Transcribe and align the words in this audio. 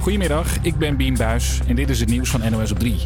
Goedemiddag, 0.00 0.56
ik 0.62 0.76
ben 0.76 0.96
Bien 0.96 1.16
Buis 1.16 1.60
en 1.66 1.74
dit 1.74 1.90
is 1.90 2.00
het 2.00 2.08
nieuws 2.08 2.30
van 2.30 2.50
NOS 2.50 2.72
op 2.72 2.78
3. 2.78 2.96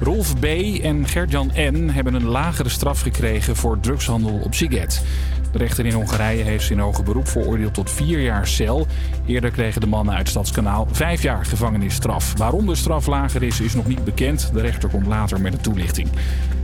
Rolf 0.00 0.38
B. 0.38 0.44
en 0.82 1.06
Gertjan 1.08 1.50
N. 1.56 1.88
hebben 1.92 2.14
een 2.14 2.26
lagere 2.26 2.68
straf 2.68 3.00
gekregen 3.00 3.56
voor 3.56 3.80
drugshandel 3.80 4.40
op 4.44 4.54
Siget. 4.54 5.04
De 5.52 5.58
rechter 5.58 5.86
in 5.86 5.92
Hongarije 5.92 6.42
heeft 6.42 6.64
ze 6.64 6.72
in 6.72 6.78
hoger 6.78 7.04
beroep 7.04 7.28
veroordeeld 7.28 7.74
tot 7.74 7.90
vier 7.90 8.20
jaar 8.20 8.46
cel. 8.46 8.86
Eerder 9.26 9.50
kregen 9.50 9.80
de 9.80 9.86
mannen 9.86 10.14
uit 10.14 10.28
Stadskanaal 10.28 10.88
vijf 10.92 11.22
jaar 11.22 11.44
gevangenisstraf. 11.44 12.32
Waarom 12.36 12.66
de 12.66 12.74
straf 12.74 13.06
lager 13.06 13.42
is, 13.42 13.60
is 13.60 13.74
nog 13.74 13.86
niet 13.86 14.04
bekend. 14.04 14.50
De 14.52 14.60
rechter 14.60 14.88
komt 14.88 15.06
later 15.06 15.40
met 15.40 15.52
een 15.52 15.60
toelichting. 15.60 16.08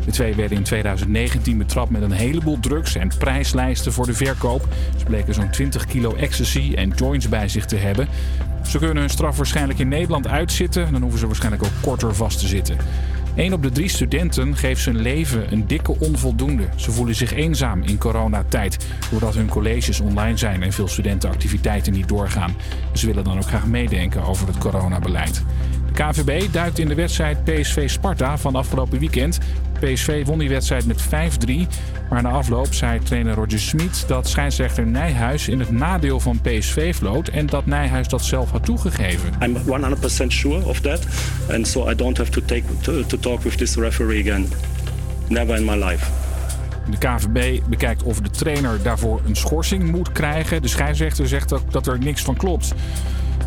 De 0.04 0.10
twee 0.10 0.34
werden 0.34 0.56
in 0.56 0.62
2019 0.62 1.58
betrapt 1.58 1.90
met 1.90 2.02
een 2.02 2.12
heleboel 2.12 2.60
drugs 2.60 2.96
en 2.96 3.10
prijslijsten 3.18 3.92
voor 3.92 4.06
de 4.06 4.14
verkoop. 4.14 4.68
Ze 4.96 5.04
bleken 5.04 5.34
zo'n 5.34 5.50
20 5.50 5.86
kilo 5.86 6.14
ecstasy 6.14 6.72
en 6.74 6.92
joints 6.96 7.28
bij 7.28 7.48
zich 7.48 7.64
te 7.64 7.76
hebben. 7.76 8.08
Ze 8.66 8.78
kunnen 8.78 8.96
hun 8.96 9.10
straf 9.10 9.36
waarschijnlijk 9.36 9.78
in 9.78 9.88
Nederland 9.88 10.28
uitzitten. 10.28 10.92
Dan 10.92 11.02
hoeven 11.02 11.18
ze 11.18 11.26
waarschijnlijk 11.26 11.64
ook 11.64 11.72
korter 11.80 12.14
vast 12.14 12.38
te 12.38 12.46
zitten. 12.46 12.76
Een 13.34 13.52
op 13.52 13.62
de 13.62 13.70
drie 13.70 13.88
studenten 13.88 14.56
geeft 14.56 14.82
zijn 14.82 14.96
leven 14.96 15.52
een 15.52 15.66
dikke 15.66 15.98
onvoldoende. 15.98 16.68
Ze 16.76 16.90
voelen 16.90 17.14
zich 17.14 17.32
eenzaam 17.32 17.82
in 17.82 17.98
coronatijd, 17.98 18.86
doordat 19.10 19.34
hun 19.34 19.48
colleges 19.48 20.00
online 20.00 20.36
zijn 20.36 20.62
en 20.62 20.72
veel 20.72 20.88
studentenactiviteiten 20.88 21.92
niet 21.92 22.08
doorgaan. 22.08 22.54
Ze 22.92 23.06
willen 23.06 23.24
dan 23.24 23.36
ook 23.36 23.46
graag 23.46 23.66
meedenken 23.66 24.22
over 24.22 24.46
het 24.46 24.58
coronabeleid. 24.58 25.42
De 25.86 25.92
KVB 25.92 26.52
duikt 26.52 26.78
in 26.78 26.88
de 26.88 26.94
wedstrijd 26.94 27.44
PSV 27.44 27.90
Sparta 27.90 28.38
van 28.38 28.54
afgelopen 28.54 28.98
weekend. 28.98 29.38
PSV 29.84 30.26
won 30.26 30.38
die 30.38 30.48
wedstrijd 30.48 30.86
met 30.86 31.02
5-3. 31.02 31.08
Maar 32.10 32.22
na 32.22 32.30
afloop 32.30 32.74
zei 32.74 32.98
trainer 32.98 33.34
Roger 33.34 33.60
Smit 33.60 34.04
dat 34.06 34.28
scheidsrechter 34.28 34.86
Nijhuis 34.86 35.48
in 35.48 35.60
het 35.60 35.70
nadeel 35.70 36.20
van 36.20 36.40
PSV 36.40 36.94
vloot 36.96 37.28
en 37.28 37.46
dat 37.46 37.66
Nijhuis 37.66 38.08
dat 38.08 38.24
zelf 38.24 38.50
had 38.50 38.64
toegegeven. 38.64 39.32
I'm 39.42 39.56
100% 39.56 40.26
sure 40.26 40.64
of 40.64 40.80
that. 40.80 41.06
And 41.50 41.66
so 41.66 41.90
I 41.90 41.94
don't 41.94 42.16
have 42.16 42.30
to, 42.30 42.40
take, 42.40 42.62
to, 42.80 43.06
to 43.06 43.18
talk 43.18 43.42
with 43.42 43.58
this 43.58 43.76
referee 43.76 44.20
again. 44.20 44.48
Never 45.28 45.56
in 45.56 45.64
my 45.64 45.84
life. 45.84 46.10
De 46.90 46.98
KVB 46.98 47.60
bekijkt 47.68 48.02
of 48.02 48.20
de 48.20 48.30
trainer 48.30 48.82
daarvoor 48.82 49.20
een 49.26 49.36
schorsing 49.36 49.90
moet 49.90 50.12
krijgen. 50.12 50.62
De 50.62 50.68
scheidsrechter 50.68 51.28
zegt 51.28 51.52
ook 51.52 51.72
dat 51.72 51.86
er 51.86 51.98
niks 51.98 52.22
van 52.22 52.36
klopt. 52.36 52.74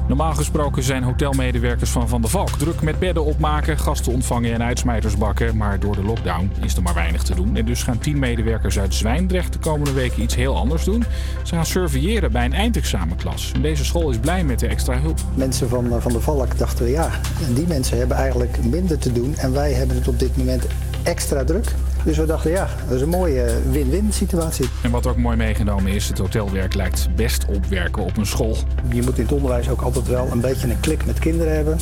Normaal 0.07 0.33
gesproken 0.33 0.83
zijn 0.83 1.03
hotelmedewerkers 1.03 1.89
van 1.89 2.09
Van 2.09 2.21
der 2.21 2.29
Valk 2.29 2.49
druk 2.49 2.81
met 2.81 2.99
bedden 2.99 3.25
opmaken, 3.25 3.77
gasten 3.77 4.13
ontvangen 4.13 4.53
en 4.53 4.63
uitsmijters 4.63 5.17
bakken. 5.17 5.57
Maar 5.57 5.79
door 5.79 5.95
de 5.95 6.03
lockdown 6.03 6.51
is 6.61 6.75
er 6.75 6.81
maar 6.81 6.93
weinig 6.93 7.23
te 7.23 7.35
doen. 7.35 7.55
En 7.55 7.65
dus 7.65 7.83
gaan 7.83 7.97
tien 7.97 8.19
medewerkers 8.19 8.79
uit 8.79 8.93
Zwijndrecht 8.93 9.53
de 9.53 9.59
komende 9.59 9.93
weken 9.93 10.21
iets 10.21 10.35
heel 10.35 10.55
anders 10.55 10.83
doen. 10.83 11.03
Ze 11.43 11.55
gaan 11.55 11.65
surveilleren 11.65 12.31
bij 12.31 12.45
een 12.45 12.53
eindexamenklas. 12.53 13.51
En 13.55 13.61
deze 13.61 13.85
school 13.85 14.09
is 14.09 14.17
blij 14.17 14.43
met 14.43 14.59
de 14.59 14.67
extra 14.67 14.99
hulp. 14.99 15.19
Mensen 15.33 15.69
van 15.69 15.93
eh, 15.93 15.99
Van 15.99 16.11
der 16.11 16.21
Valk 16.21 16.57
dachten 16.57 16.89
ja, 16.89 17.09
die 17.53 17.67
mensen 17.67 17.97
hebben 17.97 18.17
eigenlijk 18.17 18.63
minder 18.63 18.97
te 18.97 19.11
doen. 19.11 19.35
En 19.35 19.53
wij 19.53 19.73
hebben 19.73 19.95
het 19.95 20.07
op 20.07 20.19
dit 20.19 20.37
moment 20.37 20.65
extra 21.03 21.43
druk. 21.43 21.73
Dus 22.05 22.17
we 22.17 22.25
dachten, 22.25 22.51
ja, 22.51 22.67
dat 22.87 22.95
is 22.95 23.01
een 23.01 23.09
mooie 23.09 23.61
win-win 23.71 24.13
situatie. 24.13 24.69
En 24.81 24.91
wat 24.91 25.07
ook 25.07 25.17
mooi 25.17 25.37
meegenomen 25.37 25.91
is, 25.91 26.07
het 26.07 26.17
hotelwerk 26.17 26.73
lijkt 26.73 27.07
best 27.15 27.45
op 27.45 27.65
werken 27.65 28.03
op 28.03 28.17
een 28.17 28.25
school. 28.25 28.57
Je 28.89 29.01
moet 29.01 29.17
in 29.17 29.23
het 29.23 29.31
onderwijs 29.31 29.69
ook 29.69 29.81
altijd 29.81 30.07
wel 30.07 30.27
een 30.31 30.41
beetje 30.41 30.69
een 30.69 30.79
klik 30.79 31.05
met 31.05 31.19
kinderen 31.19 31.55
hebben. 31.55 31.77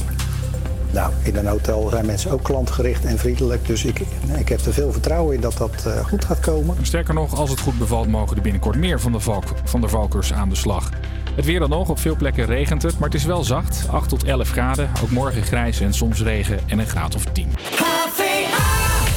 Nou, 0.91 1.13
in 1.23 1.35
een 1.35 1.45
hotel 1.45 1.89
zijn 1.89 2.05
mensen 2.05 2.31
ook 2.31 2.43
klantgericht 2.43 3.05
en 3.05 3.17
vriendelijk. 3.17 3.67
Dus 3.67 3.85
ik, 3.85 3.99
ik 4.37 4.49
heb 4.49 4.59
er 4.59 4.73
veel 4.73 4.91
vertrouwen 4.91 5.35
in 5.35 5.41
dat 5.41 5.57
dat 5.57 5.83
uh, 5.87 6.05
goed 6.05 6.25
gaat 6.25 6.39
komen. 6.39 6.75
Sterker 6.81 7.13
nog, 7.13 7.35
als 7.35 7.49
het 7.49 7.59
goed 7.59 7.77
bevalt, 7.77 8.07
mogen 8.07 8.35
er 8.35 8.41
binnenkort 8.41 8.75
meer 8.75 8.99
van 8.99 9.11
de, 9.11 9.19
valk, 9.19 9.43
van 9.63 9.81
de 9.81 9.87
valkers 9.87 10.33
aan 10.33 10.49
de 10.49 10.55
slag. 10.55 10.89
Het 11.35 11.45
weer 11.45 11.59
dan 11.59 11.69
nog, 11.69 11.89
op 11.89 11.99
veel 11.99 12.15
plekken 12.15 12.45
regent 12.45 12.81
het, 12.81 12.99
maar 12.99 13.09
het 13.09 13.17
is 13.17 13.25
wel 13.25 13.43
zacht. 13.43 13.85
8 13.89 14.09
tot 14.09 14.23
11 14.23 14.49
graden, 14.49 14.89
ook 15.03 15.09
morgen 15.09 15.43
grijs 15.43 15.79
en 15.79 15.93
soms 15.93 16.21
regen 16.21 16.59
en 16.67 16.79
een 16.79 16.87
graad 16.87 17.15
of 17.15 17.23
10. 17.25 17.47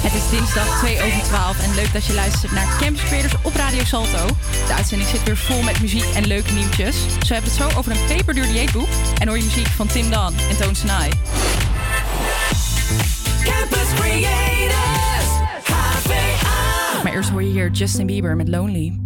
Het 0.06 0.14
is 0.14 0.30
dinsdag 0.30 0.78
2 0.78 1.02
over 1.02 1.22
12 1.22 1.62
en 1.64 1.74
leuk 1.74 1.92
dat 1.92 2.04
je 2.06 2.14
luistert 2.14 2.52
naar 2.52 2.76
Campus 2.80 3.02
Creators 3.02 3.34
op 3.42 3.54
Radio 3.54 3.84
Salto. 3.84 4.26
De 4.66 4.74
uitzending 4.74 5.10
zit 5.10 5.22
weer 5.22 5.36
vol 5.36 5.62
met 5.62 5.80
muziek 5.80 6.04
en 6.14 6.26
leuke 6.26 6.52
nieuwtjes. 6.52 6.96
Zo 6.96 7.32
hebben 7.32 7.52
we 7.52 7.62
het 7.62 7.72
zo 7.72 7.78
over 7.78 7.92
een 7.92 8.06
peperduur 8.06 8.46
dieetboek 8.46 8.88
en 9.20 9.28
hoor 9.28 9.36
je 9.36 9.44
muziek 9.44 9.66
van 9.66 9.86
Tim 9.86 10.10
Dan 10.10 10.34
en 10.50 10.56
Toon 10.56 10.74
Snai. 10.74 11.10
Campus 13.44 13.94
Creators, 13.94 15.30
HVA. 15.62 17.02
Maar 17.02 17.12
eerst 17.12 17.30
hoor 17.30 17.42
je 17.42 17.50
hier 17.50 17.70
Justin 17.70 18.06
Bieber 18.06 18.36
met 18.36 18.48
Lonely. 18.48 19.05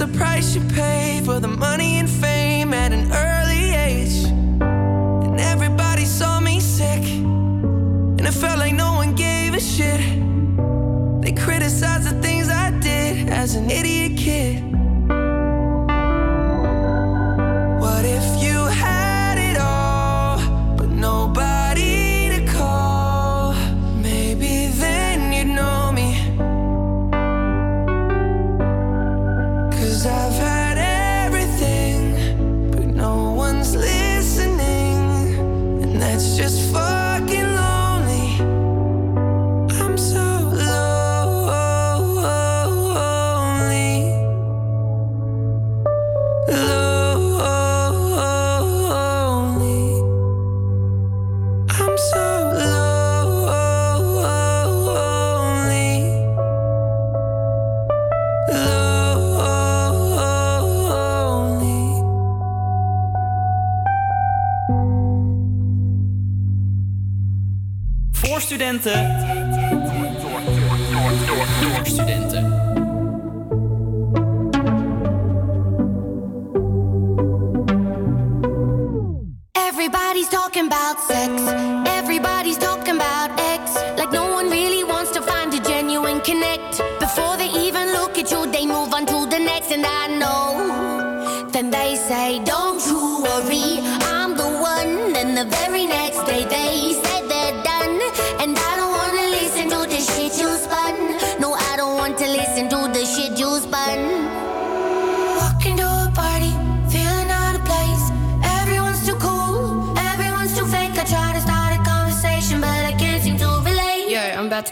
The 0.00 0.06
price 0.16 0.54
you 0.54 0.62
pay 0.74 1.20
for 1.26 1.40
the 1.40 1.48
money 1.48 1.79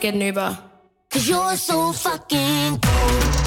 get 0.08 0.14
an 0.14 0.20
Uber. 0.20 0.58
Cause 1.10 1.28
you're 1.28 1.56
so 1.56 1.92
fucking 1.92 2.78
cool. 2.80 3.37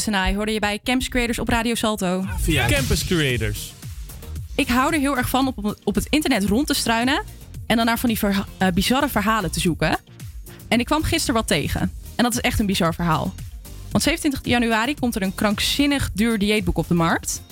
Senai 0.00 0.34
hoorde 0.34 0.52
je 0.52 0.58
bij 0.58 0.80
Camps 0.84 1.08
Creators 1.08 1.38
op 1.38 1.48
Radio 1.48 1.74
Salto. 1.74 2.24
Via 2.40 2.66
Campus 2.68 3.04
Creators. 3.04 3.72
Ik 4.54 4.68
hou 4.68 4.94
er 4.94 5.00
heel 5.00 5.16
erg 5.16 5.28
van 5.28 5.46
op, 5.46 5.76
op 5.84 5.94
het 5.94 6.06
internet 6.10 6.44
rond 6.44 6.66
te 6.66 6.74
struinen 6.74 7.22
en 7.66 7.76
dan 7.76 7.86
naar 7.86 7.98
van 7.98 8.08
die 8.08 8.18
verha- 8.18 8.46
eh, 8.58 8.68
bizarre 8.68 9.08
verhalen 9.08 9.50
te 9.50 9.60
zoeken. 9.60 9.98
En 10.68 10.78
ik 10.78 10.84
kwam 10.86 11.02
gisteren 11.02 11.34
wat 11.34 11.46
tegen. 11.46 11.80
En 12.16 12.24
dat 12.24 12.32
is 12.32 12.40
echt 12.40 12.58
een 12.58 12.66
bizar 12.66 12.94
verhaal. 12.94 13.34
Want 13.90 14.04
27 14.04 14.40
januari 14.50 14.94
komt 14.94 15.14
er 15.14 15.22
een 15.22 15.34
krankzinnig 15.34 16.10
duur 16.14 16.38
dieetboek 16.38 16.78
op 16.78 16.88
de 16.88 16.94
markt. 16.94 17.42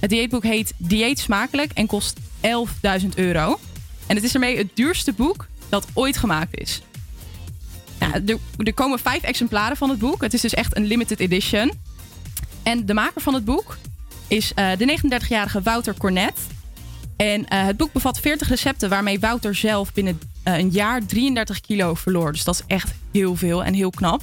Het 0.00 0.10
dieetboek 0.10 0.42
heet 0.42 0.72
Dieet 0.76 1.18
Smakelijk 1.18 1.70
en 1.72 1.86
kost 1.86 2.18
11.000 2.40 3.08
euro. 3.14 3.58
En 4.06 4.14
het 4.16 4.24
is 4.24 4.34
ermee 4.34 4.56
het 4.56 4.68
duurste 4.74 5.12
boek 5.12 5.46
dat 5.68 5.86
ooit 5.92 6.16
gemaakt 6.16 6.58
is. 6.58 6.82
Er, 7.98 8.38
er 8.56 8.74
komen 8.74 8.98
vijf 8.98 9.22
exemplaren 9.22 9.76
van 9.76 9.90
het 9.90 9.98
boek. 9.98 10.22
Het 10.22 10.34
is 10.34 10.40
dus 10.40 10.54
echt 10.54 10.76
een 10.76 10.84
limited 10.84 11.20
edition. 11.20 11.72
En 12.62 12.86
de 12.86 12.94
maker 12.94 13.20
van 13.20 13.34
het 13.34 13.44
boek 13.44 13.76
is 14.28 14.52
eh, 14.54 14.70
de 14.78 14.98
39-jarige 14.98 15.62
Wouter 15.62 15.94
Cornet. 15.98 16.34
En 17.16 17.48
eh, 17.48 17.64
het 17.64 17.76
boek 17.76 17.92
bevat 17.92 18.20
40 18.20 18.48
recepten 18.48 18.88
waarmee 18.88 19.20
Wouter 19.20 19.54
zelf 19.54 19.92
binnen 19.92 20.20
eh, 20.42 20.58
een 20.58 20.70
jaar 20.70 21.06
33 21.06 21.60
kilo 21.60 21.94
verloor. 21.94 22.32
Dus 22.32 22.44
dat 22.44 22.54
is 22.54 22.62
echt 22.66 22.94
heel 23.12 23.36
veel 23.36 23.64
en 23.64 23.74
heel 23.74 23.90
knap. 23.90 24.22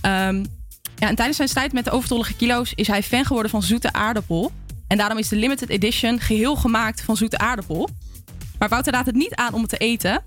Ehm, 0.00 0.44
ja, 0.96 1.08
en 1.08 1.14
tijdens 1.14 1.36
zijn 1.36 1.48
strijd 1.48 1.72
met 1.72 1.84
de 1.84 1.90
overtollige 1.90 2.34
kilo's 2.34 2.72
is 2.74 2.86
hij 2.86 3.02
fan 3.02 3.24
geworden 3.24 3.50
van 3.50 3.62
zoete 3.62 3.92
aardappel. 3.92 4.52
En 4.86 4.96
daarom 4.96 5.18
is 5.18 5.28
de 5.28 5.36
limited 5.36 5.68
edition 5.68 6.20
geheel 6.20 6.56
gemaakt 6.56 7.02
van 7.02 7.16
zoete 7.16 7.38
aardappel. 7.38 7.88
Maar 8.58 8.68
Wouter 8.68 8.92
raadt 8.92 9.06
het 9.06 9.14
niet 9.14 9.34
aan 9.34 9.54
om 9.54 9.60
het 9.60 9.70
te 9.70 9.76
eten. 9.76 10.22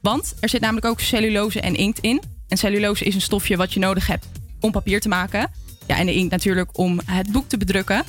Want 0.00 0.34
er 0.40 0.48
zit 0.48 0.60
namelijk 0.60 0.86
ook 0.86 1.00
cellulose 1.00 1.60
en 1.60 1.74
inkt 1.74 1.98
in. 1.98 2.22
En 2.48 2.56
cellulose 2.56 3.04
is 3.04 3.14
een 3.14 3.20
stofje 3.20 3.56
wat 3.56 3.72
je 3.72 3.80
nodig 3.80 4.06
hebt 4.06 4.26
om 4.60 4.70
papier 4.70 5.00
te 5.00 5.08
maken. 5.08 5.50
Ja, 5.86 5.96
en 5.96 6.06
de 6.06 6.14
inkt 6.14 6.30
natuurlijk 6.30 6.78
om 6.78 7.00
het 7.04 7.32
boek 7.32 7.48
te 7.48 7.56
bedrukken. 7.58 8.02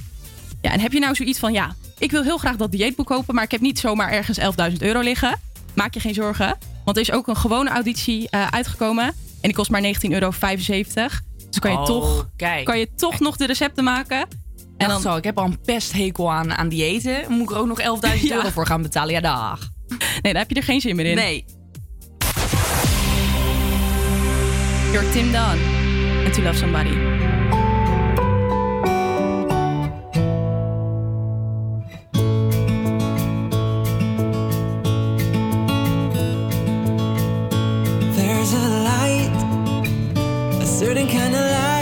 Ja, 0.62 0.72
en 0.72 0.80
heb 0.80 0.92
je 0.92 1.00
nou 1.00 1.16
zoiets 1.16 1.40
van, 1.40 1.54
ja, 1.54 1.76
ik 1.98 2.12
wil 2.12 2.24
heel 2.24 2.38
graag 2.38 2.56
dat 2.56 2.72
dieetboek 2.72 3.08
kopen, 3.08 3.36
maar 3.36 3.44
ik 3.44 3.52
heb 3.52 3.62
niet 3.62 3.80
zomaar 3.80 4.12
ergens 4.12 4.40
11.000 4.72 4.78
euro 4.80 5.00
liggen. 5.00 5.40
Maak 5.76 5.94
je 5.94 6.00
geen 6.00 6.14
zorgen, 6.14 6.58
want 6.86 6.98
er 6.98 7.04
is 7.04 7.12
ook 7.12 7.28
een 7.28 7.36
gewone 7.38 7.70
auditie 7.70 8.30
eh, 8.30 8.48
uitgekomen. 8.48 9.06
En 9.06 9.14
die 9.42 9.54
kost 9.54 9.70
maar 9.70 9.82
19,75 9.82 9.90
euro. 10.10 10.30
Dus 11.50 11.60
kan 11.60 11.72
je, 11.72 11.78
Oh, 11.78 11.86
toch, 11.86 12.30
kijk. 12.36 12.66
kan 12.66 12.80
je 12.80 12.90
toch 12.96 13.20
nog 13.20 13.38
de 13.38 13.46
recepten 13.46 13.84
maken. 13.84 14.28
En 14.78 14.88
dan 14.88 15.02
zo, 15.02 15.16
ik 15.16 15.24
heb 15.24 15.38
al 15.38 15.46
een 15.46 15.62
pesthekel 15.62 16.32
aan, 16.32 16.54
aan 16.54 16.70
diëten. 16.70 17.24
Moet 17.30 17.42
ik 17.42 17.52
er 17.52 17.58
ook 17.58 17.68
nog 17.68 17.80
11.000 17.82 18.22
Ja. 18.22 18.36
euro 18.36 18.50
voor 18.50 18.66
gaan 18.66 18.82
betalen? 18.82 19.14
Ja, 19.14 19.20
dag. 19.22 19.70
Nee, 20.22 20.34
daar 20.34 20.42
heb 20.42 20.50
je 20.50 20.56
er 20.56 20.64
geen 20.64 20.82
zin 20.82 20.96
meer 20.96 21.06
in. 21.06 21.16
Nee. 21.16 21.46
You're 24.92 25.04
Tim 25.14 25.32
Dunn. 25.32 25.58
And 25.58 26.34
to 26.34 26.42
love 26.42 26.58
somebody. 26.58 26.94
There's 38.16 38.54
a 38.54 38.68
light, 38.84 39.32
a 40.62 40.66
certain 40.66 41.08
kind 41.08 41.36
of 41.36 41.42
light 41.42 41.81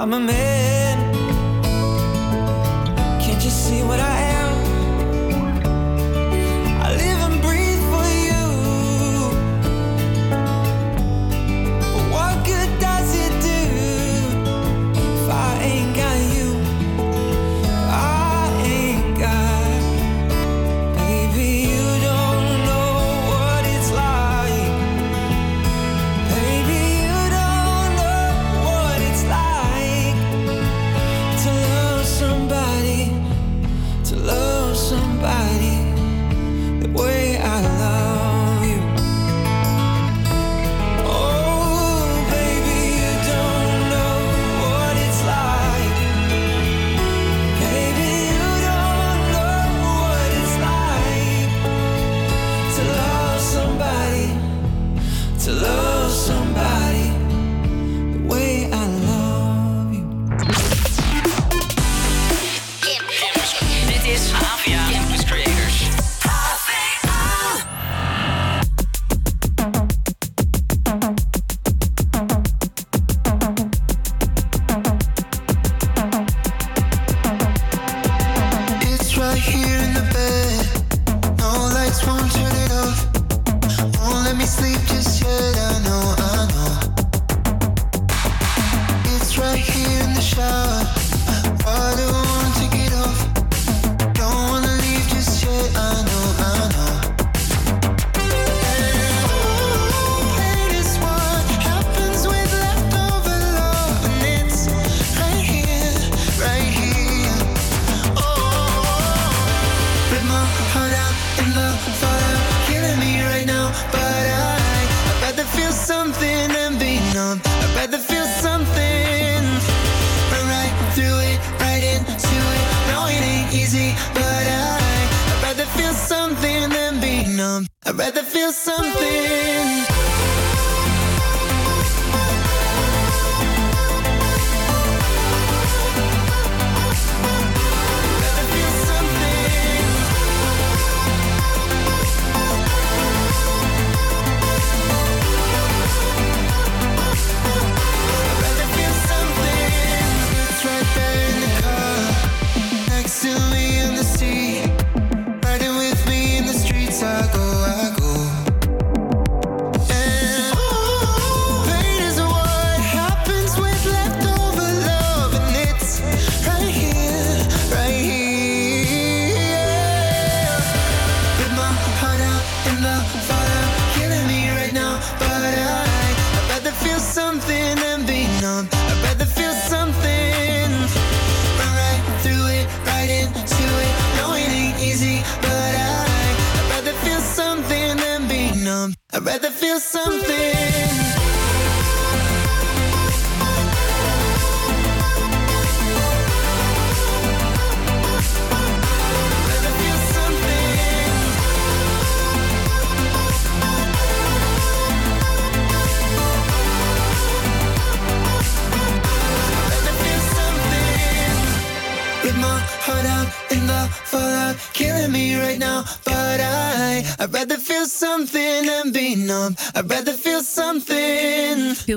I'm 0.00 0.12
a 0.12 0.20
man. 0.20 0.57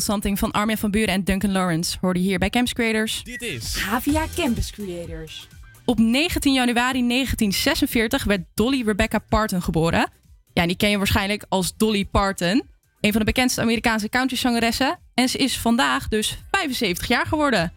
Feel 0.02 0.14
Something 0.14 0.40
van 0.40 0.52
Armin 0.52 0.78
van 0.78 0.92
Buren 0.92 1.14
en 1.14 1.24
Duncan 1.24 1.52
Lawrence 1.52 1.98
hoorde 2.02 2.20
je 2.20 2.28
hier 2.28 2.40
bij 2.40 2.50
Camps 2.50 2.74
Creators. 2.74 3.24
Dit 3.24 3.42
is 3.42 3.76
Havia 3.76 4.26
Campus 4.36 4.72
Creators. 4.72 5.48
Op 5.86 6.00
19 6.00 6.54
januari 6.54 7.08
1946 7.08 8.24
werd 8.24 8.42
Dolly 8.54 8.84
Rebecca 8.86 9.20
Parton 9.20 9.62
geboren. 9.62 10.10
Ja, 10.54 10.66
die 10.66 10.76
ken 10.76 10.90
je 10.90 10.98
waarschijnlijk 10.98 11.46
als 11.50 11.78
Dolly 11.78 12.06
Parton. 12.06 12.64
Een 13.02 13.12
van 13.12 13.20
de 13.20 13.26
bekendste 13.26 13.62
Amerikaanse 13.62 14.10
countryzangeressen. 14.10 15.00
En 15.14 15.30
ze 15.30 15.38
is 15.38 15.58
vandaag 15.58 16.08
dus 16.08 16.38
75 16.52 17.08
jaar 17.08 17.26
geworden. 17.26 17.74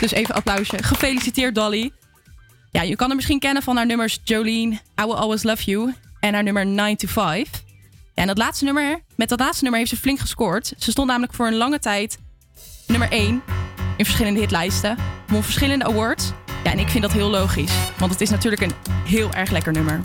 Dus 0.00 0.10
even 0.10 0.34
applausje. 0.34 0.82
Gefeliciteerd 0.82 1.54
Dolly. 1.54 1.90
Ja, 2.70 2.82
je 2.82 2.96
kan 2.96 3.06
haar 3.06 3.16
misschien 3.16 3.38
kennen 3.38 3.62
van 3.62 3.76
haar 3.76 3.86
nummers 3.86 4.20
Jolene, 4.24 4.74
I 4.74 5.04
Will 5.04 5.14
Always 5.14 5.42
Love 5.42 5.64
You 5.64 5.94
en 6.20 6.34
haar 6.34 6.42
nummer 6.42 6.66
9 6.66 6.96
to 6.96 7.08
5. 7.08 7.63
Ja, 8.14 8.22
en 8.22 8.26
dat 8.26 8.38
laatste 8.38 8.64
nummer, 8.64 9.00
met 9.16 9.28
dat 9.28 9.40
laatste 9.40 9.62
nummer 9.62 9.80
heeft 9.80 9.92
ze 9.92 10.00
flink 10.00 10.18
gescoord. 10.18 10.72
Ze 10.78 10.90
stond 10.90 11.08
namelijk 11.08 11.34
voor 11.34 11.46
een 11.46 11.56
lange 11.56 11.78
tijd 11.78 12.18
nummer 12.86 13.10
1 13.10 13.42
in 13.96 14.04
verschillende 14.04 14.40
hitlijsten. 14.40 14.96
Won 15.26 15.42
verschillende 15.42 15.84
awards. 15.84 16.32
Ja, 16.64 16.70
en 16.70 16.78
ik 16.78 16.88
vind 16.88 17.02
dat 17.02 17.12
heel 17.12 17.30
logisch. 17.30 17.72
Want 17.98 18.12
het 18.12 18.20
is 18.20 18.30
natuurlijk 18.30 18.62
een 18.62 18.72
heel 19.06 19.32
erg 19.32 19.50
lekker 19.50 19.72
nummer. 19.72 20.00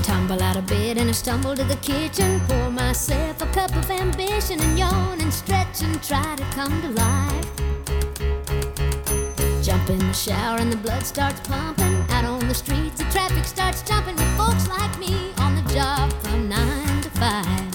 Tumble 0.00 0.44
out 0.44 0.56
of 0.56 0.64
bed 0.64 0.98
and 0.98 1.08
I 1.08 1.12
stumble 1.12 1.54
to 1.54 1.66
the 1.66 1.78
kitchen. 1.80 2.40
Pour 2.46 2.72
myself 2.72 3.42
a 3.42 3.46
cup 3.50 3.76
of 3.76 3.90
ambition 3.90 4.60
and 4.60 4.78
yawn 4.78 5.20
and 5.22 5.32
stretch 5.32 5.82
and 5.82 6.02
try 6.02 6.34
to 6.34 6.44
come 6.54 6.80
to 6.80 6.88
life. 6.88 7.46
Jump 9.62 9.88
in 9.88 9.98
the 9.98 10.14
shower 10.14 10.58
and 10.58 10.70
the 10.72 10.78
blood 10.78 11.06
starts 11.06 11.40
pumping. 11.48 12.04
Out 12.10 12.24
on 12.24 12.48
the 12.48 12.54
streets, 12.54 12.98
the 12.98 13.04
traffic 13.10 13.44
starts 13.44 13.82
jumping 13.82 14.16
with 14.16 14.36
folks 14.36 14.68
like 14.68 14.98
me 14.98 15.32
job 15.78 16.12
from 16.24 16.48
nine 16.48 17.02
to 17.02 17.10
five. 17.10 17.67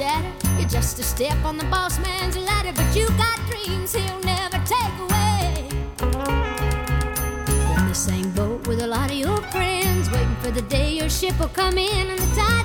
Shatter. 0.00 0.48
You're 0.58 0.68
just 0.68 0.98
a 0.98 1.02
step 1.02 1.44
on 1.44 1.56
the 1.56 1.64
boss 1.64 1.98
man's 1.98 2.36
ladder, 2.36 2.72
but 2.74 2.96
you 2.96 3.06
got 3.16 3.38
dreams 3.50 3.94
he'll 3.94 4.20
never 4.20 4.58
take 4.64 4.96
away. 5.06 5.68
You're 7.68 7.78
in 7.78 7.88
the 7.88 7.94
same 7.94 8.30
boat 8.32 8.66
with 8.66 8.80
a 8.80 8.86
lot 8.86 9.10
of 9.10 9.16
your 9.16 9.40
friends, 9.54 10.10
waiting 10.10 10.36
for 10.36 10.50
the 10.50 10.62
day 10.62 10.92
your 10.92 11.10
ship 11.10 11.38
will 11.38 11.48
come 11.48 11.78
in 11.78 12.06
and 12.10 12.18
the 12.18 12.36
tide's 12.36 12.59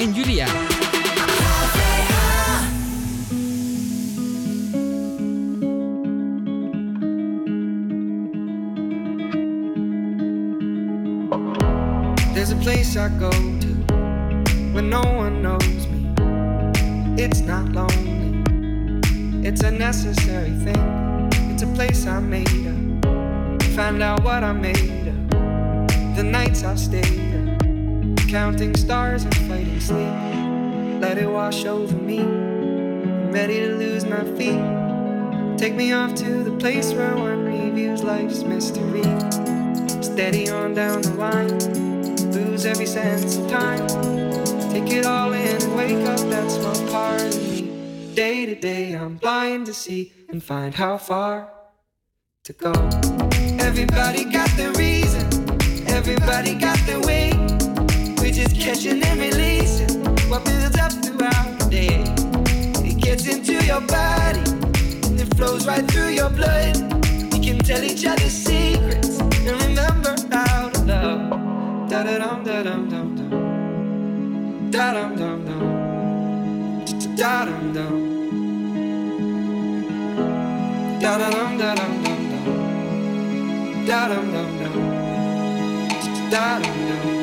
en 0.00 0.14
Julia. 0.14 0.59
Off 36.10 36.16
to 36.16 36.42
the 36.44 36.56
place 36.58 36.92
where 36.92 37.14
one 37.16 37.44
reviews 37.44 38.02
life's 38.02 38.42
mystery. 38.42 39.02
Steady 40.02 40.48
on 40.50 40.74
down 40.74 41.02
the 41.02 41.14
line, 41.14 41.58
lose 42.32 42.66
every 42.66 42.86
sense 42.86 43.36
of 43.36 43.48
time. 43.48 43.86
Take 44.70 44.90
it 44.92 45.06
all 45.06 45.32
in 45.32 45.62
and 45.62 45.76
wake 45.76 46.06
up 46.06 46.20
that 46.30 46.50
small 46.50 46.88
part 46.90 47.22
of 47.22 47.42
me. 47.50 48.14
Day 48.14 48.46
to 48.46 48.54
day, 48.54 48.94
I'm 48.94 49.16
blind 49.16 49.66
to 49.66 49.74
see 49.74 50.12
and 50.28 50.42
find 50.42 50.74
how 50.74 50.96
far 50.98 51.48
to 52.44 52.52
go. 52.52 52.72
Everybody 53.58 54.24
got 54.24 54.50
their 54.56 54.72
reason, 54.72 55.26
everybody 55.88 56.54
got 56.54 56.78
their 56.86 57.00
way. 57.00 57.32
We're 58.18 58.32
just 58.32 58.56
catching 58.60 59.02
and 59.02 59.20
releasing 59.20 60.04
what 60.28 60.44
builds 60.44 60.78
up 60.78 60.92
throughout 60.92 61.58
the 61.58 61.68
day. 61.70 62.04
It 62.88 63.00
gets 63.00 63.26
into 63.26 63.64
your 63.64 63.80
body 63.82 64.69
it 65.20 65.36
flows 65.36 65.66
right 65.66 65.86
through 65.90 66.08
your 66.08 66.30
blood. 66.30 66.76
We 67.32 67.40
can 67.40 67.58
tell 67.58 67.82
each 67.82 68.06
other 68.06 68.28
secrets 68.30 69.18
and 69.18 69.62
remember 69.62 70.14
how 70.32 70.70
to 70.70 70.80
love. 70.84 71.30
Da 71.90 72.02
da 72.04 72.18
dum 72.18 72.44
da 72.44 72.62
dum 72.62 72.88
dum 72.88 73.16
dum. 73.16 73.30
Da 74.70 74.92
dum 74.94 75.16
dum 75.16 75.44
dum. 75.46 75.62
Da 77.16 77.44
dum 77.44 77.72
dum. 77.76 77.94
Da 81.00 81.18
da 81.18 81.30
dum 81.30 81.58
da 81.58 81.74
dum 81.74 82.02
dum 82.04 82.20
dum. 82.30 83.86
Da 83.86 84.08
dum 84.08 84.26
dum 84.34 84.50
dum. 84.58 84.74
Da 86.30 86.58
dum 86.58 86.78
dum. 86.88 87.19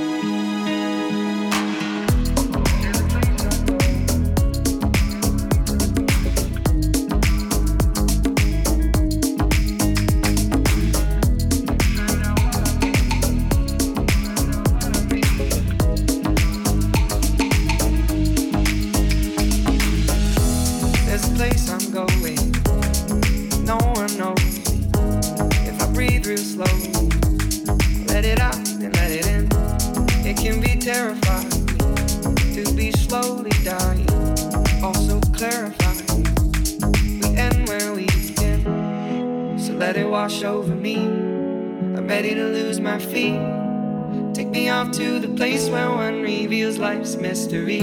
Mystery. 47.21 47.81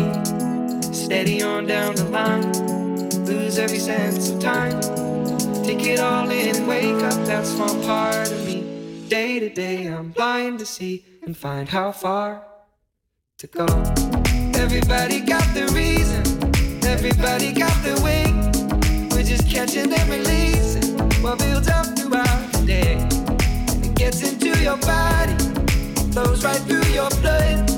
Steady 0.93 1.43
on 1.43 1.67
down 1.67 1.95
the 1.95 2.05
line, 2.11 2.53
lose 3.27 3.59
every 3.59 3.79
sense 3.79 4.31
of 4.31 4.41
time. 4.41 4.81
Take 5.65 5.87
it 5.87 6.01
all 6.01 6.31
in 6.31 6.67
wake 6.67 7.03
up 7.03 7.27
that 7.27 7.47
small 7.47 7.75
part 7.85 8.31
of 8.31 8.47
me. 8.47 9.07
Day 9.09 9.39
to 9.41 9.49
day, 9.49 9.87
I'm 9.87 10.11
blind 10.11 10.59
to 10.61 10.67
see 10.67 11.05
and 11.23 11.37
find 11.37 11.69
how 11.69 11.93
far 11.93 12.45
to 13.39 13.47
go. 13.47 13.67
Everybody 14.55 15.21
got 15.21 15.47
the 15.55 15.67
reason, 15.75 16.23
everybody 16.85 17.53
got 17.53 17.77
the 17.83 18.01
way. 18.03 18.25
We're 19.11 19.25
just 19.25 19.49
catching 19.51 19.93
and 19.93 20.11
releasing 20.11 20.99
what 21.23 21.39
builds 21.39 21.69
up 21.69 21.87
throughout 21.99 22.53
the 22.53 22.65
day. 22.67 23.09
It 23.87 23.95
gets 23.95 24.23
into 24.23 24.59
your 24.63 24.77
body, 24.79 25.37
flows 26.13 26.45
right 26.45 26.61
through 26.61 26.87
your 26.93 27.11
blood. 27.21 27.74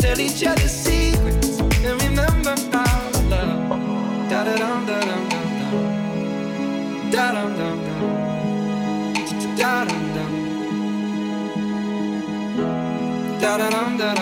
Tell 0.00 0.18
each 0.18 0.42
other 0.44 0.68
secrets 0.68 1.60
and 1.60 2.02
remember 2.02 2.54
to 2.56 3.20
love. 3.28 4.30
Da 4.30 4.44
da 4.44 4.56
da. 4.56 4.80
Da. 4.80 4.90
Da. 4.90 5.30
Da 7.10 7.26
da 13.66 13.70
da. 13.98 14.14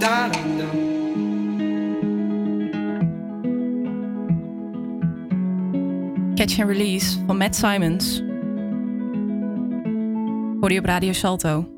Da. 0.00 0.28
Da. 0.28 0.66
Catch 6.36 6.58
and 6.58 6.68
Release 6.68 7.14
van 7.26 7.38
Matt 7.38 7.54
Simons. 7.54 8.29
Hoor 10.60 10.72
je 10.72 10.78
op 10.78 10.84
Radio 10.84 11.12
Salto. 11.12 11.68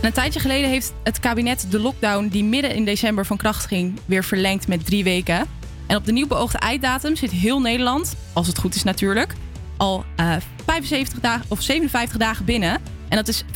En 0.00 0.06
een 0.06 0.12
tijdje 0.12 0.40
geleden 0.40 0.70
heeft 0.70 0.92
het 1.02 1.20
kabinet 1.20 1.66
de 1.70 1.78
lockdown 1.78 2.28
die 2.28 2.44
midden 2.44 2.74
in 2.74 2.84
december 2.84 3.26
van 3.26 3.36
kracht 3.36 3.66
ging 3.66 4.00
weer 4.04 4.24
verlengd 4.24 4.68
met 4.68 4.86
drie 4.86 5.04
weken. 5.04 5.46
En 5.86 5.96
op 5.96 6.04
de 6.04 6.12
nieuw 6.12 6.26
beoogde 6.26 6.58
einddatum 6.58 7.16
zit 7.16 7.30
heel 7.30 7.60
Nederland, 7.60 8.16
als 8.32 8.46
het 8.46 8.58
goed 8.58 8.74
is 8.74 8.82
natuurlijk, 8.82 9.34
al 9.76 10.04
eh 10.16 10.36
75 10.64 11.20
dagen 11.20 11.44
of 11.48 11.62
57 11.62 12.18
dagen 12.18 12.44
binnen. 12.44 12.80
En 13.08 13.16
dat 13.16 13.28
is 13.28 13.44
15% 13.44 13.46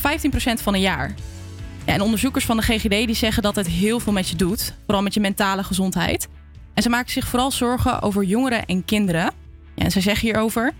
van 0.62 0.75
een 0.75 0.81
jaar. 0.81 1.14
Ja, 1.87 1.92
en 1.92 2.01
onderzoekers 2.01 2.44
van 2.44 2.57
de 2.57 2.62
GGD 2.62 2.88
die 2.88 3.14
zeggen 3.14 3.42
dat 3.42 3.57
het 3.57 3.66
heel 3.66 4.01
veel 4.01 4.12
met 4.12 4.29
je 4.29 4.37
doet, 4.37 4.75
vooral 4.85 5.03
met 5.03 5.14
je 5.14 5.20
mentale 5.20 5.64
gezondheid. 5.64 6.29
En 6.75 6.83
ze 6.83 6.88
maken 6.88 7.12
zich 7.12 7.27
vooral 7.27 7.51
zorgen 7.51 8.03
over 8.03 8.25
jongeren 8.25 8.64
en 8.64 8.85
kinderen. 8.85 9.31
Ja, 9.75 9.85
en 9.85 9.90
ze 9.90 10.01
zeggen 10.01 10.27
hierover: 10.29 10.72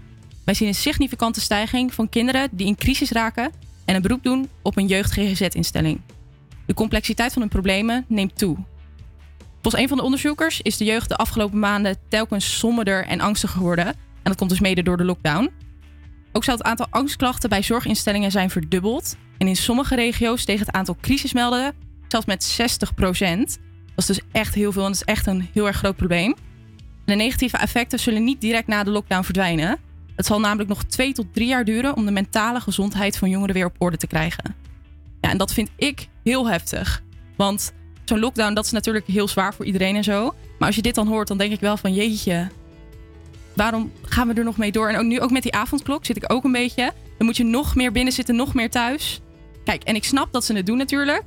wij 0.44 0.55
zien 0.55 0.68
een 0.68 0.74
significante 0.74 1.40
stijging 1.40 1.94
van 1.94 2.09
kinderen 2.09 2.48
die 2.52 2.66
in 2.66 2.76
crisis 2.76 3.11
raken 3.11 3.50
en 3.85 3.94
een 3.94 4.02
beroep 4.02 4.22
doen 4.22 4.48
op 4.62 4.76
een 4.76 4.87
jeugd-GGZ-instelling. 4.87 6.00
De 6.66 6.74
complexiteit 6.74 7.33
van 7.33 7.42
hun 7.42 7.50
problemen 7.50 8.05
neemt 8.09 8.38
toe. 8.38 8.57
Volgens 9.62 9.83
een 9.83 9.88
van 9.88 9.96
de 9.96 10.05
onderzoekers 10.05 10.61
is 10.61 10.76
de 10.76 10.85
jeugd 10.85 11.09
de 11.09 11.16
afgelopen 11.16 11.59
maanden 11.59 11.96
telkens 12.09 12.59
somberder 12.59 13.07
en 13.07 13.20
angstiger 13.20 13.57
geworden. 13.57 13.87
En 13.87 13.94
dat 14.22 14.37
komt 14.37 14.50
dus 14.50 14.61
mede 14.61 14.83
door 14.83 14.96
de 14.96 15.05
lockdown. 15.05 15.50
Ook 16.33 16.44
zou 16.44 16.57
het 16.59 16.66
aantal 16.66 16.87
angstklachten 16.90 17.48
bij 17.48 17.62
zorginstellingen 17.62 18.31
zijn 18.31 18.50
verdubbeld. 18.50 19.16
En 19.38 19.48
in 19.48 19.57
sommige 19.57 19.94
regio's 19.94 20.40
steeg 20.40 20.59
het 20.59 20.72
aantal 20.72 20.96
crisismeldingen 21.00 21.74
zelfs 22.09 22.26
met 22.26 22.59
60% 22.61 23.37
Dat 23.38 23.59
is 23.96 24.07
dus 24.07 24.20
echt 24.33 24.55
heel 24.55 24.72
veel 24.72 24.85
en 24.85 24.92
dat 24.92 25.00
is 25.00 25.14
echt 25.14 25.26
een 25.26 25.48
heel 25.52 25.66
erg 25.66 25.76
groot 25.76 25.96
probleem. 25.96 26.35
De 27.05 27.14
negatieve 27.14 27.57
effecten 27.57 27.98
zullen 27.98 28.24
niet 28.24 28.40
direct 28.40 28.66
na 28.66 28.85
de 28.85 28.90
lockdown 28.90 29.22
verdwijnen. 29.22 29.78
Het 30.16 30.27
zal 30.27 30.40
namelijk 30.40 30.68
nog 30.68 30.85
twee 30.85 31.12
tot 31.12 31.27
drie 31.33 31.48
jaar 31.48 31.64
duren 31.64 31.96
om 31.96 32.05
de 32.05 32.11
mentale 32.11 32.61
gezondheid 32.61 33.16
van 33.18 33.31
jongeren 33.31 33.55
weer 33.55 33.66
op 33.66 33.75
orde 33.79 33.96
te 33.96 34.07
krijgen. 34.07 34.55
Ja, 35.20 35.31
en 35.31 35.38
dat 35.38 35.53
vind 35.53 35.70
ik 35.77 36.09
heel 36.22 36.48
heftig. 36.48 37.03
Want 37.37 37.72
zo'n 38.05 38.18
lockdown, 38.18 38.55
dat 38.55 38.64
is 38.64 38.70
natuurlijk 38.70 39.07
heel 39.07 39.29
zwaar 39.29 39.55
voor 39.55 39.64
iedereen 39.64 39.96
en 39.96 40.05
zo. 40.05 40.35
Maar 40.59 40.66
als 40.66 40.77
je 40.77 40.83
dit 40.83 40.94
dan 40.94 41.07
hoort, 41.07 41.29
dan 41.29 41.38
denk 41.38 41.53
ik 41.53 41.61
wel 41.61 41.77
van 41.77 41.94
jeetje, 41.94 42.48
waarom 43.55 43.92
gaan 44.03 44.29
we 44.29 44.35
er 44.35 44.44
nog 44.44 44.57
mee 44.57 44.72
door? 44.72 44.88
En 44.88 44.96
ook 44.96 45.05
nu 45.05 45.20
ook 45.20 45.31
met 45.31 45.42
die 45.42 45.55
avondklok 45.55 46.05
zit 46.05 46.16
ik 46.16 46.33
ook 46.33 46.44
een 46.44 46.53
beetje. 46.53 46.92
Dan 47.18 47.27
moet 47.27 47.37
je 47.37 47.44
nog 47.44 47.75
meer 47.75 47.92
binnen 47.92 48.12
zitten, 48.12 48.37
nog 48.37 48.55
meer 48.55 48.70
thuis. 48.70 49.20
Kijk, 49.64 49.83
en 49.83 49.94
ik 49.94 50.05
snap 50.05 50.33
dat 50.33 50.44
ze 50.44 50.55
het 50.55 50.66
doen 50.66 50.77
natuurlijk. 50.77 51.22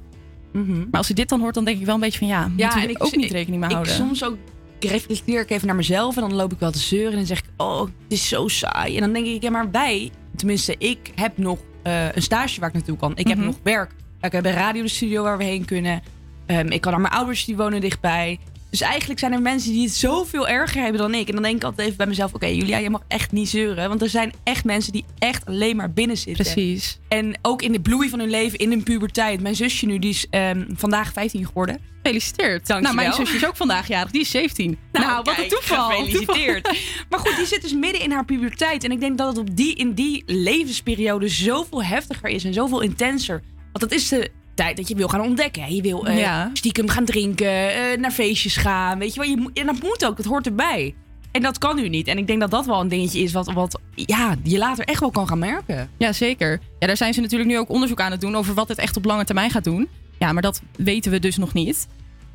Maar 0.51 0.87
als 0.91 1.07
je 1.07 1.13
dit 1.13 1.29
dan 1.29 1.39
hoort, 1.39 1.53
dan 1.53 1.65
denk 1.65 1.79
ik 1.79 1.85
wel 1.85 1.95
een 1.95 2.01
beetje 2.01 2.19
van 2.19 2.27
ja, 2.27 2.47
moeten 2.47 2.67
we 2.67 2.87
en 2.87 2.93
er 2.93 3.01
ook 3.01 3.15
niet 3.15 3.31
rekening 3.31 3.61
mee 3.61 3.69
ik 3.69 3.75
houden. 3.75 3.95
soms 3.95 4.23
ook 4.23 4.37
reflecteer 4.79 5.41
ik 5.41 5.49
even 5.49 5.67
naar 5.67 5.75
mezelf 5.75 6.15
en 6.15 6.21
dan 6.21 6.33
loop 6.33 6.53
ik 6.53 6.59
wel 6.59 6.71
te 6.71 6.79
zeuren 6.79 7.11
en 7.11 7.17
dan 7.17 7.25
zeg 7.25 7.37
ik, 7.39 7.45
oh, 7.57 7.79
het 7.81 7.91
is 8.07 8.27
zo 8.27 8.47
saai. 8.47 8.95
En 8.95 9.01
dan 9.01 9.13
denk 9.13 9.25
ik, 9.25 9.41
ja, 9.41 9.49
maar 9.49 9.71
wij, 9.71 10.11
tenminste, 10.35 10.75
ik 10.77 11.11
heb 11.15 11.37
nog 11.37 11.59
eh, 11.83 12.11
een 12.15 12.21
stage 12.21 12.59
waar 12.59 12.69
ik 12.69 12.75
naartoe 12.75 12.97
kan. 12.97 13.11
Ik 13.17 13.27
heb 13.27 13.37
Mhm. 13.37 13.45
nog 13.45 13.55
werk. 13.63 13.91
Ik 14.21 14.31
heb 14.31 14.45
een 14.45 14.51
radiostudio 14.51 15.23
waar 15.23 15.37
we 15.37 15.43
heen 15.43 15.65
kunnen. 15.65 16.01
Ehm, 16.45 16.67
ik 16.67 16.81
kan 16.81 16.91
naar 16.91 17.01
mijn 17.01 17.13
ouders, 17.13 17.45
die 17.45 17.55
wonen 17.55 17.81
dichtbij. 17.81 18.39
Dus 18.77 18.87
eigenlijk 18.87 19.19
zijn 19.19 19.33
er 19.33 19.41
mensen 19.41 19.71
die 19.71 19.83
het 19.83 19.95
zoveel 19.95 20.47
erger 20.47 20.81
hebben 20.81 21.01
dan 21.01 21.13
ik. 21.13 21.27
En 21.27 21.33
dan 21.33 21.43
denk 21.43 21.55
ik 21.55 21.63
altijd 21.63 21.85
even 21.85 21.97
bij 21.97 22.07
mezelf, 22.07 22.33
oké, 22.33 22.45
Julia, 22.45 22.77
je 22.77 22.89
mag 22.89 23.01
echt 23.07 23.31
niet 23.31 23.49
zeuren. 23.49 23.89
Want 23.89 24.01
er 24.01 24.09
zijn 24.09 24.33
echt 24.43 24.65
mensen 24.65 24.91
die 24.91 25.05
echt 25.19 25.45
alleen 25.45 25.75
maar 25.75 25.91
binnen 25.91 26.17
zitten. 26.17 26.43
Precies. 26.43 26.99
En 27.07 27.37
ook 27.41 27.61
in 27.61 27.71
de 27.71 27.79
bloei 27.79 28.09
van 28.09 28.19
hun 28.19 28.29
leven, 28.29 28.59
in 28.59 28.69
hun 28.69 28.83
puberteit. 28.83 29.41
Mijn 29.41 29.55
zusje 29.55 29.85
nu, 29.85 29.99
die 29.99 30.09
is 30.09 30.27
ehm, 30.29 30.65
vandaag 30.75 31.13
15 31.13 31.45
geworden. 31.45 31.79
Gefeliciteerd. 32.01 32.67
Dankjewel. 32.67 32.81
Nou, 32.81 32.95
mijn 32.95 33.13
zusje 33.13 33.35
is 33.35 33.45
ook 33.45 33.55
vandaag 33.55 33.87
jarig. 33.87 34.11
Die 34.11 34.21
is 34.21 34.29
17. 34.29 34.77
Nou, 34.91 35.23
wat 35.23 35.37
een 35.37 35.47
toeval. 35.47 35.89
Gefeliciteerd. 35.89 36.77
maar 37.09 37.19
goed, 37.19 37.35
die 37.35 37.45
zit 37.45 37.61
dus 37.61 37.73
midden 37.73 38.01
in 38.01 38.11
haar 38.11 38.25
puberteit. 38.25 38.83
En 38.83 38.91
ik 38.91 38.99
denk 38.99 39.17
dat 39.17 39.27
het 39.27 39.37
op 39.37 39.55
die, 39.55 39.75
in 39.75 39.93
die 39.93 40.23
levensperiode 40.25 41.27
zoveel 41.27 41.83
heftiger 41.83 42.29
is 42.29 42.43
en 42.43 42.53
zoveel 42.53 42.81
intenser. 42.81 43.41
Want 43.71 43.79
dat 43.79 43.91
is 43.91 44.07
de 44.07 44.31
tijd 44.55 44.77
dat 44.77 44.87
je 44.87 44.95
wil 44.95 45.07
gaan 45.07 45.21
ontdekken. 45.21 45.61
hè. 45.63 45.67
Je 45.67 45.81
wil 45.81 46.07
eh, 46.07 46.19
Ja. 46.19 46.49
stiekem 46.53 46.87
gaan 46.89 47.05
drinken, 47.05 47.73
eh, 47.75 47.97
naar 47.99 48.11
feestjes 48.11 48.57
gaan. 48.57 48.99
Weet 48.99 49.13
je 49.13 49.19
wel, 49.19 49.29
je, 49.29 49.37
moet- 49.37 49.57
en 49.57 49.65
dat 49.65 49.81
moet 49.83 50.05
ook, 50.05 50.17
dat 50.17 50.25
hoort 50.25 50.45
erbij. 50.45 50.95
En 51.31 51.41
dat 51.41 51.57
kan 51.57 51.75
nu 51.75 51.89
niet. 51.89 52.07
En 52.07 52.17
ik 52.17 52.27
denk 52.27 52.39
dat 52.39 52.51
dat 52.51 52.65
wel 52.65 52.79
een 52.81 52.87
dingetje 52.87 53.19
is 53.19 53.31
wat, 53.31 53.51
wat 53.53 53.79
ja, 53.95 54.35
je 54.43 54.57
later 54.57 54.85
echt 54.85 54.99
wel 54.99 55.11
kan 55.11 55.27
gaan 55.27 55.39
merken. 55.39 55.89
Ja, 55.97 56.13
zeker. 56.13 56.59
Ja, 56.79 56.87
daar 56.87 56.97
zijn 56.97 57.13
ze 57.13 57.21
natuurlijk 57.21 57.49
nu 57.49 57.57
ook 57.57 57.69
onderzoek 57.69 57.99
aan 57.99 58.11
het 58.11 58.21
doen 58.21 58.35
over 58.35 58.53
wat 58.53 58.67
het 58.67 58.77
echt 58.77 58.97
op 58.97 59.05
lange 59.05 59.23
termijn 59.25 59.49
gaat 59.49 59.63
doen. 59.63 59.87
Ja, 60.19 60.31
maar 60.33 60.41
dat 60.41 60.61
weten 60.77 61.11
we 61.11 61.19
dus 61.19 61.37
nog 61.37 61.53
niet. 61.53 61.87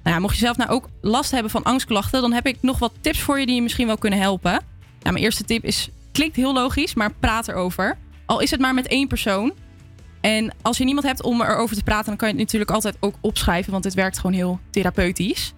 Nou 0.03 0.15
ja, 0.17 0.21
mocht 0.23 0.35
je 0.35 0.41
zelf 0.41 0.57
nou 0.57 0.71
ook 0.71 0.89
last 1.01 1.31
hebben 1.31 1.51
van 1.51 1.63
angstklachten, 1.63 2.21
dan 2.21 2.33
heb 2.33 2.47
ik 2.47 2.57
nog 2.61 2.79
wat 2.79 2.93
tips 3.01 3.21
voor 3.21 3.41
je 3.41 3.47
die 3.47 3.55
je 3.55 3.63
misschien 3.63 3.87
wel 3.87 3.99
kunnen 3.99 4.19
helpen. 4.19 4.51
Nou, 4.53 4.63
mijn 5.03 5.17
eerste 5.25 5.45
tip 5.45 5.65
is, 5.65 5.89
klinkt 6.13 6.37
heel 6.37 6.53
logisch, 6.53 6.95
maar 6.95 7.13
praat 7.21 7.49
erover. 7.49 7.97
Al 8.27 8.41
is 8.41 8.51
het 8.51 8.61
maar 8.61 8.75
met 8.75 8.87
één 8.87 9.09
persoon. 9.09 9.53
En 10.21 10.55
als 10.63 10.79
je 10.79 10.85
niemand 10.85 11.07
hebt 11.07 11.23
om 11.23 11.43
erover 11.43 11.77
te 11.77 11.83
praten, 11.83 12.07
dan 12.07 12.17
kan 12.17 12.29
je 12.29 12.35
het 12.35 12.43
natuurlijk 12.43 12.71
altijd 12.71 12.97
ook 13.01 13.15
opschrijven, 13.21 13.73
want 13.73 13.85
het 13.85 13.95
werkt 13.95 14.17
gewoon 14.17 14.37
heel 14.37 14.61
therapeutisch. 14.71 15.53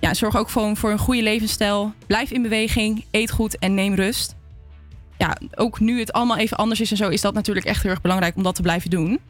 Ja, 0.00 0.14
zorg 0.14 0.36
ook 0.36 0.48
gewoon 0.48 0.76
voor 0.76 0.90
een 0.90 0.98
goede 0.98 1.22
levensstijl. 1.22 1.92
Blijf 2.06 2.30
in 2.30 2.42
beweging, 2.42 3.04
eet 3.10 3.30
goed 3.30 3.58
en 3.58 3.74
neem 3.74 3.94
rust 3.94 4.36
ja, 5.16 5.36
ook 5.54 5.80
nu 5.80 5.98
het 5.98 6.12
allemaal 6.12 6.36
even 6.36 6.56
anders 6.56 6.80
is 6.80 6.90
en 6.90 6.96
zo, 6.96 7.08
is 7.08 7.20
dat 7.20 7.34
natuurlijk 7.34 7.66
echt 7.66 7.82
heel 7.82 7.90
erg 7.90 8.00
belangrijk 8.00 8.36
om 8.36 8.42
dat 8.42 8.54
te 8.54 8.62
blijven 8.62 8.90
doen. 8.90 9.20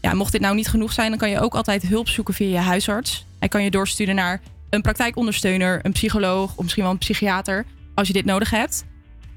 Ja, 0.00 0.14
mocht 0.14 0.32
dit 0.32 0.40
nou 0.40 0.54
niet 0.54 0.68
genoeg 0.68 0.92
zijn, 0.92 1.10
dan 1.10 1.18
kan 1.18 1.30
je 1.30 1.40
ook 1.40 1.54
altijd 1.54 1.82
hulp 1.82 2.08
zoeken 2.08 2.34
via 2.34 2.48
je 2.48 2.64
huisarts. 2.64 3.26
Hij 3.38 3.48
kan 3.48 3.62
je 3.62 3.70
doorsturen 3.70 4.14
naar 4.14 4.40
een 4.70 4.82
praktijkondersteuner, 4.82 5.80
een 5.82 5.92
psycholoog 5.92 6.50
of 6.56 6.62
misschien 6.62 6.82
wel 6.82 6.92
een 6.92 6.98
psychiater 6.98 7.64
als 7.94 8.06
je 8.06 8.12
dit 8.12 8.24
nodig 8.24 8.50
hebt. 8.50 8.84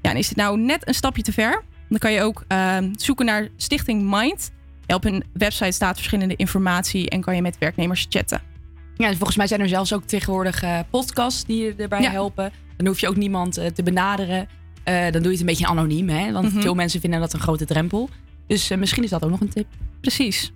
Ja, 0.02 0.10
en 0.10 0.16
is 0.16 0.28
dit 0.28 0.36
nou 0.36 0.58
net 0.58 0.88
een 0.88 0.94
stapje 0.94 1.22
te 1.22 1.32
ver, 1.32 1.62
dan 1.88 1.98
kan 1.98 2.12
je 2.12 2.22
ook 2.22 2.44
ehm, 2.48 2.92
zoeken 2.96 3.26
naar 3.26 3.48
Stichting 3.56 4.02
Mind. 4.10 4.50
Op 4.86 5.02
hun 5.02 5.24
website 5.32 5.70
staat 5.72 5.96
verschillende 5.96 6.36
informatie 6.36 7.08
en 7.10 7.20
kan 7.20 7.34
je 7.34 7.42
met 7.42 7.58
werknemers 7.58 8.06
chatten. 8.08 8.40
Ja, 8.96 9.08
en 9.08 9.16
volgens 9.16 9.36
mij 9.36 9.46
zijn 9.46 9.60
er 9.60 9.68
zelfs 9.68 9.92
ook 9.92 10.04
tegenwoordig 10.04 10.62
eh, 10.62 10.78
podcasts 10.90 11.44
die 11.44 11.62
je 11.64 11.74
erbij 11.76 12.00
Ja. 12.00 12.10
helpen. 12.10 12.52
Dan 12.76 12.86
hoef 12.86 13.00
je 13.00 13.08
ook 13.08 13.16
niemand 13.16 13.56
eh, 13.56 13.66
te 13.66 13.82
benaderen. 13.82 14.48
Eh, 14.84 15.02
dan 15.02 15.12
doe 15.12 15.22
je 15.22 15.28
het 15.30 15.40
een 15.40 15.46
beetje 15.46 15.66
anoniem, 15.66 16.08
hè? 16.08 16.32
Want 16.32 16.52
Mhm. 16.52 16.60
veel 16.60 16.74
mensen 16.74 17.00
vinden 17.00 17.20
dat 17.20 17.32
een 17.32 17.40
grote 17.40 17.64
drempel. 17.64 18.08
Dus 18.46 18.68
misschien 18.68 19.02
is 19.04 19.10
dat 19.10 19.24
ook 19.24 19.30
nog 19.30 19.40
een 19.40 19.48
tip. 19.48 19.66
Precies. 20.00 20.52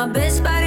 My 0.00 0.08
best, 0.08 0.42
buddy, 0.42 0.59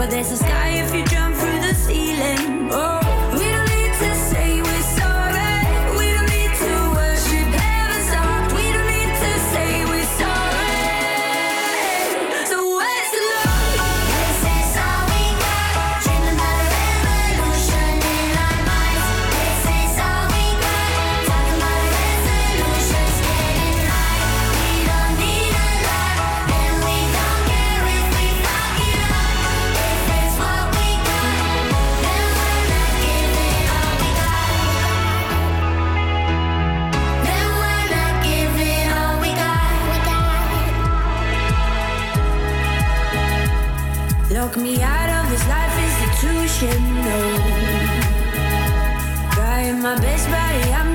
But 0.00 0.08
there's 0.08 0.32
a 0.32 0.38
sky 0.38 0.69
Talk 44.40 44.56
me 44.56 44.80
out 44.80 45.10
of 45.18 45.30
this 45.30 45.46
life 45.48 45.76
institution, 45.86 46.80
no. 47.04 47.18
Trying 49.32 49.82
my 49.82 49.94
best, 50.00 50.26
buddy, 50.30 50.72
I'm 50.72 50.89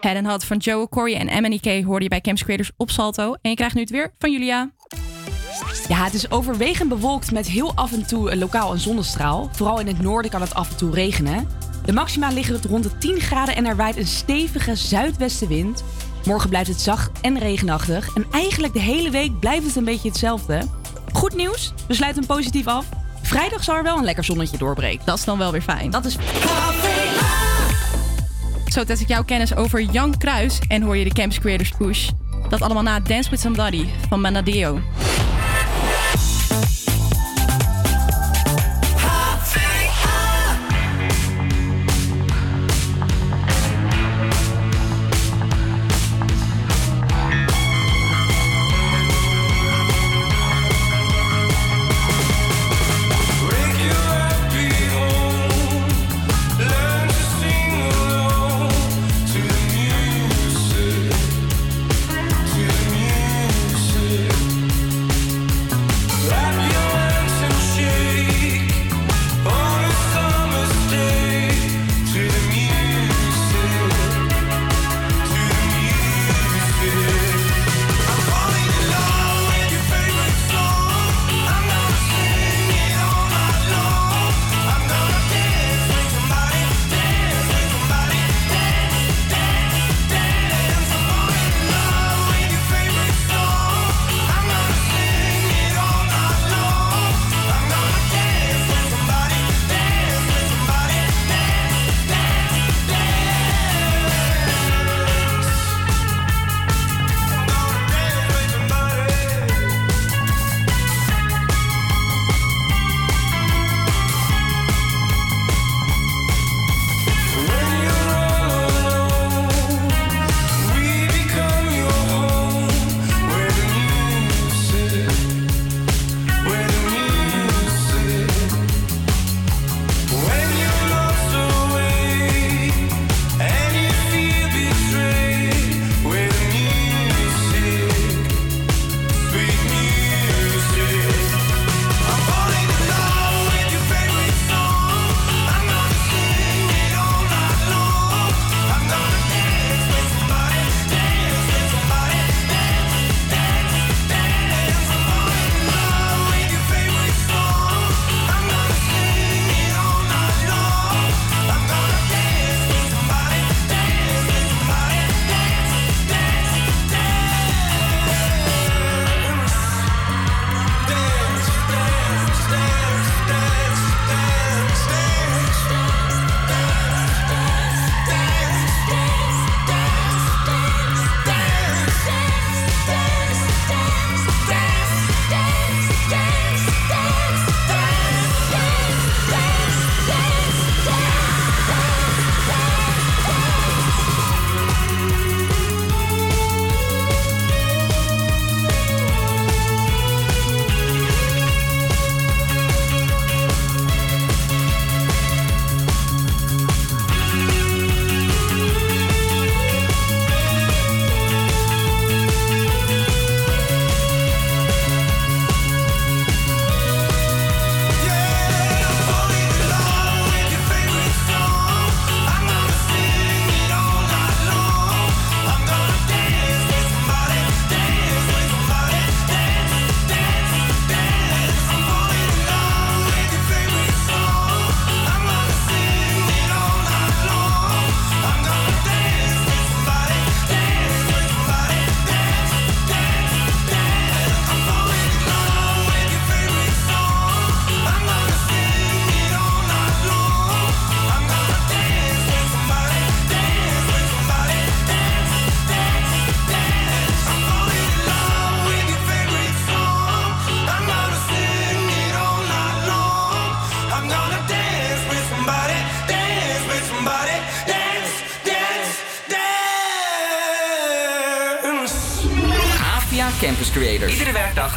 Head 0.00 0.16
and 0.16 0.26
Hot 0.26 0.44
van 0.44 0.56
Joe, 0.56 0.88
Corey 0.88 1.16
en 1.16 1.28
Emily 1.28 1.58
K 1.58 1.84
hoorde 1.84 2.02
je 2.02 2.08
bij 2.08 2.20
Camps 2.20 2.44
Creators 2.44 2.70
op 2.76 2.90
Salto. 2.90 3.34
En 3.42 3.50
je 3.50 3.56
krijgt 3.56 3.74
nu 3.74 3.80
het 3.80 3.90
weer 3.90 4.14
van 4.18 4.32
Julia. 4.32 4.75
Ja, 5.88 6.04
het 6.04 6.14
is 6.14 6.30
overwegend 6.30 6.88
bewolkt 6.88 7.32
met 7.32 7.46
heel 7.46 7.72
af 7.74 7.92
en 7.92 8.06
toe 8.06 8.36
lokaal 8.36 8.72
een 8.72 8.78
zonnestraal. 8.78 9.48
Vooral 9.52 9.80
in 9.80 9.86
het 9.86 10.00
noorden 10.00 10.30
kan 10.30 10.40
het 10.40 10.54
af 10.54 10.70
en 10.70 10.76
toe 10.76 10.94
regenen. 10.94 11.48
De 11.84 11.92
maxima 11.92 12.28
liggen 12.28 12.54
het 12.54 12.64
rond 12.64 12.82
de 12.82 12.98
10 12.98 13.20
graden 13.20 13.56
en 13.56 13.66
er 13.66 13.76
waait 13.76 13.96
een 13.96 14.06
stevige 14.06 14.74
zuidwestenwind. 14.74 15.84
Morgen 16.24 16.48
blijft 16.48 16.68
het 16.68 16.80
zacht 16.80 17.20
en 17.20 17.38
regenachtig. 17.38 18.14
En 18.14 18.26
eigenlijk 18.30 18.72
de 18.72 18.80
hele 18.80 19.10
week 19.10 19.38
blijft 19.40 19.66
het 19.66 19.76
een 19.76 19.84
beetje 19.84 20.08
hetzelfde. 20.08 20.62
Goed 21.12 21.34
nieuws, 21.34 21.72
we 21.88 21.94
sluiten 21.94 22.26
positief 22.26 22.66
af. 22.66 22.86
Vrijdag 23.22 23.64
zal 23.64 23.76
er 23.76 23.82
wel 23.82 23.98
een 23.98 24.04
lekker 24.04 24.24
zonnetje 24.24 24.58
doorbreken. 24.58 25.06
Dat 25.06 25.18
is 25.18 25.24
dan 25.24 25.38
wel 25.38 25.52
weer 25.52 25.62
fijn. 25.62 25.90
Dat 25.90 26.04
is... 26.04 26.16
Zo 28.66 28.84
test 28.84 29.00
ik 29.00 29.08
jouw 29.08 29.24
kennis 29.24 29.54
over 29.54 29.82
Jan 29.82 30.18
Kruis 30.18 30.58
en 30.68 30.82
hoor 30.82 30.96
je 30.96 31.04
de 31.04 31.12
Camps 31.12 31.38
Creators 31.38 31.70
Push. 31.70 32.10
Dat 32.48 32.62
allemaal 32.62 32.82
na 32.82 33.00
Dance 33.00 33.30
With 33.30 33.40
Somebody 33.40 33.86
van 34.08 34.20
Manadeo. 34.20 34.80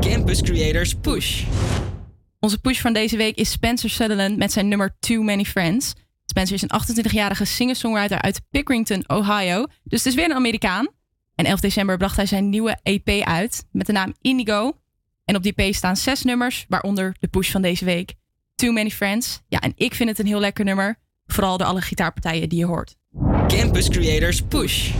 Campus 0.00 0.42
Creators 0.42 0.94
Push. 0.94 1.44
Onze 2.40 2.58
push 2.58 2.80
van 2.80 2.92
deze 2.92 3.16
week 3.16 3.36
is 3.36 3.50
Spencer 3.50 3.90
Sutherland 3.90 4.36
met 4.36 4.52
zijn 4.52 4.68
nummer 4.68 4.96
Too 5.00 5.22
Many 5.22 5.44
Friends. 5.44 5.92
Spencer 6.26 6.54
is 6.54 6.62
een 6.62 7.04
28-jarige 7.06 7.44
singer-songwriter 7.44 8.20
uit 8.20 8.40
Pickerington, 8.50 9.04
Ohio. 9.06 9.66
Dus 9.84 10.04
het 10.04 10.06
is 10.06 10.14
weer 10.14 10.24
een 10.24 10.36
Amerikaan. 10.36 10.88
En 11.34 11.44
11 11.44 11.60
december 11.60 11.96
bracht 11.96 12.16
hij 12.16 12.26
zijn 12.26 12.48
nieuwe 12.48 12.78
EP 12.82 13.08
uit 13.24 13.64
met 13.70 13.86
de 13.86 13.92
naam 13.92 14.14
Indigo. 14.20 14.76
En 15.24 15.36
op 15.36 15.42
die 15.42 15.54
EP 15.54 15.74
staan 15.74 15.96
zes 15.96 16.22
nummers, 16.22 16.64
waaronder 16.68 17.16
de 17.20 17.28
push 17.28 17.50
van 17.50 17.62
deze 17.62 17.84
week. 17.84 18.14
Too 18.54 18.72
Many 18.72 18.90
Friends. 18.90 19.40
Ja, 19.48 19.60
en 19.60 19.72
ik 19.76 19.94
vind 19.94 20.08
het 20.08 20.18
een 20.18 20.26
heel 20.26 20.40
lekker 20.40 20.64
nummer. 20.64 20.98
Vooral 21.26 21.56
door 21.56 21.66
alle 21.66 21.80
gitaarpartijen 21.80 22.48
die 22.48 22.58
je 22.58 22.66
hoort. 22.66 22.96
Campus 23.48 23.88
Creators 23.88 24.42
Push. 24.42 24.92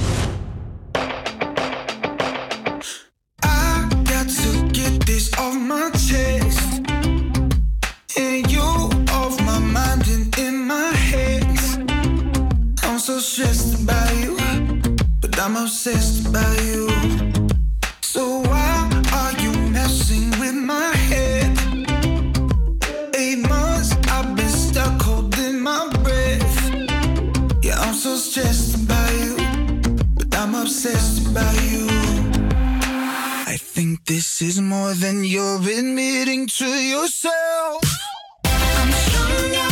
I'm 15.45 15.57
obsessed 15.57 16.33
by 16.33 16.57
you. 16.71 16.89
So 18.01 18.43
why 18.43 19.03
are 19.13 19.33
you 19.43 19.51
messing 19.71 20.31
with 20.39 20.55
my 20.55 20.95
head? 21.11 21.59
Eight 23.17 23.41
months 23.49 23.97
I've 24.07 24.37
been 24.37 24.49
stuck 24.49 25.03
holding 25.03 25.61
my 25.61 25.89
breath. 26.05 26.59
Yeah, 27.61 27.77
I'm 27.81 27.95
so 27.95 28.15
stressed 28.15 28.87
by 28.87 29.11
you, 29.25 29.37
but 30.15 30.33
I'm 30.37 30.55
obsessed 30.55 31.35
by 31.35 31.53
you. 31.73 31.89
I 33.53 33.57
think 33.59 34.05
this 34.05 34.43
is 34.43 34.61
more 34.61 34.95
than 34.95 35.25
you're 35.25 35.57
admitting 35.57 36.47
to 36.59 36.67
yourself. 36.67 37.83
I'm 38.45 38.93
strong 38.93 39.51
now. 39.51 39.72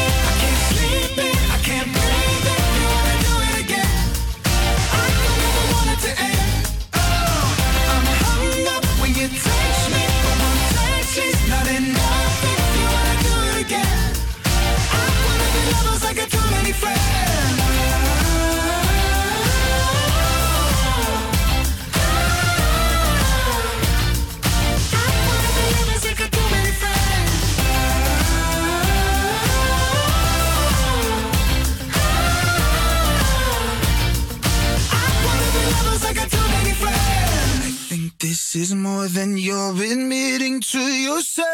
This 38.21 38.55
is 38.55 38.75
more 38.75 39.07
than 39.07 39.35
you're 39.35 39.71
admitting 39.71 40.61
to 40.61 40.79
yourself. 40.79 41.47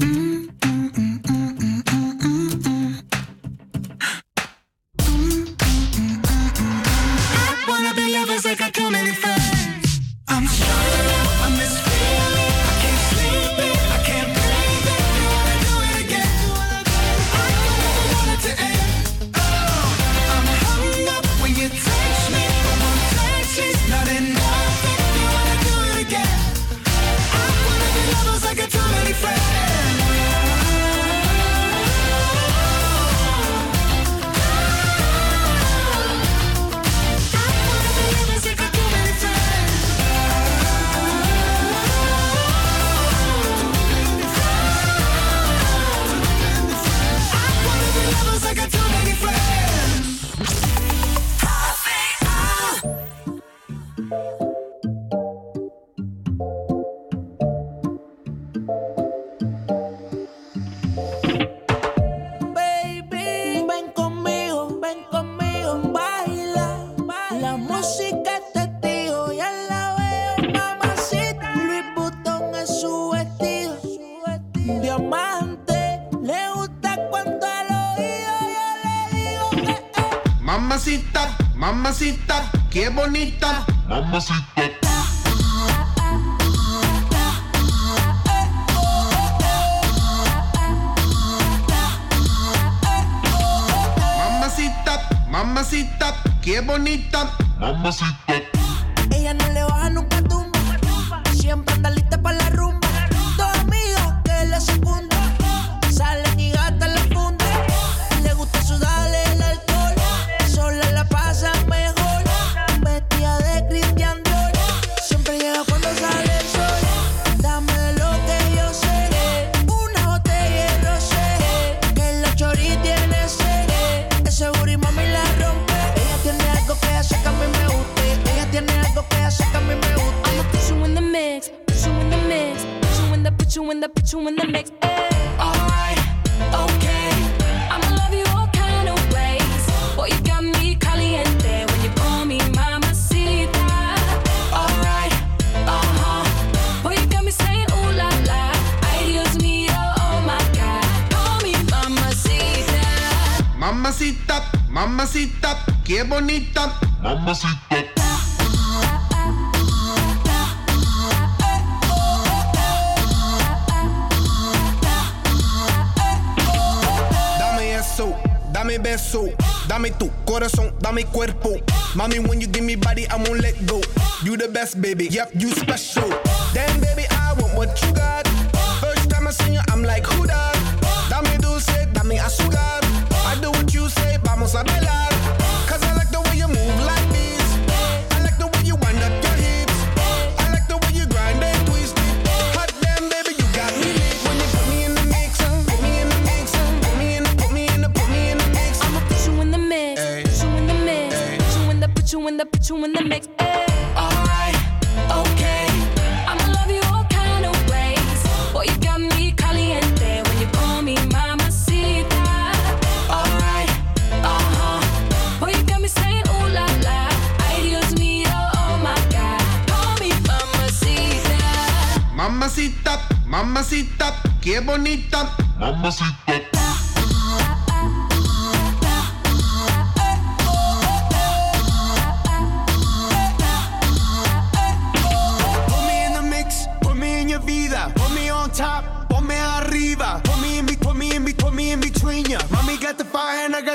Mm 0.00 0.48
-hmm. 0.60 0.71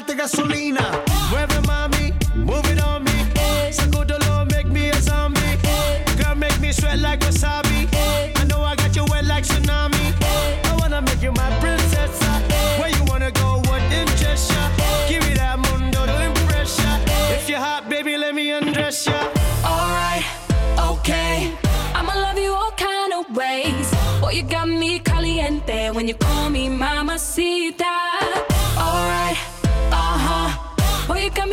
gasolina. 0.06 1.04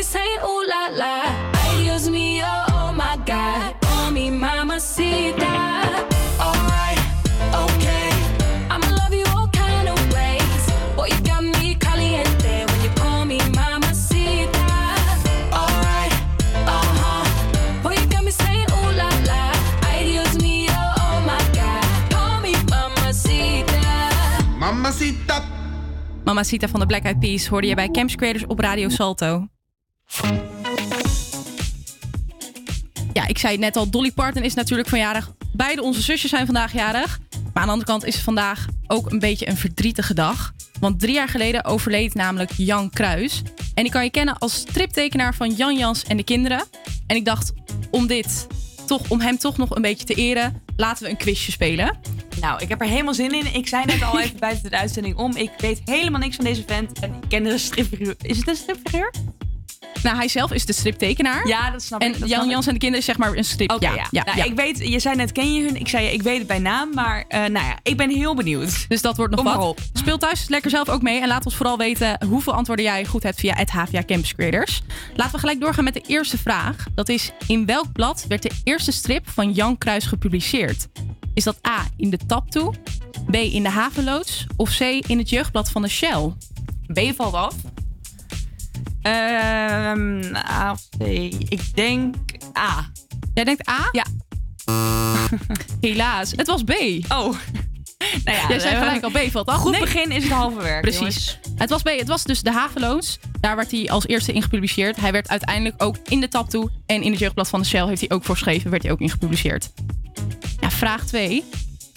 Saying 0.05 0.40
ooh 0.44 0.62
la 0.68 0.88
la. 1.00 1.14
Ay, 1.52 1.84
Dios 1.84 2.09
mío, 2.09 2.46
oh 2.72 2.92
my 2.92 3.16
God. 3.24 3.74
Call 3.80 4.11
me 4.12 4.30
mamacita. 4.30 5.55
Alright, 6.38 7.00
okay. 7.64 8.11
I'ma 8.70 8.88
love 9.00 9.14
you 9.14 9.24
all 9.34 9.48
kind 9.48 9.88
of 9.88 9.98
ways. 10.12 10.62
Boy, 10.96 11.09
you 11.09 11.20
got 11.24 11.42
me 11.42 11.74
caliente 11.76 12.64
when 12.68 12.80
you 12.84 12.90
call 13.00 13.24
me 13.24 13.38
mamacita. 13.57 14.68
Alright, 15.52 16.12
uh 16.66 16.84
huh. 17.00 17.24
Boy, 17.82 17.94
you 17.96 18.07
got 18.09 18.24
me 18.24 18.30
saying 18.30 18.68
ooh 18.76 18.92
la 18.92 19.09
la. 19.30 19.52
Ay, 19.88 20.05
Dios 20.12 20.36
mío, 20.36 20.76
oh 21.00 21.20
my 21.24 21.40
God. 21.57 21.84
Call 22.12 22.40
me 22.42 22.52
mamacita. 22.68 23.82
Mamacita. 24.59 25.42
Mamacita 26.24 26.68
van 26.68 26.80
de 26.80 26.86
Black 26.86 27.05
Eyed 27.05 27.18
Peas 27.20 27.46
hoorde 27.46 27.66
je 27.66 27.74
bij 27.74 27.88
Camps 27.88 28.14
Creators 28.16 28.46
op 28.46 28.59
Radio 28.59 28.88
Salto. 28.88 29.53
Ja, 33.12 33.26
ik 33.26 33.38
zei 33.38 33.52
het 33.52 33.60
net 33.60 33.76
al, 33.76 33.90
Dolly 33.90 34.12
Parton 34.12 34.42
is 34.42 34.54
natuurlijk 34.54 34.88
vanjarig. 34.88 35.32
Beide 35.52 35.82
onze 35.82 36.02
zusjes 36.02 36.30
zijn 36.30 36.46
vandaag 36.46 36.72
jarig. 36.72 37.18
Maar 37.30 37.62
aan 37.62 37.68
de 37.68 37.72
andere 37.72 37.90
kant 37.90 38.04
is 38.04 38.14
het 38.14 38.24
vandaag 38.24 38.66
ook 38.86 39.10
een 39.10 39.18
beetje 39.18 39.48
een 39.48 39.56
verdrietige 39.56 40.14
dag. 40.14 40.52
Want 40.80 41.00
drie 41.00 41.14
jaar 41.14 41.28
geleden 41.28 41.64
overleed 41.64 42.14
namelijk 42.14 42.50
Jan 42.56 42.90
Kruis. 42.90 43.42
En 43.74 43.82
die 43.82 43.92
kan 43.92 44.04
je 44.04 44.10
kennen 44.10 44.38
als 44.38 44.54
striptekenaar 44.54 45.34
van 45.34 45.50
Jan 45.50 45.76
Jans 45.76 46.04
en 46.04 46.16
de 46.16 46.24
kinderen. 46.24 46.64
En 47.06 47.16
ik 47.16 47.24
dacht, 47.24 47.52
om 47.90 48.06
dit 48.06 48.46
toch, 48.86 49.10
om 49.10 49.20
hem 49.20 49.38
toch 49.38 49.56
nog 49.56 49.76
een 49.76 49.82
beetje 49.82 50.04
te 50.04 50.14
eren, 50.14 50.62
laten 50.76 51.04
we 51.04 51.10
een 51.10 51.16
quizje 51.16 51.52
spelen. 51.52 51.98
Nou, 52.40 52.62
ik 52.62 52.68
heb 52.68 52.80
er 52.80 52.86
helemaal 52.86 53.14
zin 53.14 53.32
in. 53.32 53.54
Ik 53.54 53.68
zei 53.68 53.84
net 53.84 54.02
al 54.02 54.20
even 54.20 54.38
buiten 54.38 54.70
de 54.70 54.78
uitzending 54.78 55.16
om. 55.16 55.36
Ik 55.36 55.50
weet 55.58 55.80
helemaal 55.84 56.20
niks 56.20 56.36
van 56.36 56.44
deze 56.44 56.62
vent. 56.66 56.98
En 56.98 57.14
ik 57.14 57.28
ken 57.28 57.42
de 57.42 57.58
stripfiguur. 57.58 58.14
Is 58.20 58.36
het 58.36 58.48
een 58.48 58.56
stripfiguur? 58.56 59.12
Nou, 60.03 60.16
hij 60.16 60.28
zelf 60.28 60.53
is 60.53 60.66
de 60.66 60.72
striptekenaar. 60.72 61.47
Ja, 61.49 61.70
dat 61.70 61.82
snap 61.82 62.01
ik. 62.01 62.07
En 62.07 62.12
dat 62.12 62.28
snap 62.28 62.30
Jan 62.38 62.45
ik. 62.45 62.51
Jans 62.51 62.66
en 62.66 62.72
de 62.72 62.78
kinderen 62.78 63.01
is 63.07 63.12
zeg 63.12 63.18
maar 63.18 63.36
een 63.36 63.45
strip. 63.45 63.70
Oké, 63.72 63.86
ja, 63.86 63.95
ja. 63.95 64.07
ja, 64.11 64.24
Nou, 64.24 64.36
ja. 64.38 64.45
Ik 64.45 64.55
weet, 64.55 64.88
je 64.88 64.99
zei 64.99 65.16
net, 65.16 65.32
ken 65.32 65.55
je 65.55 65.62
hun? 65.62 65.76
Ik 65.76 65.88
zei, 65.88 66.07
ik 66.07 66.22
weet 66.22 66.38
het 66.38 66.47
bij 66.47 66.59
naam, 66.59 66.95
maar 66.95 67.24
eh, 67.28 67.38
nou 67.38 67.66
ja, 67.66 67.78
ik 67.82 67.97
ben 67.97 68.11
heel 68.11 68.34
benieuwd. 68.34 68.84
Dus 68.88 69.03
dat 69.03 69.16
wordt 69.16 69.34
nog 69.34 69.45
Kom 69.45 69.55
wat. 69.55 69.68
op. 69.68 69.78
Speel 69.92 70.18
thuis 70.18 70.49
lekker 70.49 70.70
zelf 70.70 70.88
ook 70.88 71.03
mee. 71.03 71.20
En 71.20 71.28
laat 71.28 71.45
ons 71.45 71.57
vooral 71.57 71.78
weten 71.78 72.24
hoeveel 72.28 72.53
antwoorden 72.55 72.84
jij 72.84 73.05
goed 73.05 73.22
hebt 73.22 73.40
via 73.40 73.55
het 73.57 73.70
HVA 73.70 74.03
Campus 74.05 74.34
Creators. 74.34 74.82
Laten 75.14 75.32
we 75.32 75.38
gelijk 75.38 75.61
doorgaan 75.61 75.84
met 75.84 75.95
de 75.95 76.05
eerste 76.07 76.38
vraag. 76.38 76.76
Dat 76.95 77.09
is, 77.09 77.30
in 77.47 77.66
welk 77.66 77.92
blad 77.92 78.24
werd 78.28 78.42
de 78.42 78.51
eerste 78.64 78.92
strip 78.92 79.30
van 79.30 79.53
Jan 79.53 79.78
Kruis 79.78 80.05
gepubliceerd? 80.07 80.88
Is 81.34 81.45
dat 81.45 81.57
A, 81.68 81.86
in 81.97 82.11
de 82.11 82.18
Taptoe, 82.26 82.72
B, 83.30 83.34
in 83.34 83.62
de 83.62 83.68
Havenloods 83.68 84.47
of 84.57 84.76
C, 84.76 84.80
in 84.80 85.18
het 85.18 85.30
jeugdblad 85.30 85.70
van 85.70 85.82
de 85.82 85.88
Shell? 85.88 86.32
B 86.92 87.01
valt 87.16 87.34
af. 87.34 87.55
Ehm 89.05 90.34
A 90.36 90.70
of 90.72 90.88
C? 90.98 91.02
Ik 91.48 91.74
denk 91.74 92.14
A. 92.59 92.90
Jij 93.34 93.44
denkt 93.44 93.68
A? 93.68 93.88
Ja. 93.92 94.05
Helaas, 95.80 96.30
het 96.36 96.46
was 96.46 96.62
B. 96.62 96.70
Oh. 97.09 97.34
Nou 98.24 98.36
ja, 98.38 98.48
Jij 98.48 98.59
zei 98.59 98.76
gelijk 98.76 99.02
al 99.05 99.11
B 99.11 99.18
valt 99.30 99.46
af. 99.46 99.57
Goed 99.61 99.70
Nee. 99.70 99.80
begin 99.80 100.11
is 100.11 100.22
het 100.22 100.32
halve 100.32 100.62
werk. 100.62 100.80
Precies. 100.80 100.98
jongens. 101.00 101.38
Het 101.57 101.70
was, 101.70 101.82
B, 101.82 101.88
het 101.88 102.09
was 102.09 102.22
dus 102.24 102.42
de 102.42 102.52
Haveloods. 102.52 103.18
Daar 103.40 103.57
werd 103.57 103.70
hij 103.70 103.88
als 103.90 104.07
eerste 104.07 104.32
in 104.32 104.42
gepubliceerd. 104.42 104.96
Hij 104.96 105.12
werd 105.12 105.28
uiteindelijk 105.28 105.82
ook 105.82 105.96
in 106.09 106.20
de 106.20 106.28
tap 106.28 106.50
toe. 106.50 106.70
En 106.86 107.02
in 107.02 107.11
het 107.11 107.20
jeugdblad 107.20 107.48
van 107.48 107.61
de 107.61 107.66
Shell 107.66 107.86
heeft 107.86 108.00
hij 108.00 108.11
ook 108.11 108.24
voor 108.24 108.34
geschreven. 108.34 108.70
Werd 108.70 108.82
hij 108.82 108.92
ook 108.92 109.00
in 109.00 109.11
gepubliceerd. 109.11 109.72
Ja, 110.61 110.70
vraag 110.70 111.05
2. 111.07 111.44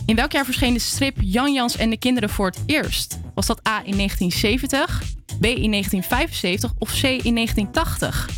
In 0.08 0.16
welk 0.16 0.32
jaar 0.32 0.45
verscheen 0.45 0.74
de 0.74 0.80
strip 0.80 1.18
Jan 1.20 1.53
Jans 1.53 1.78
en 1.78 1.89
de 1.89 1.97
kinderen 1.97 2.30
voor 2.30 2.45
het 2.45 2.60
eerst? 2.66 3.20
Was 3.34 3.45
dat 3.45 3.68
A 3.68 3.82
in 3.84 3.95
1970, 3.95 5.01
B 5.26 5.45
in 5.45 5.72
1975 5.72 6.74
of 6.78 6.91
C 6.91 7.03
in 7.03 7.36
1980? 7.36 8.30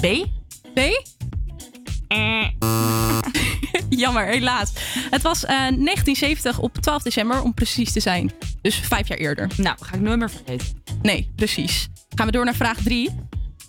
B? 0.00 0.26
B? 0.74 0.80
Jammer, 4.02 4.26
helaas. 4.26 4.72
Het 5.10 5.22
was 5.22 5.44
eh, 5.44 5.48
1970 5.48 6.58
op 6.58 6.78
12 6.78 7.02
december, 7.02 7.42
om 7.42 7.54
precies 7.54 7.92
te 7.92 8.00
zijn. 8.00 8.32
Dus 8.62 8.74
vijf 8.76 9.08
jaar 9.08 9.18
eerder. 9.18 9.50
Nou, 9.56 9.76
ga 9.80 9.94
ik 9.94 10.00
nooit 10.00 10.18
meer 10.18 10.30
vergeten. 10.30 10.82
Nee, 11.02 11.30
precies. 11.36 11.88
Gaan 12.14 12.26
we 12.26 12.32
door 12.32 12.44
naar 12.44 12.54
vraag 12.54 12.82
3. 12.82 13.10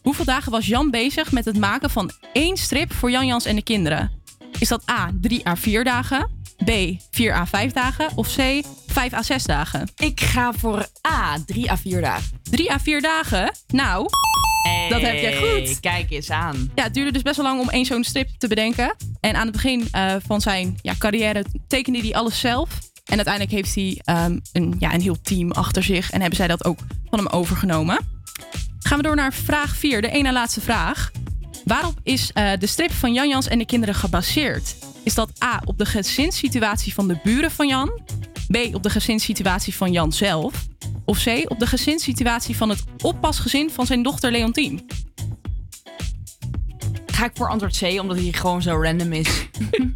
Hoeveel 0.01 0.25
dagen 0.25 0.51
was 0.51 0.65
Jan 0.65 0.91
bezig 0.91 1.31
met 1.31 1.45
het 1.45 1.57
maken 1.57 1.89
van 1.89 2.11
één 2.33 2.57
strip 2.57 2.93
voor 2.93 3.11
Jan 3.11 3.25
Jans 3.25 3.45
en 3.45 3.55
de 3.55 3.63
kinderen? 3.63 4.20
Is 4.59 4.67
dat 4.67 4.89
A, 4.89 5.09
3 5.21 5.47
à 5.47 5.55
4 5.55 5.83
dagen? 5.83 6.29
B, 6.65 6.71
4 7.11 7.33
à 7.33 7.45
5 7.45 7.71
dagen? 7.71 8.09
Of 8.15 8.35
C, 8.35 8.61
5 8.87 9.13
à 9.13 9.21
6 9.21 9.43
dagen? 9.43 9.91
Ik 9.95 10.21
ga 10.21 10.53
voor 10.53 10.87
A, 11.07 11.37
3 11.45 11.71
à 11.71 11.77
4 11.77 12.01
dagen. 12.01 12.41
3 12.43 12.71
à 12.71 12.79
4 12.79 13.01
dagen? 13.01 13.51
Nou, 13.67 14.07
dat 14.89 15.01
heb 15.01 15.19
jij 15.19 15.37
goed. 15.37 15.79
Kijk 15.79 16.11
eens 16.11 16.29
aan. 16.29 16.71
Ja, 16.75 16.83
het 16.83 16.93
duurde 16.93 17.11
dus 17.11 17.21
best 17.21 17.35
wel 17.35 17.45
lang 17.45 17.59
om 17.59 17.69
één 17.69 17.85
zo'n 17.85 18.03
strip 18.03 18.29
te 18.37 18.47
bedenken. 18.47 18.95
En 19.19 19.35
aan 19.35 19.43
het 19.43 19.51
begin 19.51 19.87
eh, 19.91 20.15
van 20.25 20.41
zijn 20.41 20.77
ja, 20.81 20.93
carrière 20.97 21.45
tekende 21.67 21.99
hij 21.99 22.13
alles 22.13 22.39
zelf. 22.39 22.69
En 23.05 23.15
uiteindelijk 23.15 23.55
heeft 23.55 23.75
hij 23.75 23.99
ehm, 24.03 24.39
een, 24.51 24.75
ja, 24.79 24.93
een 24.93 25.01
heel 25.01 25.21
team 25.21 25.51
achter 25.51 25.83
zich. 25.83 26.11
En 26.11 26.19
hebben 26.19 26.37
zij 26.37 26.47
dat 26.47 26.65
ook 26.65 26.79
van 27.09 27.19
hem 27.19 27.27
overgenomen. 27.27 27.99
Gaan 28.79 28.97
we 28.97 29.03
door 29.03 29.15
naar 29.15 29.33
vraag 29.33 29.75
4, 29.75 30.01
de 30.01 30.09
ene 30.09 30.31
laatste 30.31 30.61
vraag. 30.61 31.11
Waarop 31.65 31.99
is 32.03 32.31
eh, 32.31 32.51
de 32.59 32.67
strip 32.67 32.91
van 32.91 33.13
Jan 33.13 33.29
Jans 33.29 33.47
en 33.47 33.57
de 33.57 33.65
kinderen 33.65 33.95
gebaseerd? 33.95 34.75
Is 35.03 35.13
dat 35.13 35.43
A 35.43 35.61
op 35.65 35.77
de 35.77 35.85
gezinssituatie 35.85 36.93
van 36.93 37.07
de 37.07 37.19
buren 37.23 37.51
van 37.51 37.67
Jan? 37.67 38.01
B 38.47 38.57
op 38.73 38.83
de 38.83 38.89
gezinssituatie 38.89 39.75
van 39.75 39.91
Jan 39.91 40.11
zelf? 40.11 40.67
Of 41.05 41.23
C 41.23 41.45
op 41.47 41.59
de 41.59 41.67
gezinssituatie 41.67 42.57
van 42.57 42.69
het 42.69 42.83
oppasgezin 43.01 43.69
van 43.69 43.85
zijn 43.85 44.03
dochter 44.03 44.31
Leontien? 44.31 44.89
Ga 47.05 47.25
ik 47.25 47.31
voor 47.33 47.49
antwoord 47.49 47.77
C, 47.77 47.99
omdat 47.99 48.17
hij 48.17 48.31
gewoon 48.31 48.61
zo 48.61 48.81
random 48.81 49.13
is. 49.13 49.29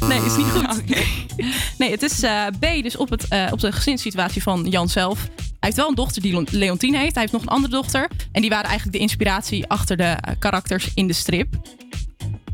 Nee, 0.00 0.24
is 0.24 0.36
niet 0.36 0.46
goed. 0.46 0.82
Nee, 1.78 1.90
het 1.90 2.02
is 2.02 2.22
eh, 2.22 2.46
B, 2.46 2.82
dus 2.82 2.96
op, 2.96 3.10
het, 3.10 3.28
eh, 3.28 3.48
op 3.50 3.60
de 3.60 3.72
gezinssituatie 3.72 4.42
van 4.42 4.66
Jan 4.68 4.88
zelf. 4.88 5.28
Hij 5.60 5.68
heeft 5.68 5.76
wel 5.76 5.88
een 5.88 5.94
dochter 5.94 6.22
die 6.22 6.30
Leon- 6.32 6.46
Leontien 6.50 6.94
heeft. 6.94 7.12
Hij 7.12 7.20
heeft 7.22 7.32
nog 7.32 7.42
een 7.42 7.48
andere 7.48 7.72
dochter. 7.72 8.10
En 8.32 8.40
die 8.40 8.50
waren 8.50 8.66
eigenlijk 8.68 8.96
de 8.96 9.02
inspiratie 9.02 9.66
achter 9.66 9.96
de 9.96 10.02
eh, 10.04 10.34
karakters 10.38 10.90
in 10.94 11.06
de 11.06 11.12
strip. 11.12 11.54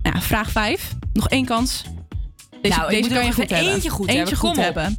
Nou, 0.02 0.20
vraag 0.20 0.50
5. 0.50 0.94
Nog 1.12 1.28
één 1.28 1.44
kans. 1.44 1.82
Deze, 2.62 2.76
Nou, 2.78 2.90
deze 2.90 3.02
moet 3.02 3.12
kan 3.12 3.24
je 3.26 3.32
goed 3.32 3.50
hebben. 3.50 3.72
eentje 3.72 3.90
goed 3.90 4.08
Eentje 4.08 4.20
hebben. 4.20 4.36
goed 4.38 4.50
Kom 4.54 4.62
hebben. 4.62 4.98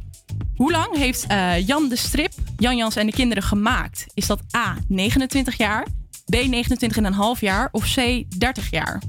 Hoe 0.56 0.70
lang 0.70 0.96
heeft 0.96 1.24
eh, 1.26 1.66
Jan 1.66 1.88
de 1.88 1.96
strip, 1.96 2.32
Jan 2.56 2.76
Jans 2.76 2.96
en 2.96 3.06
de 3.06 3.12
kinderen, 3.12 3.42
gemaakt? 3.42 4.06
Is 4.14 4.26
dat 4.26 4.40
A, 4.56 4.76
29 4.88 5.56
jaar, 5.56 5.86
B, 6.30 6.34
29,5 6.34 7.40
jaar 7.40 7.68
of 7.72 7.94
C, 7.94 8.24
30 8.38 8.70
jaar? 8.70 9.02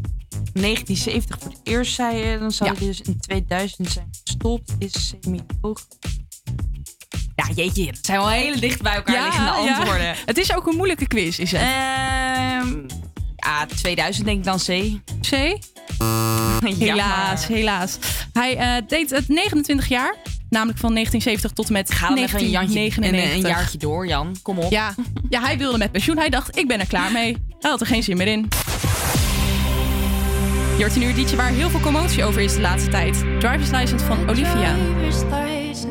1970 0.54 1.38
voor 1.40 1.52
het 1.52 1.60
eerst 1.64 1.94
zei 1.94 2.18
je, 2.18 2.40
dan 2.40 2.52
zou 2.52 2.70
Ja. 2.72 2.78
hij 2.78 2.88
dus 2.88 3.02
in 3.02 3.20
2000 3.20 3.92
zijn 3.92 4.08
gestopt. 4.24 4.76
Is 4.80 5.08
semi-hoog. 5.22 5.88
Ja, 7.38 7.54
jeetje, 7.56 7.86
dat 7.86 8.06
zijn 8.06 8.18
wel 8.18 8.30
hele 8.30 8.60
dicht 8.60 8.82
bij 8.82 8.96
elkaar 8.96 9.24
liggende 9.24 9.52
antwoorden. 9.52 10.16
Het 10.26 10.38
is 10.38 10.56
ook 10.56 10.68
een 10.68 10.76
moeilijke 10.76 11.08
quiz, 11.08 11.40
is 11.40 11.52
het? 11.52 11.62
Ehm, 11.62 12.78
ja, 13.36 13.66
2000 13.76 14.26
denk 14.26 14.38
ik 14.38 14.44
dan 14.44 14.58
C. 14.58 15.00
C? 15.30 15.58
Helaas, 16.80 17.48
helaas. 17.48 17.98
Hij 18.34 18.58
eh, 18.58 18.88
deed 18.88 19.10
het 19.10 19.28
29 19.28 19.88
jaar. 19.88 20.16
Namelijk 20.50 20.80
van 20.80 20.94
1970 20.94 21.52
tot 21.52 21.70
met 21.70 21.92
Ga 21.92 22.08
dan 22.08 22.18
even 22.18 22.40
een, 22.40 22.50
Jantje, 22.50 22.80
een, 22.80 22.86
1999. 22.86 23.52
jaartje 23.52 23.78
door, 23.78 24.08
Jan. 24.08 24.36
Kom 24.42 24.60
op. 24.60 24.72
Ja, 24.72 24.96
ja, 25.30 25.42
hij 25.42 25.58
wilde 25.58 25.78
met 25.78 25.92
pensioen. 25.92 26.18
Hij 26.18 26.30
dacht, 26.30 26.58
ik 26.58 26.68
ben 26.68 26.80
er 26.80 26.88
klaar 26.88 27.12
mee. 27.12 27.38
Hij 27.60 27.70
had 27.70 27.82
er 27.82 27.88
geen 27.88 28.04
zin 28.04 28.18
meer 28.18 28.28
in. 28.28 28.48
Je 30.78 30.84
hoort 30.84 30.96
een 30.96 31.04
uur 31.04 31.36
waar 31.36 31.50
heel 31.50 31.70
veel 31.70 31.80
commotie 31.80 32.24
over 32.24 32.42
is 32.42 32.54
de 32.54 32.62
laatste 32.62 32.90
tijd. 32.90 33.24
Driver's 33.40 33.70
License 33.72 34.06
van 34.06 34.30
Olivia. 34.30 34.76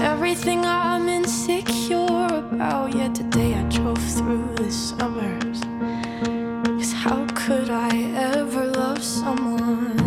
everything 0.00 0.64
I'm 0.64 1.08
insecure 1.08 2.26
about. 2.26 2.94
Yet 2.94 3.14
today 3.14 3.54
I 3.54 3.62
drove 3.64 3.98
through 3.98 4.54
the 4.56 4.70
summers. 4.70 5.60
Cause 6.64 6.92
how 6.92 7.26
could 7.34 7.70
I 7.70 7.90
ever 8.34 8.66
love 8.66 9.02
someone? 9.02 9.99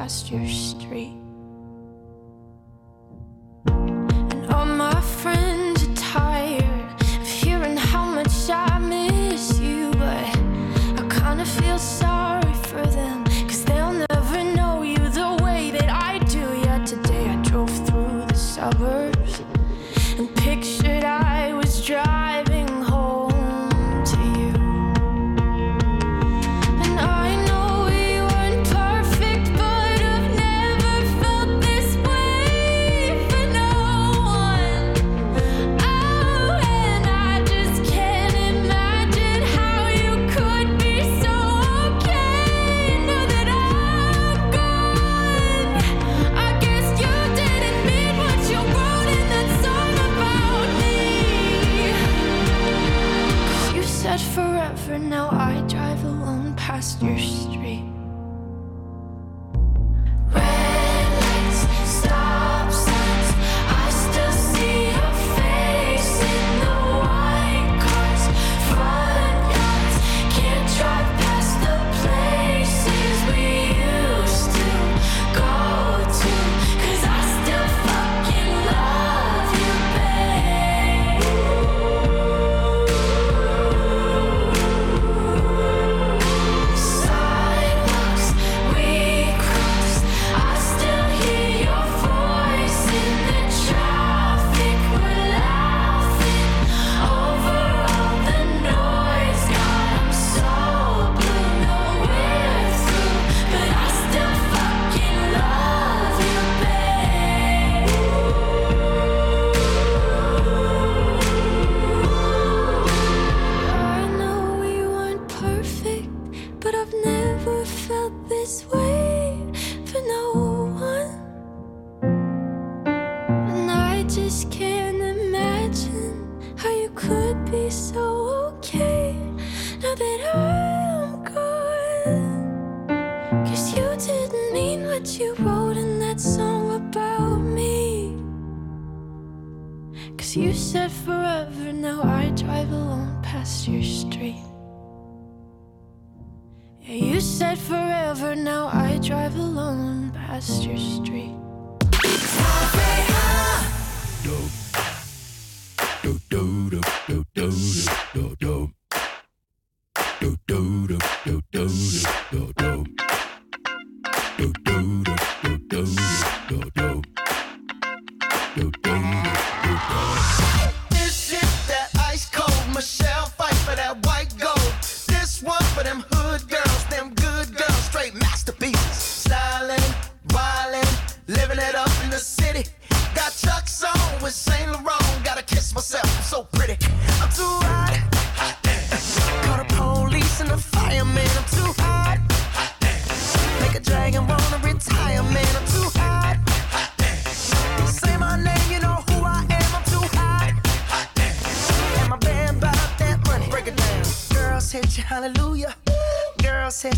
pastures. 0.00 0.69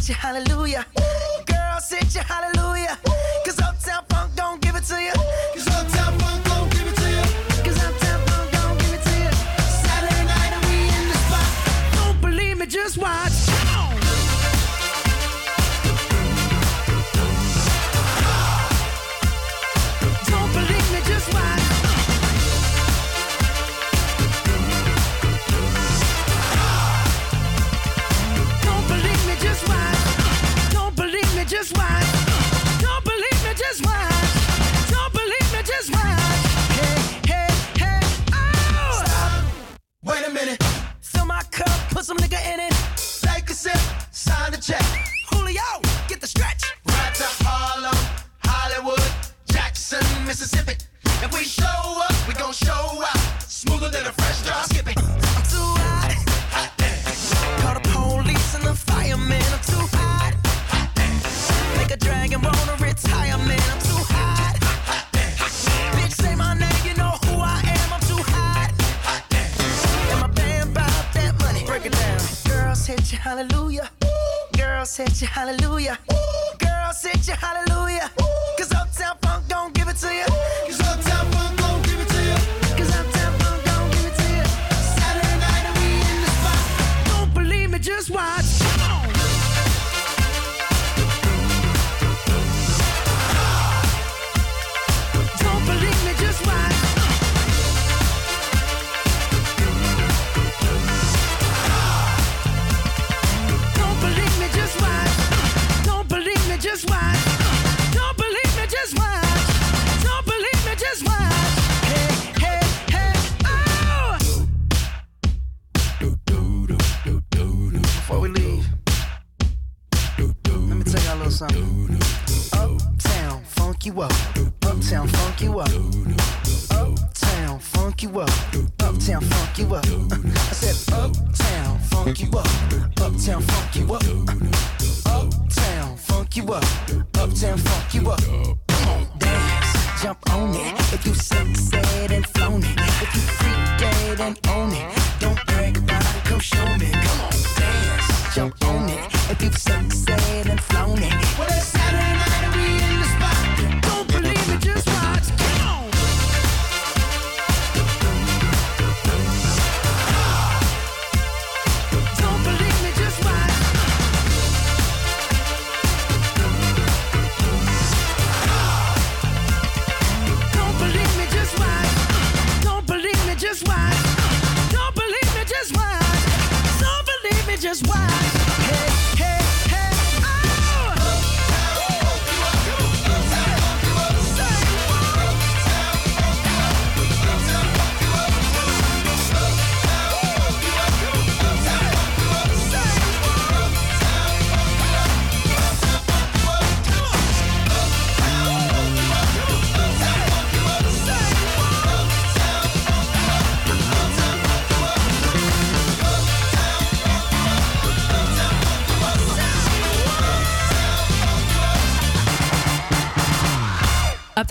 hallelujah. 0.09 0.52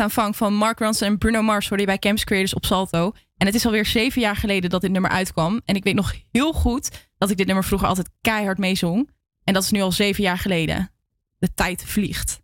aanvang 0.01 0.35
van 0.35 0.53
Mark 0.53 0.79
Ronson 0.79 1.07
en 1.07 1.17
Bruno 1.17 1.41
Mars 1.41 1.67
hoorde 1.67 1.83
je 1.83 1.89
bij 1.89 1.99
Camps 1.99 2.23
Creators 2.23 2.53
op 2.53 2.65
Salto. 2.65 3.11
En 3.37 3.45
het 3.45 3.55
is 3.55 3.65
alweer 3.65 3.85
zeven 3.85 4.21
jaar 4.21 4.35
geleden 4.35 4.69
dat 4.69 4.81
dit 4.81 4.91
nummer 4.91 5.11
uitkwam. 5.11 5.61
En 5.65 5.75
ik 5.75 5.83
weet 5.83 5.95
nog 5.95 6.13
heel 6.31 6.53
goed 6.53 7.07
dat 7.17 7.29
ik 7.29 7.37
dit 7.37 7.45
nummer 7.45 7.63
vroeger 7.63 7.87
altijd 7.87 8.09
keihard 8.21 8.57
meezong. 8.57 9.09
En 9.43 9.53
dat 9.53 9.63
is 9.63 9.71
nu 9.71 9.81
al 9.81 9.91
zeven 9.91 10.23
jaar 10.23 10.37
geleden. 10.37 10.91
De 11.37 11.53
tijd 11.53 11.83
vliegt. 11.85 12.41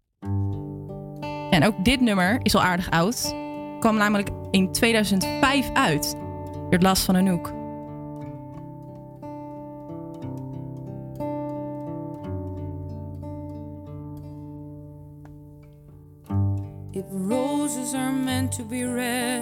En 1.50 1.64
ook 1.66 1.86
dit 1.86 2.02
nummer 2.02 2.40
is 2.42 2.56
al 2.56 2.62
aardig 2.64 2.90
oud. 2.90 3.36
Kwam 3.80 3.98
namelijk 3.98 4.30
in 4.52 4.72
2005 4.72 5.70
uit. 5.74 6.16
Door 6.54 6.72
het 6.72 6.84
last 6.84 7.04
van 7.04 7.16
een 7.16 7.28
hoek. 7.28 7.57
are 17.98 18.12
meant 18.12 18.52
to 18.54 18.64
be 18.64 18.84
red, 18.84 19.42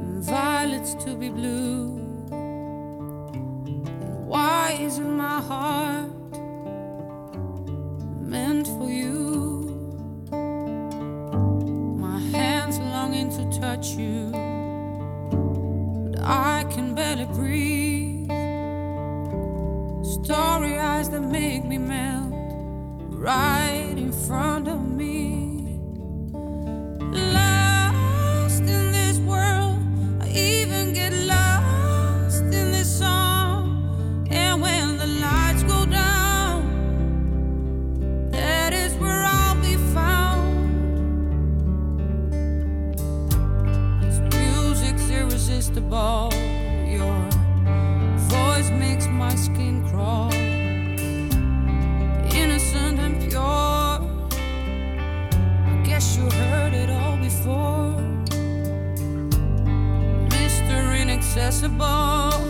and 0.00 0.22
violets 0.22 0.94
to 1.04 1.14
be 1.16 1.28
blue. 1.30 1.96
Why 4.26 4.76
isn't 4.78 5.16
my 5.16 5.40
heart 5.40 6.10
meant 8.20 8.66
for 8.66 8.90
you? 8.90 9.16
My 11.98 12.20
hands 12.36 12.78
longing 12.78 13.30
to 13.38 13.44
touch 13.58 13.86
you, 14.02 14.30
but 16.10 16.20
I 16.22 16.64
can 16.70 16.94
barely 16.94 17.24
breathe. 17.24 18.28
Story 20.04 20.78
eyes 20.78 21.08
that 21.10 21.22
make 21.22 21.64
me 21.64 21.78
melt 21.78 22.34
right 23.08 23.94
in 23.96 24.12
front 24.12 24.68
of 24.68 24.80
me. 25.00 25.27
accessible 61.48 62.47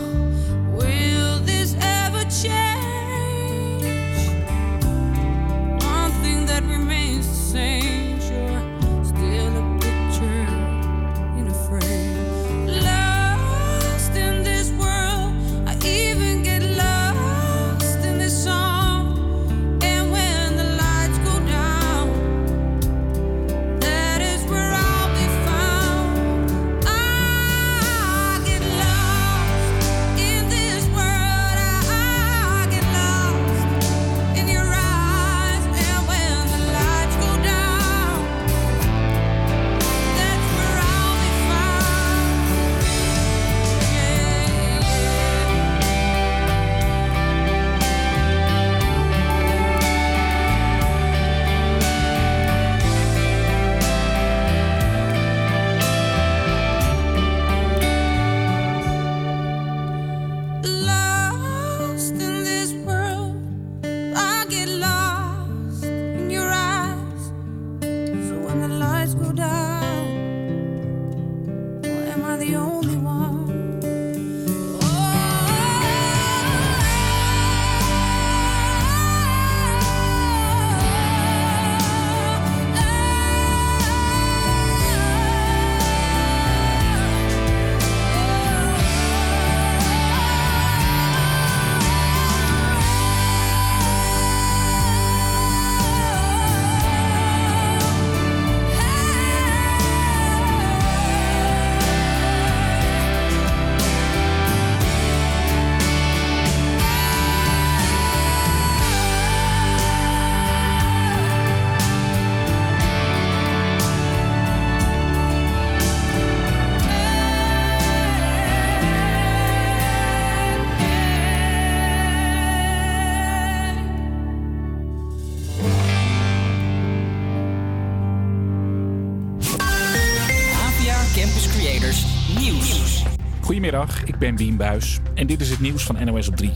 ik 134.19 134.25
ben 134.25 134.35
Bien 134.35 134.57
Buis 134.57 134.99
en 135.13 135.27
dit 135.27 135.41
is 135.41 135.49
het 135.49 135.59
nieuws 135.59 135.83
van 135.83 136.05
NOS 136.05 136.27
op 136.27 136.35
3. 136.35 136.51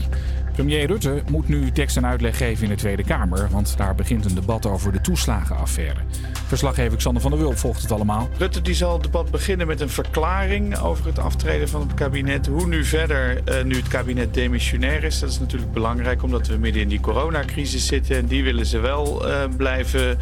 Premier 0.52 0.86
Rutte 0.86 1.22
moet 1.30 1.48
nu 1.48 1.70
tekst 1.70 1.96
en 1.96 2.06
uitleg 2.06 2.36
geven 2.36 2.64
in 2.64 2.68
de 2.68 2.76
Tweede 2.76 3.04
Kamer, 3.04 3.48
want 3.50 3.76
daar 3.76 3.94
begint 3.94 4.24
een 4.24 4.34
debat 4.34 4.66
over 4.66 4.92
de 4.92 5.00
toeslagenaffaire. 5.00 6.00
Verslaggever 6.46 6.96
Xander 6.98 7.22
van 7.22 7.30
der 7.30 7.40
Wulp 7.40 7.58
volgt 7.58 7.82
het 7.82 7.92
allemaal. 7.92 8.28
Rutte 8.38 8.62
die 8.62 8.74
zal 8.74 8.92
het 8.92 9.02
debat 9.02 9.30
beginnen 9.30 9.66
met 9.66 9.80
een 9.80 9.88
verklaring 9.88 10.78
over 10.78 11.06
het 11.06 11.18
aftreden 11.18 11.68
van 11.68 11.80
het 11.80 11.94
kabinet. 11.94 12.46
Hoe 12.46 12.66
nu 12.66 12.84
verder, 12.84 13.42
eh, 13.44 13.64
nu 13.64 13.76
het 13.76 13.88
kabinet 13.88 14.34
demissionair 14.34 15.04
is. 15.04 15.18
Dat 15.18 15.30
is 15.30 15.38
natuurlijk 15.38 15.72
belangrijk 15.72 16.22
omdat 16.22 16.46
we 16.46 16.56
midden 16.56 16.82
in 16.82 16.88
die 16.88 17.00
coronacrisis 17.00 17.86
zitten. 17.86 18.16
En 18.16 18.26
die 18.26 18.44
willen 18.44 18.66
ze 18.66 18.78
wel 18.78 19.28
eh, 19.28 19.42
blijven 19.56 20.18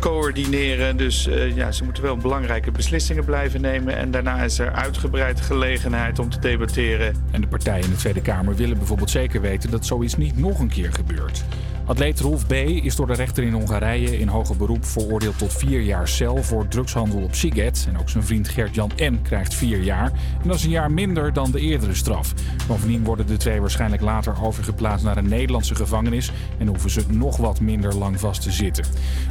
coördineren. 0.00 0.96
Dus 0.96 1.26
eh, 1.26 1.56
ja, 1.56 1.72
ze 1.72 1.84
moeten 1.84 2.02
wel 2.02 2.16
belangrijke 2.16 2.70
beslissingen 2.70 3.24
blijven 3.24 3.60
nemen. 3.60 3.96
En 3.96 4.10
daarna 4.10 4.42
is 4.42 4.58
er 4.58 4.72
uitgebreid 4.72 5.40
gelegenheid 5.40 6.18
om 6.18 6.30
te 6.30 6.38
debatteren. 6.38 7.14
En 7.30 7.40
de 7.40 7.46
partijen 7.46 7.84
in 7.84 7.90
de 7.90 7.96
Tweede 7.96 8.20
Kamer 8.20 8.54
willen 8.54 8.78
bijvoorbeeld 8.78 9.10
zeker 9.10 9.40
weten 9.40 9.70
dat 9.70 9.86
zoiets 9.86 10.16
niet 10.16 10.38
nog 10.38 10.58
een 10.58 10.68
keer 10.68 10.92
gebeurt. 10.92 11.44
Atleet 11.86 12.20
Rolf 12.20 12.46
B. 12.46 12.52
is 12.52 12.96
door 12.96 13.06
de 13.06 13.14
rechter 13.14 13.44
in 13.44 13.52
Hongarije 13.52 14.18
in 14.18 14.28
hoger 14.28 14.56
beroep 14.56 14.84
veroordeeld 14.84 15.38
tot 15.38 15.52
vier 15.52 15.80
jaar 15.80 16.08
cel 16.08 16.42
voor 16.42 16.68
drugshandel 16.68 17.22
op 17.22 17.34
Siget. 17.34 17.86
En 17.88 17.98
ook 17.98 18.08
zijn 18.08 18.24
vriend 18.24 18.48
Gert-Jan 18.48 18.90
N. 19.02 19.20
krijgt 19.22 19.54
vier 19.54 19.80
jaar. 19.80 20.12
En 20.42 20.48
dat 20.48 20.56
is 20.56 20.64
een 20.64 20.70
jaar 20.70 20.90
minder 20.90 21.32
dan 21.32 21.50
de 21.50 21.60
eerdere 21.60 21.94
straf. 21.94 22.34
Bovendien 22.66 23.04
worden 23.04 23.26
de 23.26 23.36
twee 23.36 23.60
waarschijnlijk 23.60 24.02
later 24.02 24.34
overgeplaatst 24.42 25.04
naar 25.04 25.16
een 25.16 25.28
Nederlandse 25.28 25.74
gevangenis 25.74 26.32
en 26.58 26.66
hoeven 26.66 26.90
ze 26.90 27.02
nog 27.08 27.36
wat 27.36 27.60
minder 27.60 27.94
lang 27.94 28.20
vast 28.20 28.42
te 28.42 28.50
zitten. 28.50 28.84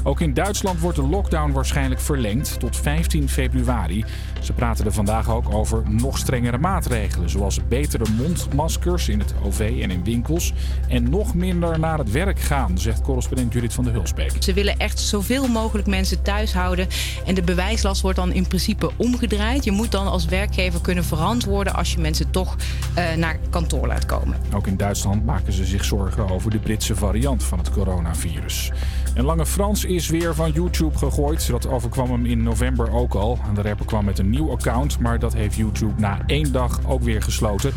Ook 0.03 0.21
in 0.21 0.33
Duitsland 0.33 0.79
wordt 0.79 0.97
de 0.97 1.07
lockdown 1.07 1.51
waarschijnlijk 1.51 2.01
verlengd 2.01 2.59
tot 2.59 2.77
15 2.77 3.29
februari. 3.29 4.05
Ze 4.45 4.53
praten 4.53 4.85
er 4.85 4.93
vandaag 4.93 5.29
ook 5.29 5.53
over 5.53 5.83
nog 5.87 6.17
strengere 6.17 6.57
maatregelen, 6.57 7.29
zoals 7.29 7.59
betere 7.67 8.05
mondmaskers 8.17 9.09
in 9.09 9.19
het 9.19 9.33
OV 9.43 9.79
en 9.81 9.91
in 9.91 10.03
winkels 10.03 10.53
en 10.87 11.09
nog 11.09 11.33
minder 11.33 11.79
naar 11.79 11.97
het 11.97 12.11
werk 12.11 12.39
gaan, 12.39 12.77
zegt 12.77 13.01
correspondent 13.01 13.53
Judith 13.53 13.73
van 13.73 13.83
der 13.83 13.93
Hulsbeek. 13.93 14.31
Ze 14.39 14.53
willen 14.53 14.77
echt 14.77 14.99
zoveel 14.99 15.47
mogelijk 15.47 15.87
mensen 15.87 16.21
thuis 16.21 16.53
houden. 16.53 16.87
En 17.25 17.35
de 17.35 17.41
bewijslast 17.41 18.01
wordt 18.01 18.17
dan 18.17 18.31
in 18.31 18.47
principe 18.47 18.91
omgedraaid. 18.95 19.63
Je 19.63 19.71
moet 19.71 19.91
dan 19.91 20.07
als 20.07 20.25
werkgever 20.25 20.81
kunnen 20.81 21.03
verantwoorden 21.03 21.73
als 21.73 21.93
je 21.93 21.99
mensen 21.99 22.31
toch 22.31 22.55
eh, 22.93 23.13
naar 23.13 23.39
kantoor 23.49 23.87
laat 23.87 24.05
komen. 24.05 24.37
Ook 24.53 24.67
in 24.67 24.77
Duitsland 24.77 25.25
maken 25.25 25.53
ze 25.53 25.65
zich 25.65 25.85
zorgen 25.85 26.29
over 26.29 26.51
de 26.51 26.59
Britse 26.59 26.95
variant 26.95 27.43
van 27.43 27.57
het 27.57 27.71
coronavirus. 27.71 28.71
En 29.13 29.23
Lange 29.23 29.45
Frans 29.45 29.85
is 29.85 30.09
weer 30.09 30.35
van 30.35 30.51
YouTube 30.51 30.97
gegooid. 30.97 31.47
Dat 31.47 31.67
overkwam 31.67 32.11
hem 32.11 32.25
in 32.25 32.43
november 32.43 32.91
ook 32.91 33.13
al. 33.13 33.39
En 33.47 33.53
de 33.53 33.61
rapper 33.61 33.85
kwam 33.85 34.05
met 34.05 34.19
een 34.19 34.29
nieuw 34.36 34.51
account, 34.51 34.99
maar 34.99 35.19
dat 35.19 35.33
heeft 35.33 35.55
YouTube 35.55 35.93
na 36.01 36.19
één 36.25 36.51
dag 36.51 36.79
ook 36.86 37.03
weer 37.03 37.21
gesloten. 37.21 37.73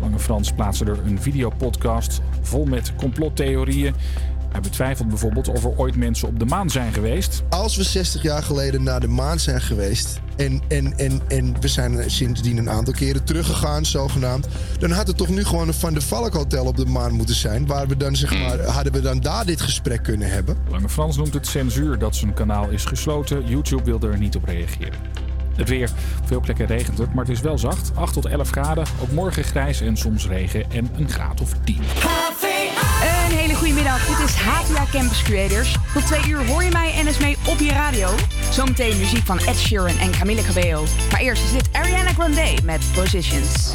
Lange 0.00 0.18
Frans 0.18 0.52
plaatste 0.52 0.84
er 0.84 0.98
een 1.06 1.22
videopodcast 1.22 2.20
vol 2.42 2.64
met 2.64 2.92
complottheorieën. 2.96 3.94
Hij 4.52 4.60
betwijfelt 4.60 5.08
bijvoorbeeld 5.08 5.48
of 5.48 5.64
er 5.64 5.78
ooit 5.78 5.96
mensen 5.96 6.28
op 6.28 6.38
de 6.38 6.44
maan 6.44 6.70
zijn 6.70 6.92
geweest. 6.92 7.42
Als 7.48 7.76
we 7.76 7.82
60 7.82 8.22
jaar 8.22 8.42
geleden 8.42 8.82
naar 8.82 9.00
de 9.00 9.08
maan 9.08 9.38
zijn 9.38 9.60
geweest. 9.60 10.20
En, 10.36 10.62
en, 10.68 10.98
en, 10.98 11.20
en 11.28 11.60
we 11.60 11.68
zijn 11.68 12.10
sindsdien 12.10 12.56
een 12.56 12.70
aantal 12.70 12.94
keren 12.94 13.24
teruggegaan, 13.24 13.86
zogenaamd. 13.86 14.48
Dan 14.78 14.90
had 14.90 15.06
het 15.06 15.16
toch 15.16 15.28
nu 15.28 15.44
gewoon 15.44 15.68
een 15.68 15.74
Van 15.74 15.92
der 15.92 16.02
Valk 16.02 16.32
hotel 16.32 16.66
op 16.66 16.76
de 16.76 16.86
maan 16.86 17.12
moeten 17.12 17.34
zijn. 17.34 17.66
Waar 17.66 17.86
we 17.86 17.96
dan, 17.96 18.16
zeg 18.16 18.38
maar, 18.38 18.60
hadden 18.60 18.92
we 18.92 19.00
dan 19.00 19.20
daar 19.20 19.46
dit 19.46 19.60
gesprek 19.60 20.02
kunnen 20.02 20.30
hebben. 20.30 20.56
Lange 20.70 20.88
Frans 20.88 21.16
noemt 21.16 21.34
het 21.34 21.46
censuur 21.46 21.98
dat 21.98 22.16
zijn 22.16 22.34
kanaal 22.34 22.68
is 22.68 22.84
gesloten. 22.84 23.46
YouTube 23.46 23.84
wil 23.84 24.00
er 24.00 24.18
niet 24.18 24.36
op 24.36 24.44
reageren. 24.44 25.27
Het 25.58 25.68
weer. 25.68 25.90
Veel 26.24 26.40
plekken 26.40 26.66
regent 26.66 26.98
het, 26.98 27.14
maar 27.14 27.24
het 27.24 27.34
is 27.34 27.40
wel 27.40 27.58
zacht. 27.58 27.90
8 27.94 28.12
tot 28.12 28.26
11 28.26 28.50
graden. 28.50 28.84
Ook 29.02 29.10
morgen 29.10 29.44
grijs 29.44 29.80
en 29.80 29.96
soms 29.96 30.26
regen 30.26 30.70
en 30.70 30.90
een 30.96 31.08
graad 31.08 31.40
of 31.40 31.52
10. 31.64 31.76
Een 33.28 33.36
hele 33.36 33.54
goede 33.54 33.72
middag. 33.72 34.06
Dit 34.06 34.28
is 34.28 34.34
HVA 34.34 34.84
Campus 34.92 35.22
Creators. 35.22 35.76
Tot 35.94 36.06
twee 36.06 36.28
uur 36.28 36.46
hoor 36.46 36.62
je 36.62 36.70
mij 36.70 36.94
en 36.94 37.06
mee 37.20 37.36
op 37.46 37.58
je 37.58 37.70
radio. 37.70 38.08
Zometeen 38.50 38.98
muziek 38.98 39.24
van 39.24 39.38
Ed 39.38 39.56
Sheeran 39.56 39.98
en 39.98 40.10
Camille 40.10 40.42
Cabello. 40.42 40.84
Maar 41.10 41.20
eerst 41.20 41.44
is 41.44 41.52
dit 41.52 41.68
Ariana 41.72 42.12
Grande 42.12 42.58
met 42.64 42.80
Positions. 42.94 43.72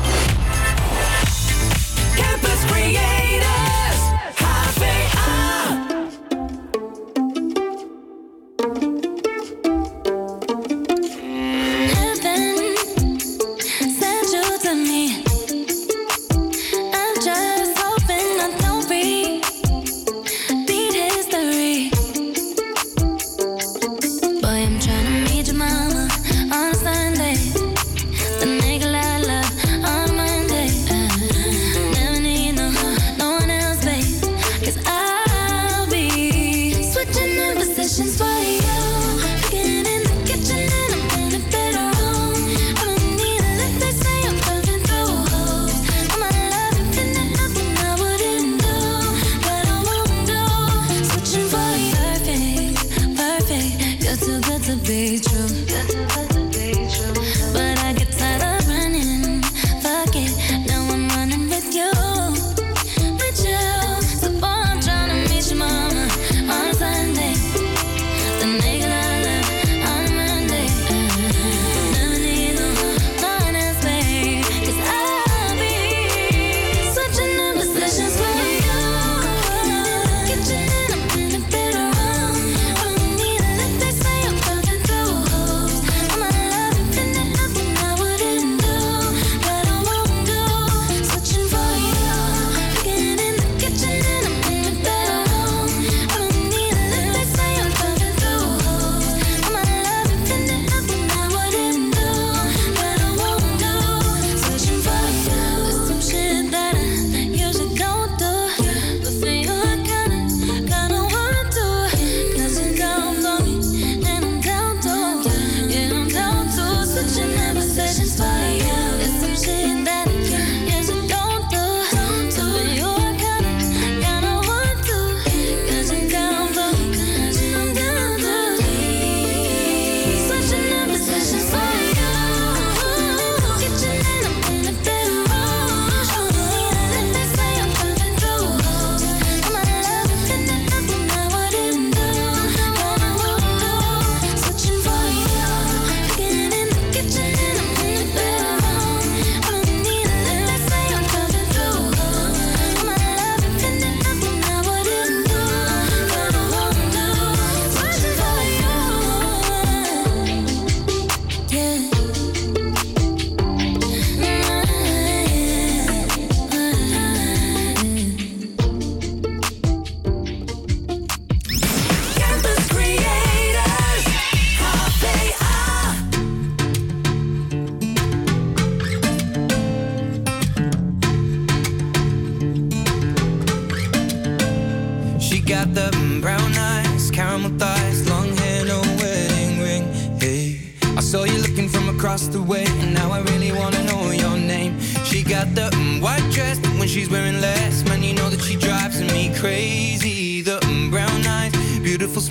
Campus 2.15 2.65
Creators, 2.65 3.62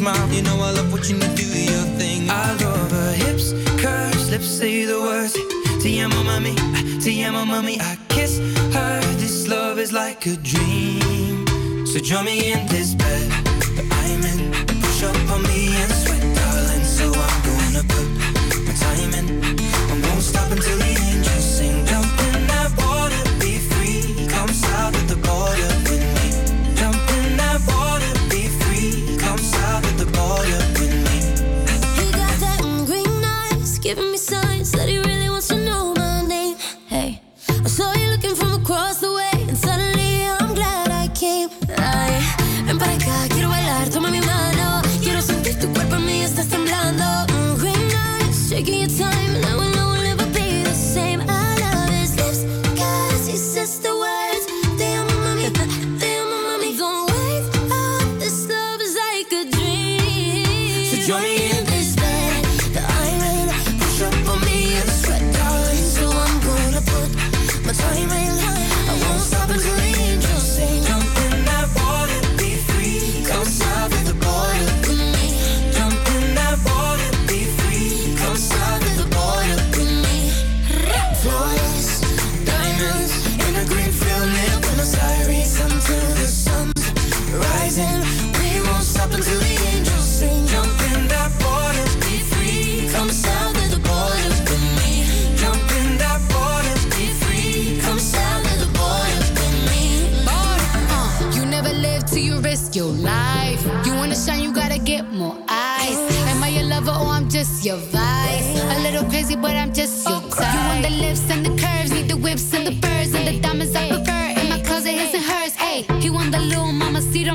smile, 0.03 0.32
you 0.32 0.42
know 0.42 0.57
I 0.61 0.72
love 0.72 0.92
watching 0.92 1.22
you 1.22 1.28
do 1.36 1.46
your 1.46 1.86
thing. 1.98 2.28
I 2.28 2.55
love 2.64 2.90
her 2.90 3.12
hips, 3.24 3.53
curves, 3.80 4.30
lips 4.32 4.48
say 4.48 4.84
the 4.84 4.98
words. 5.00 5.34
Te 5.80 6.00
amo, 6.00 6.22
mami, 6.24 6.55
te 7.03 7.22
amo, 7.22 7.44
mami. 7.44 7.74
I 7.80 7.96
kiss 8.09 8.38
her. 8.76 9.00
This 9.22 9.46
love 9.46 9.78
is 9.78 9.92
like 9.92 10.26
a 10.26 10.36
dream. 10.36 11.46
So 11.86 12.00
join 12.00 12.24
me 12.24 12.53
in 12.53 12.66
this 12.66 12.94
bed 12.94 13.51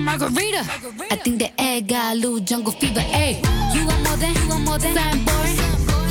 margarita. 0.07 0.63
I 1.11 1.17
think 1.17 1.39
the 1.39 1.49
egg 1.59 1.89
got 1.89 2.13
a 2.13 2.15
little 2.15 2.39
jungle 2.39 2.71
fever. 2.71 3.01
Hey, 3.01 3.41
you 3.75 3.85
want 3.85 4.01
more 4.07 4.15
than, 4.15 4.33
you 4.39 4.47
want 4.47 4.63
more 4.63 4.79
than 4.79 4.93
boring. 5.27 5.57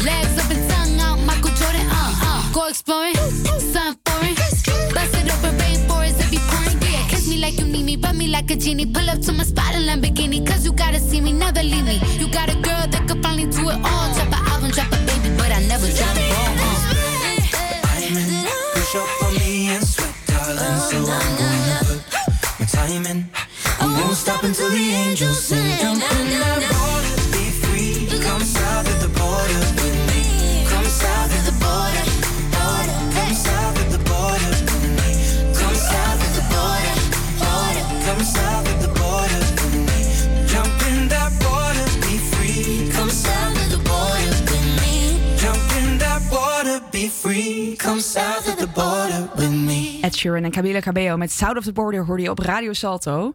Legs 0.05 0.37
up 0.41 0.51
and 0.53 0.63
tongue 0.71 1.01
out, 1.01 1.19
Michael 1.29 1.55
Jordan. 1.57 1.87
Uh, 1.89 2.13
uh, 2.29 2.53
go 2.53 2.67
exploring, 2.69 3.17
something 3.17 3.97
foreign. 4.05 4.35
Bust 4.95 5.17
it 5.17 5.33
open, 5.33 5.55
rainforest, 5.63 6.21
be 6.31 6.39
pouring. 6.51 6.77
Yeah, 6.93 7.09
kiss 7.09 7.27
me 7.31 7.39
like 7.39 7.59
you 7.59 7.65
need 7.65 7.87
me, 7.87 7.97
rub 7.97 8.15
me 8.15 8.27
like 8.29 8.51
a 8.51 8.57
genie. 8.57 8.85
Pull 8.85 9.09
up 9.09 9.21
to 9.23 9.33
my 9.33 9.45
spot 9.45 9.75
in 9.75 9.83
Lamborghini, 9.89 10.47
cause 10.47 10.67
you 10.67 10.73
gotta 10.73 11.01
see 11.01 11.23
me, 11.23 11.33
never 11.33 11.63
leave 11.63 11.87
me. 11.87 11.97
You 12.21 12.29
got 12.29 12.51
Sheeran 50.17 50.45
en 50.45 50.51
Camila 50.51 50.81
Cabello 50.81 51.17
met 51.17 51.33
South 51.33 51.57
of 51.57 51.65
the 51.65 51.73
Border 51.73 52.05
hoorde 52.05 52.23
je 52.23 52.31
op 52.31 52.39
Radio 52.39 52.73
Salto. 52.73 53.35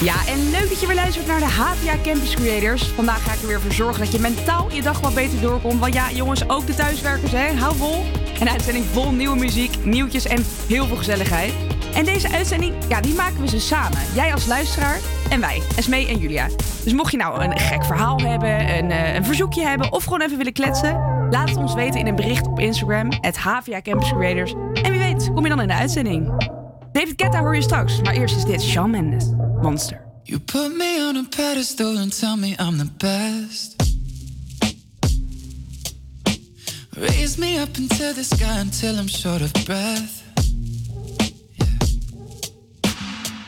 Ja, 0.00 0.26
en 0.26 0.50
leuk 0.50 0.68
dat 0.68 0.80
je 0.80 0.86
weer 0.86 0.96
luistert 0.96 1.26
naar 1.26 1.38
de 1.38 1.44
HVA 1.44 1.94
Campus 2.02 2.34
Creators. 2.34 2.82
Vandaag 2.82 3.24
ga 3.24 3.32
ik 3.32 3.40
er 3.40 3.46
weer 3.46 3.60
voor 3.60 3.72
zorgen 3.72 4.04
dat 4.04 4.12
je 4.12 4.18
mentaal 4.18 4.72
je 4.72 4.82
dag 4.82 5.00
wat 5.00 5.14
beter 5.14 5.40
doorkomt. 5.40 5.80
Want 5.80 5.94
ja, 5.94 6.10
jongens, 6.10 6.48
ook 6.48 6.66
de 6.66 6.74
thuiswerkers, 6.74 7.32
hè, 7.32 7.52
hou 7.52 7.76
vol. 7.76 8.04
Een 8.40 8.48
uitzending 8.48 8.84
vol 8.84 9.12
nieuwe 9.12 9.36
muziek, 9.36 9.84
nieuwtjes 9.84 10.26
en 10.26 10.44
heel 10.68 10.86
veel 10.86 10.96
gezelligheid. 10.96 11.52
En 11.94 12.04
deze 12.04 12.32
uitzending, 12.32 12.74
ja, 12.88 13.00
die 13.00 13.14
maken 13.14 13.40
we 13.40 13.48
ze 13.48 13.60
samen. 13.60 13.98
Jij 14.14 14.32
als 14.32 14.46
luisteraar 14.46 14.98
en 15.30 15.40
wij, 15.40 15.62
Esmee 15.76 16.08
en 16.08 16.18
Julia. 16.18 16.48
Dus 16.84 16.92
mocht 16.92 17.10
je 17.10 17.16
nou 17.16 17.42
een 17.42 17.58
gek 17.58 17.84
verhaal 17.84 18.20
hebben, 18.20 18.76
een, 18.78 18.90
eh, 18.90 19.14
een 19.14 19.24
verzoekje 19.24 19.66
hebben 19.66 19.92
of 19.92 20.04
gewoon 20.04 20.20
even 20.20 20.36
willen 20.36 20.52
kletsen... 20.52 20.92
laat 21.30 21.48
het 21.48 21.58
ons 21.58 21.74
weten 21.74 22.00
in 22.00 22.06
een 22.06 22.16
bericht 22.16 22.46
op 22.46 22.58
Instagram, 22.58 23.08
het 23.20 23.36
HVA 23.36 23.80
Campus 23.82 24.12
Creators. 24.12 24.52
En 24.82 24.90
wie 24.90 25.00
kom 25.44 25.52
je 25.52 25.58
dan 25.58 25.70
in 25.70 25.76
de 25.76 25.82
uitzending. 25.82 26.50
David 26.92 27.14
Guetta 27.16 27.40
hoor 27.40 27.56
je 27.56 27.62
straks, 27.62 28.00
maar 28.00 28.14
eerst 28.14 28.36
is 28.36 28.44
dit 28.44 28.62
Shawn 28.62 28.90
Mendes, 28.90 29.24
Monster. 29.62 30.04
You 30.22 30.40
put 30.40 30.76
me 30.76 31.06
on 31.08 31.16
a 31.16 31.24
pedestal 31.36 31.98
and 31.98 32.18
tell 32.18 32.36
me 32.36 32.48
I'm 32.48 32.78
the 32.78 32.90
best. 32.96 33.74
Raise 36.90 37.38
me 37.38 37.60
up 37.60 37.76
into 37.76 38.12
the 38.12 38.24
sky 38.24 38.58
until 38.58 38.98
I'm 38.98 39.08
short 39.08 39.40
of 39.40 39.52
breath. 39.64 40.22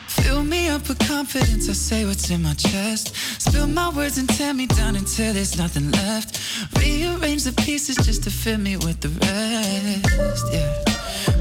Fill 0.06 0.42
me 0.42 0.70
up 0.74 0.88
with 0.88 1.08
confidence, 1.08 1.68
I 1.68 1.74
say 1.74 2.04
what's 2.04 2.30
in 2.30 2.42
my 2.42 2.54
chest. 2.54 3.14
Spill 3.38 3.66
my 3.66 3.88
words 3.96 4.18
and 4.18 4.28
tear 4.28 4.54
me 4.54 4.66
down 4.66 4.96
until 4.96 5.32
there's 5.32 5.56
nothing 5.56 5.90
left. 5.90 6.38
Rearrange 6.78 7.44
the 7.44 7.52
pieces 7.52 7.96
just 8.06 8.22
to 8.24 8.30
fill 8.30 8.58
me 8.58 8.76
with 8.76 9.00
the 9.00 9.08
rest. 9.08 10.52
Yeah. 10.52 10.95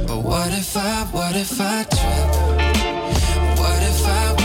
But 0.07 0.19
what 0.23 0.51
if 0.51 0.75
I, 0.77 1.03
what 1.11 1.35
if 1.35 1.59
I 1.59 1.83
trip? 1.83 3.59
What 3.59 3.83
if 3.83 4.07
I, 4.07 4.44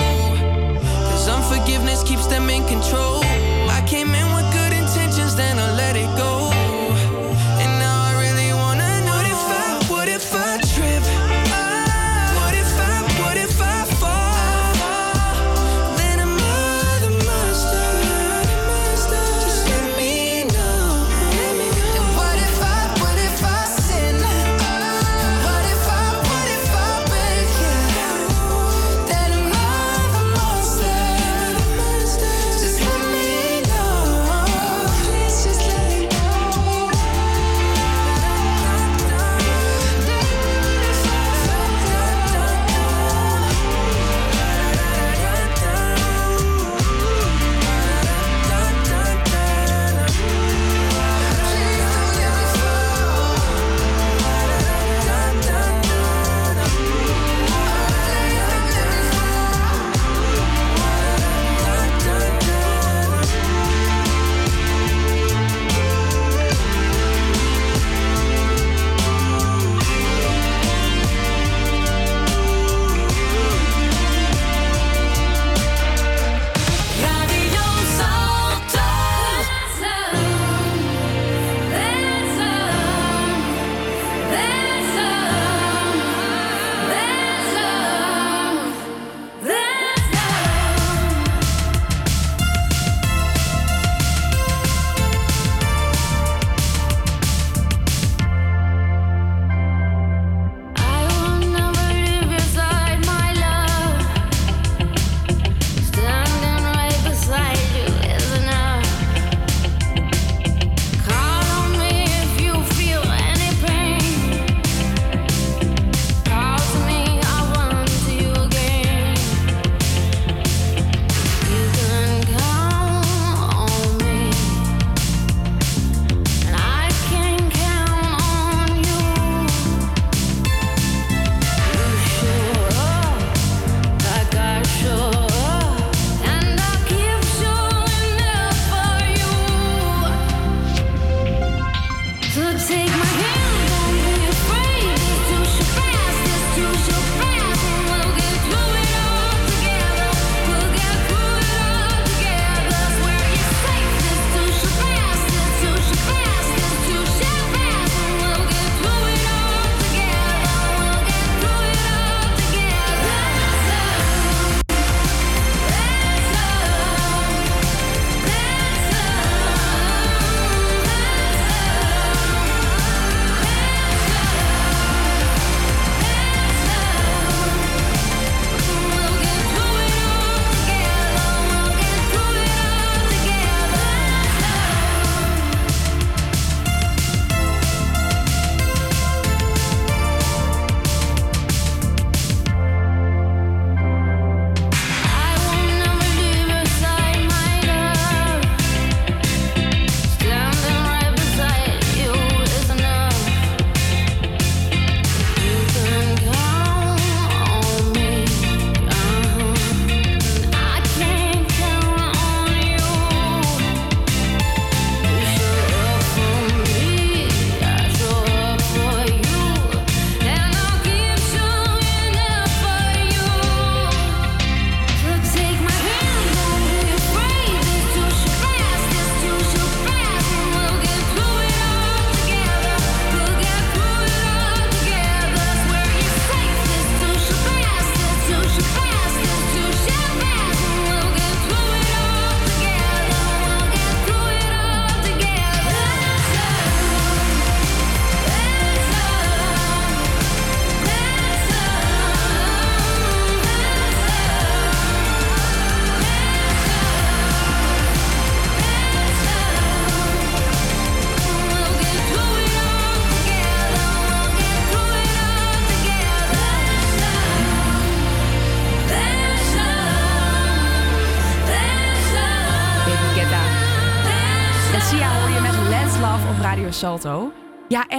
Unforgiveness 1.27 2.03
keeps 2.03 2.25
them 2.27 2.49
in 2.49 2.65
control. 2.65 3.21
I 3.23 3.83
came 3.87 4.13
in 4.15 4.30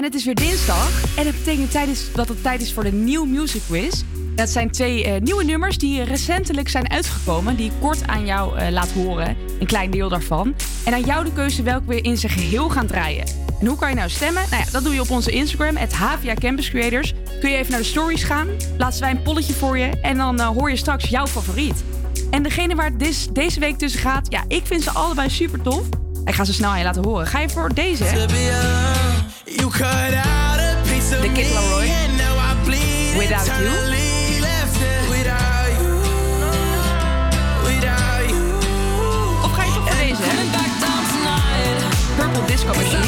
en 0.03 0.09
het 0.09 0.17
is 0.17 0.25
weer 0.25 0.35
dinsdag. 0.35 1.17
En 1.17 1.25
dat 1.25 1.35
betekent 1.35 1.71
tijd 1.71 1.89
is, 1.89 2.13
dat 2.13 2.29
het 2.29 2.43
tijd 2.43 2.61
is 2.61 2.73
voor 2.73 2.85
de 2.85 2.93
New 2.93 3.25
Music 3.25 3.63
Quiz. 3.67 4.03
Dat 4.35 4.49
zijn 4.49 4.71
twee 4.71 5.05
eh, 5.05 5.21
nieuwe 5.21 5.45
nummers 5.45 5.79
die 5.79 6.03
recentelijk 6.03 6.69
zijn 6.69 6.91
uitgekomen. 6.91 7.57
Die 7.57 7.67
ik 7.67 7.73
kort 7.81 8.07
aan 8.07 8.27
jou 8.27 8.59
eh, 8.59 8.71
laat 8.71 8.93
horen. 8.93 9.37
Een 9.61 9.67
klein 9.67 9.91
deel 9.91 10.09
daarvan. 10.09 10.55
En 10.85 10.93
aan 10.93 11.05
jou 11.05 11.25
de 11.25 11.33
keuze 11.33 11.63
welke 11.63 11.87
we 11.87 12.01
in 12.01 12.17
zijn 12.17 12.33
geheel 12.33 12.69
gaan 12.69 12.87
draaien. 12.87 13.25
En 13.61 13.67
hoe 13.67 13.77
kan 13.77 13.89
je 13.89 13.95
nou 13.95 14.09
stemmen? 14.09 14.43
Nou 14.51 14.63
ja, 14.65 14.71
dat 14.71 14.85
doe 14.85 14.95
je 14.95 15.01
op 15.01 15.11
onze 15.11 15.31
Instagram, 15.31 15.77
het 15.77 15.93
HVA 15.93 16.35
Campus 16.35 16.71
Creators. 16.71 17.15
Kun 17.41 17.51
je 17.51 17.57
even 17.57 17.71
naar 17.71 17.81
de 17.81 17.87
stories 17.87 18.25
gaan. 18.25 18.49
Plaatsen 18.77 19.03
wij 19.03 19.11
een 19.11 19.23
polletje 19.23 19.55
voor 19.55 19.79
je. 19.79 19.87
En 20.03 20.17
dan 20.17 20.41
eh, 20.41 20.47
hoor 20.47 20.71
je 20.71 20.77
straks 20.77 21.09
jouw 21.09 21.27
favoriet. 21.27 21.85
En 22.31 22.43
degene 22.43 22.75
waar 22.75 22.91
het 22.99 23.29
deze 23.33 23.61
week 23.61 23.79
tussen 23.79 24.01
gaat, 24.01 24.27
ja, 24.31 24.45
ik 24.49 24.67
vind 24.67 24.83
ze 24.83 24.91
allebei 24.91 25.31
super 25.31 25.63
tof. 25.63 25.83
Ik 26.25 26.35
ga 26.35 26.45
ze 26.45 26.53
snel 26.53 26.71
aan 26.71 26.79
je 26.79 26.85
laten 26.85 27.05
horen. 27.05 27.27
Ga 27.27 27.39
je 27.39 27.49
voor 27.49 27.75
deze? 27.75 28.05
The 29.83 31.29
Kid 31.29 31.37
me, 31.37 31.55
Laroi. 31.57 31.89
and 31.89 32.17
now 32.17 32.37
I 32.39 32.55
bleed 32.65 33.19
Without 33.19 33.45
You. 33.47 33.53
internally 33.53 34.41
left 34.41 34.81
it 34.81 35.11
without 35.11 35.71
you, 35.75 35.91
without 37.67 38.31
you. 38.31 38.43
Of 39.45 39.53
ga 39.53 39.63
je 39.65 39.73
toch 39.73 39.89
voor 39.89 39.97
deze? 39.99 40.23
Purple 42.17 42.45
Disco 42.47 42.69
Machine. 42.75 43.01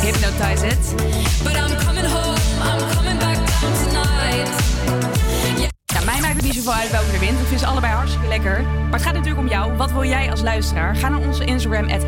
Hypnotize 0.00 0.66
It. 0.66 0.94
Ja, 1.52 2.19
zoveel 6.70 6.82
uit 6.82 6.90
welke 6.90 7.12
er 7.12 7.18
wint. 7.18 7.50
Ik 7.50 7.58
ze 7.58 7.66
allebei 7.66 7.92
hartstikke 7.92 8.28
lekker. 8.28 8.62
Maar 8.62 8.92
het 8.92 9.02
gaat 9.02 9.14
natuurlijk 9.14 9.40
om 9.40 9.48
jou. 9.48 9.76
Wat 9.76 9.92
wil 9.92 10.04
jij 10.04 10.30
als 10.30 10.40
luisteraar? 10.40 10.96
Ga 10.96 11.08
naar 11.08 11.20
onze 11.20 11.44
Instagram, 11.44 11.88
at 11.88 12.04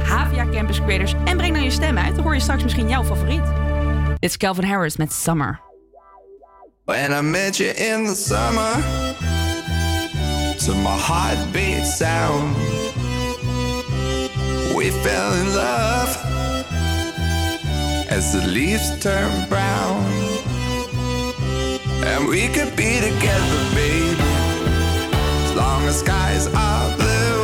Campus 0.52 0.80
Creators. 0.80 1.14
En 1.24 1.36
breng 1.36 1.54
dan 1.54 1.62
je 1.62 1.70
stem 1.70 1.98
uit. 1.98 2.14
Dan 2.14 2.24
hoor 2.24 2.34
je 2.34 2.40
straks 2.40 2.62
misschien 2.62 2.88
jouw 2.88 3.04
favoriet. 3.04 3.42
Dit 4.18 4.30
is 4.30 4.36
Calvin 4.36 4.64
Harris 4.64 4.96
met 4.96 5.12
Summer. 5.12 5.60
When 6.84 7.12
I 7.12 7.20
met 7.20 7.56
you 7.56 7.70
in 7.70 8.06
the 8.06 8.14
summer, 8.14 8.72
to 10.56 10.74
my 10.74 10.96
heartbeat 10.96 11.86
sound, 11.86 12.56
we 14.76 14.90
fell 15.02 15.32
in 15.40 15.54
love 15.54 16.18
as 18.10 18.30
the 18.30 18.46
leaves 18.46 18.98
turn 18.98 19.48
brown. 19.48 20.04
And 22.04 22.28
we 22.28 22.48
could 22.48 22.74
be 22.74 23.00
together, 23.00 23.74
baby, 23.74 24.21
long 25.54 25.84
as 25.84 26.00
skies 26.00 26.46
are 26.46 26.96
blue. 26.96 27.42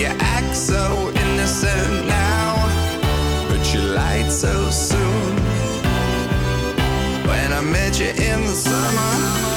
You 0.00 0.10
act 0.36 0.54
so 0.56 1.10
innocent 1.14 2.06
now, 2.06 3.46
but 3.48 3.72
you 3.72 3.80
lied 3.80 4.30
so 4.30 4.70
soon. 4.70 5.36
When 7.26 7.52
I 7.52 7.60
met 7.60 7.98
you 8.00 8.08
in 8.08 8.40
the 8.42 8.54
summer. 8.54 9.51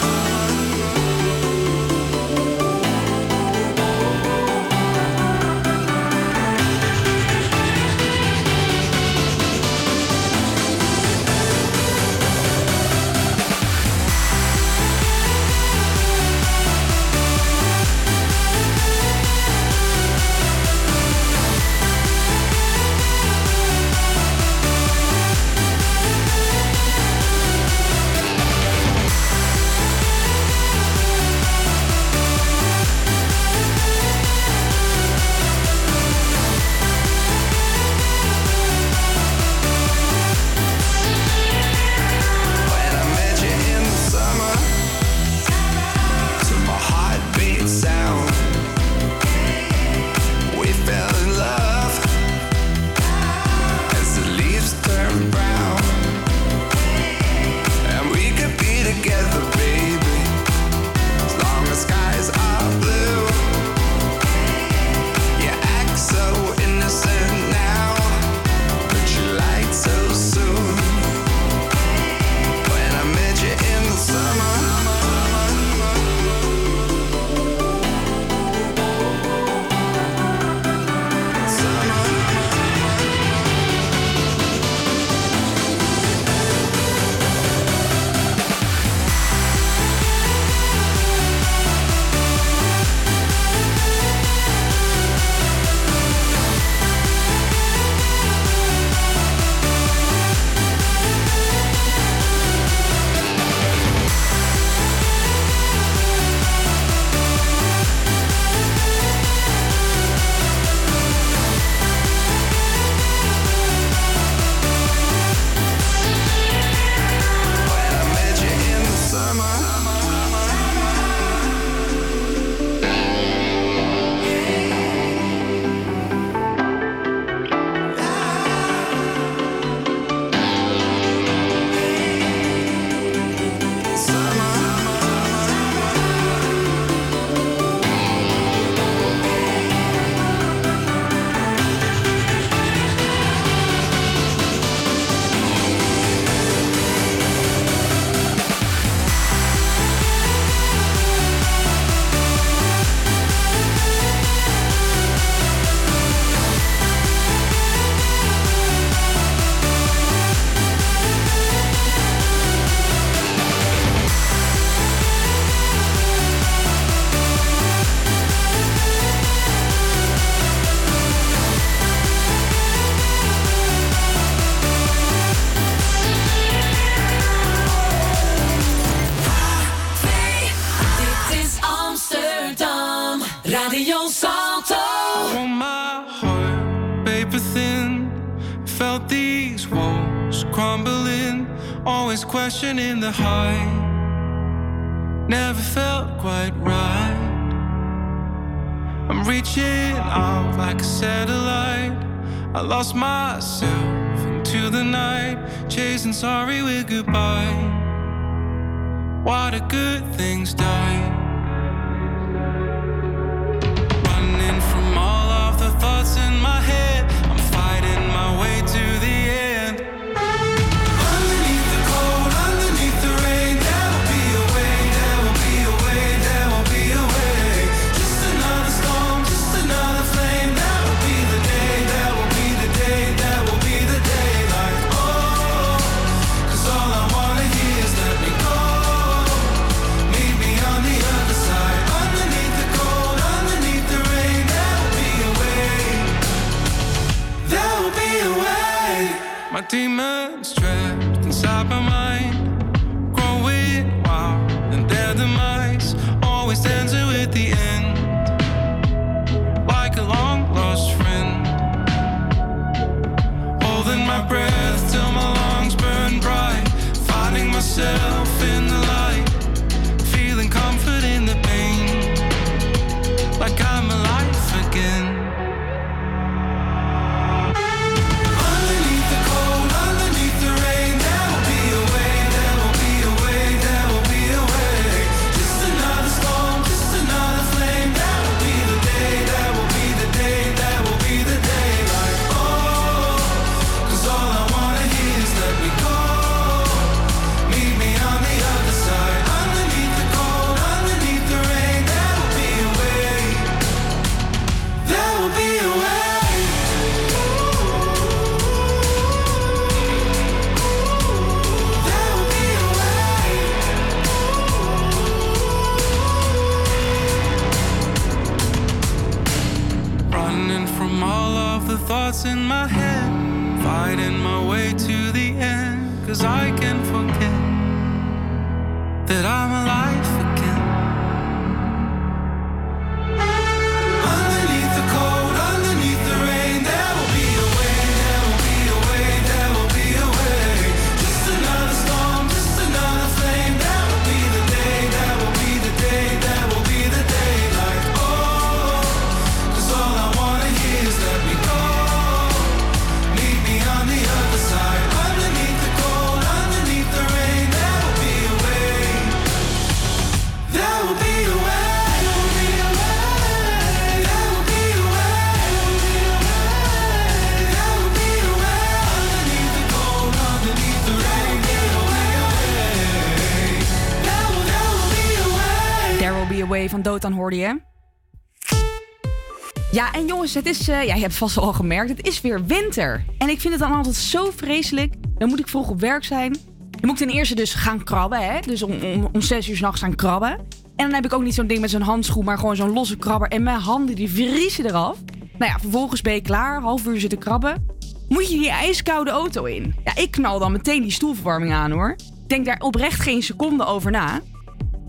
Het 380.34 380.46
is, 380.46 380.70
eh, 380.70 380.84
ja, 380.84 380.94
je 380.96 381.02
hebt 381.02 381.16
vast 381.16 381.38
al 381.38 381.54
gemerkt, 381.54 381.90
het 381.90 382.08
is 382.08 382.22
weer 382.22 382.46
winter. 382.46 383.06
En 383.18 383.30
ik 383.30 383.40
vind 383.40 383.54
het 383.54 383.62
dan 383.62 383.72
altijd 383.72 383.96
zo 383.96 384.32
vreselijk. 384.36 384.94
Dan 385.18 385.30
moet 385.30 385.40
ik 385.40 385.48
vroeg 385.48 385.70
op 385.70 385.80
werk 385.80 386.04
zijn. 386.04 386.32
Dan 386.70 386.82
moet 386.82 387.02
ik 387.02 387.08
ten 387.08 387.16
eerste 387.16 387.36
dus 387.36 387.54
gaan 387.54 387.84
krabben, 387.84 388.34
hè. 388.34 388.40
Dus 388.40 388.64
om, 388.64 388.72
om, 388.72 389.10
om 389.12 389.22
zes 389.22 389.50
uur 389.50 389.56
s'nachts 389.56 389.82
gaan 389.82 389.96
krabben. 389.96 390.30
En 390.76 390.86
dan 390.86 390.94
heb 390.94 391.06
ik 391.06 391.14
ook 391.14 391.24
niet 391.24 391.34
zo'n 391.34 391.48
ding 391.48 391.60
met 391.60 391.70
zo'n 391.70 391.82
handschoen, 391.82 392.26
maar 392.26 392.38
gewoon 392.38 392.56
zo'n 392.56 392.74
losse 392.74 392.98
krabber. 392.98 393.28
En 393.28 393.44
mijn 393.44 393.60
handen 393.60 393.96
die 393.96 394.10
vriezen 394.10 394.66
eraf. 394.66 394.98
Nou 395.38 395.52
ja, 395.52 395.60
vervolgens 395.60 396.02
ben 396.02 396.14
je 396.14 396.22
klaar, 396.22 396.62
half 396.62 396.86
uur 396.86 397.00
zitten 397.00 397.20
krabben. 397.20 397.66
Moet 398.10 398.30
je 398.30 398.38
die 398.38 398.50
ijskoude 398.50 399.12
auto 399.12 399.44
in. 399.44 399.76
Ja, 399.84 399.96
ik 399.96 400.12
knal 400.12 400.40
dan 400.40 400.52
meteen 400.52 400.82
die 400.82 400.92
stoelverwarming 400.92 401.54
aan, 401.54 401.72
hoor. 401.72 401.96
Denk 402.28 402.46
daar 402.46 402.60
oprecht 402.60 403.00
geen 403.00 403.24
seconde 403.24 403.66
over 403.66 403.92
na. 403.92 404.22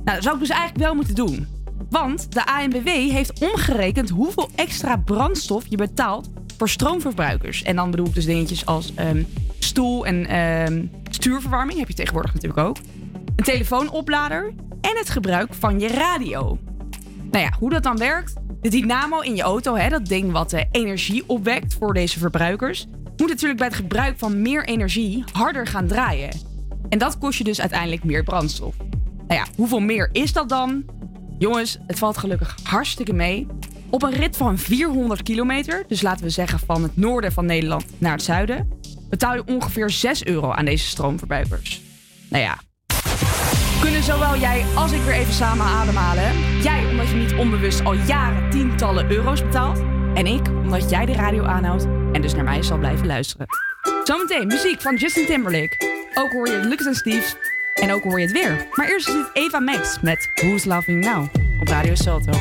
Nou, 0.04 0.14
dat 0.14 0.22
zou 0.22 0.34
ik 0.34 0.40
dus 0.40 0.50
eigenlijk 0.50 0.80
wel 0.80 0.94
moeten 0.94 1.14
doen. 1.14 1.55
Want 2.02 2.32
de 2.32 2.47
ANWB 2.47 2.89
heeft 2.89 3.40
omgerekend 3.40 4.10
hoeveel 4.10 4.51
extra 4.55 4.97
brandstof 4.97 5.64
je 5.68 5.77
betaalt 5.77 6.31
voor 6.56 6.68
stroomverbruikers. 6.68 7.62
En 7.62 7.77
dan 7.77 7.90
bedoel 7.90 8.06
ik 8.06 8.14
dus 8.14 8.24
dingetjes 8.24 8.66
als 8.66 8.94
ehm, 8.94 9.23
stoel- 9.59 10.06
en 10.06 10.27
ehm, 10.27 10.85
stuurverwarming. 11.10 11.78
Heb 11.78 11.89
je 11.89 11.94
tegenwoordig 11.94 12.35
natuurlijk 12.35 12.68
ook. 12.68 12.77
Een 13.36 13.44
telefoonoplader 13.44 14.52
en 14.81 14.97
het 14.97 15.10
gebruik 15.10 15.55
van 15.55 15.81
je 15.81 15.89
radio. 15.89 16.59
Nou 17.31 17.44
ja, 17.44 17.52
hoe 17.59 17.70
dat 17.70 17.82
dan 17.82 17.97
werkt. 17.97 18.35
De 18.60 18.68
dynamo 18.68 19.20
in 19.20 19.36
je 19.36 19.43
auto, 19.43 19.74
hè, 19.74 19.89
dat 19.89 20.06
ding 20.06 20.32
wat 20.32 20.52
eh, 20.52 20.64
energie 20.70 21.24
opwekt 21.27 21.74
voor 21.74 21.94
deze 21.94 22.18
verbruikers, 22.18 22.86
moet 23.16 23.28
natuurlijk 23.28 23.59
bij 23.59 23.68
het 23.68 23.77
gebruik 23.77 24.18
van 24.18 24.43
meer 24.43 24.64
energie 24.64 25.24
harder 25.32 25.66
gaan 25.66 25.86
draaien. 25.86 26.31
En 26.89 26.98
dat 26.98 27.18
kost 27.18 27.39
je 27.39 27.44
dus 27.44 27.60
uiteindelijk 27.60 28.05
meer 28.05 28.23
brandstof. 28.23 28.74
Nou 29.28 29.40
ja, 29.40 29.47
hoeveel 29.56 29.81
meer 29.81 30.09
is 30.12 30.32
dat 30.32 30.48
dan? 30.48 30.95
Jongens, 31.38 31.78
het 31.86 31.98
valt 31.98 32.18
gelukkig 32.18 32.56
hartstikke 32.62 33.12
mee. 33.12 33.46
Op 33.90 34.02
een 34.02 34.12
rit 34.12 34.36
van 34.36 34.58
400 34.58 35.22
kilometer, 35.22 35.84
dus 35.88 36.02
laten 36.02 36.24
we 36.24 36.30
zeggen 36.30 36.58
van 36.58 36.82
het 36.82 36.96
noorden 36.96 37.32
van 37.32 37.46
Nederland 37.46 37.84
naar 37.98 38.12
het 38.12 38.22
zuiden, 38.22 38.68
betaal 39.08 39.34
je 39.34 39.44
ongeveer 39.46 39.90
6 39.90 40.24
euro 40.24 40.50
aan 40.50 40.64
deze 40.64 40.86
stroomverbruikers. 40.86 41.80
Nou 42.28 42.42
ja, 42.42 42.58
kunnen 43.80 44.02
zowel 44.02 44.36
jij 44.36 44.64
als 44.74 44.92
ik 44.92 45.02
weer 45.02 45.14
even 45.14 45.34
samen 45.34 45.66
ademhalen. 45.66 46.60
Jij 46.62 46.86
omdat 46.86 47.08
je 47.08 47.14
niet 47.14 47.34
onbewust 47.34 47.84
al 47.84 47.92
jaren 47.92 48.50
tientallen 48.50 49.10
euro's 49.10 49.42
betaalt. 49.42 49.78
En 50.14 50.26
ik 50.26 50.48
omdat 50.48 50.90
jij 50.90 51.06
de 51.06 51.12
radio 51.12 51.44
aanhoudt 51.44 51.84
en 52.12 52.22
dus 52.22 52.34
naar 52.34 52.44
mij 52.44 52.62
zal 52.62 52.78
blijven 52.78 53.06
luisteren. 53.06 53.46
Zometeen 54.04 54.46
muziek 54.46 54.80
van 54.80 54.96
Justin 54.96 55.26
Timberlake. 55.26 56.08
Ook 56.14 56.32
hoor 56.32 56.48
je 56.48 56.60
Lucas 56.68 56.86
en 56.86 56.94
Steve. 56.94 57.45
En 57.80 57.92
ook 57.92 58.02
hoor 58.02 58.20
je 58.20 58.26
het 58.26 58.34
weer. 58.34 58.66
Maar 58.72 58.88
eerst 58.88 59.08
is 59.08 59.14
het 59.14 59.30
Eva 59.32 59.60
Max 59.60 60.00
met 60.00 60.30
Who's 60.34 60.64
Loving 60.64 61.04
Now 61.04 61.26
op 61.60 61.68
Radio 61.68 61.94
Salto. 61.94 62.32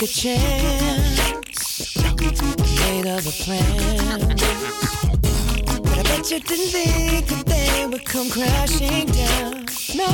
Took 0.00 0.08
a 0.08 0.12
chance. 0.12 1.96
Made 2.80 3.06
other 3.06 3.30
plans. 3.30 4.42
But 5.82 5.98
I 5.98 6.02
bet 6.02 6.30
you 6.30 6.40
didn't 6.40 6.68
think 6.68 7.26
that 7.26 7.44
they 7.46 7.86
would 7.86 8.04
come 8.06 8.30
crashing 8.30 9.06
down. 9.06 9.66
No. 9.94 10.08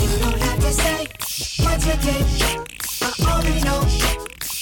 You 0.00 0.18
don't 0.20 0.40
have 0.40 0.60
to 0.60 0.72
say 0.72 1.06
what 1.64 1.84
you 1.84 1.96
did. 2.00 2.26
I 3.02 3.12
already 3.28 3.60
know. 3.62 3.80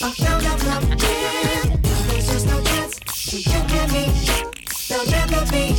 I 0.00 0.10
found 0.10 0.46
out 0.46 0.60
from 0.60 0.82
him. 0.84 1.82
There's 2.08 2.26
just 2.26 2.46
no 2.46 2.62
chance 2.62 2.98
you 3.32 3.52
and 3.52 3.92
me. 3.92 4.61
Never 5.10 5.44
be. 5.50 5.74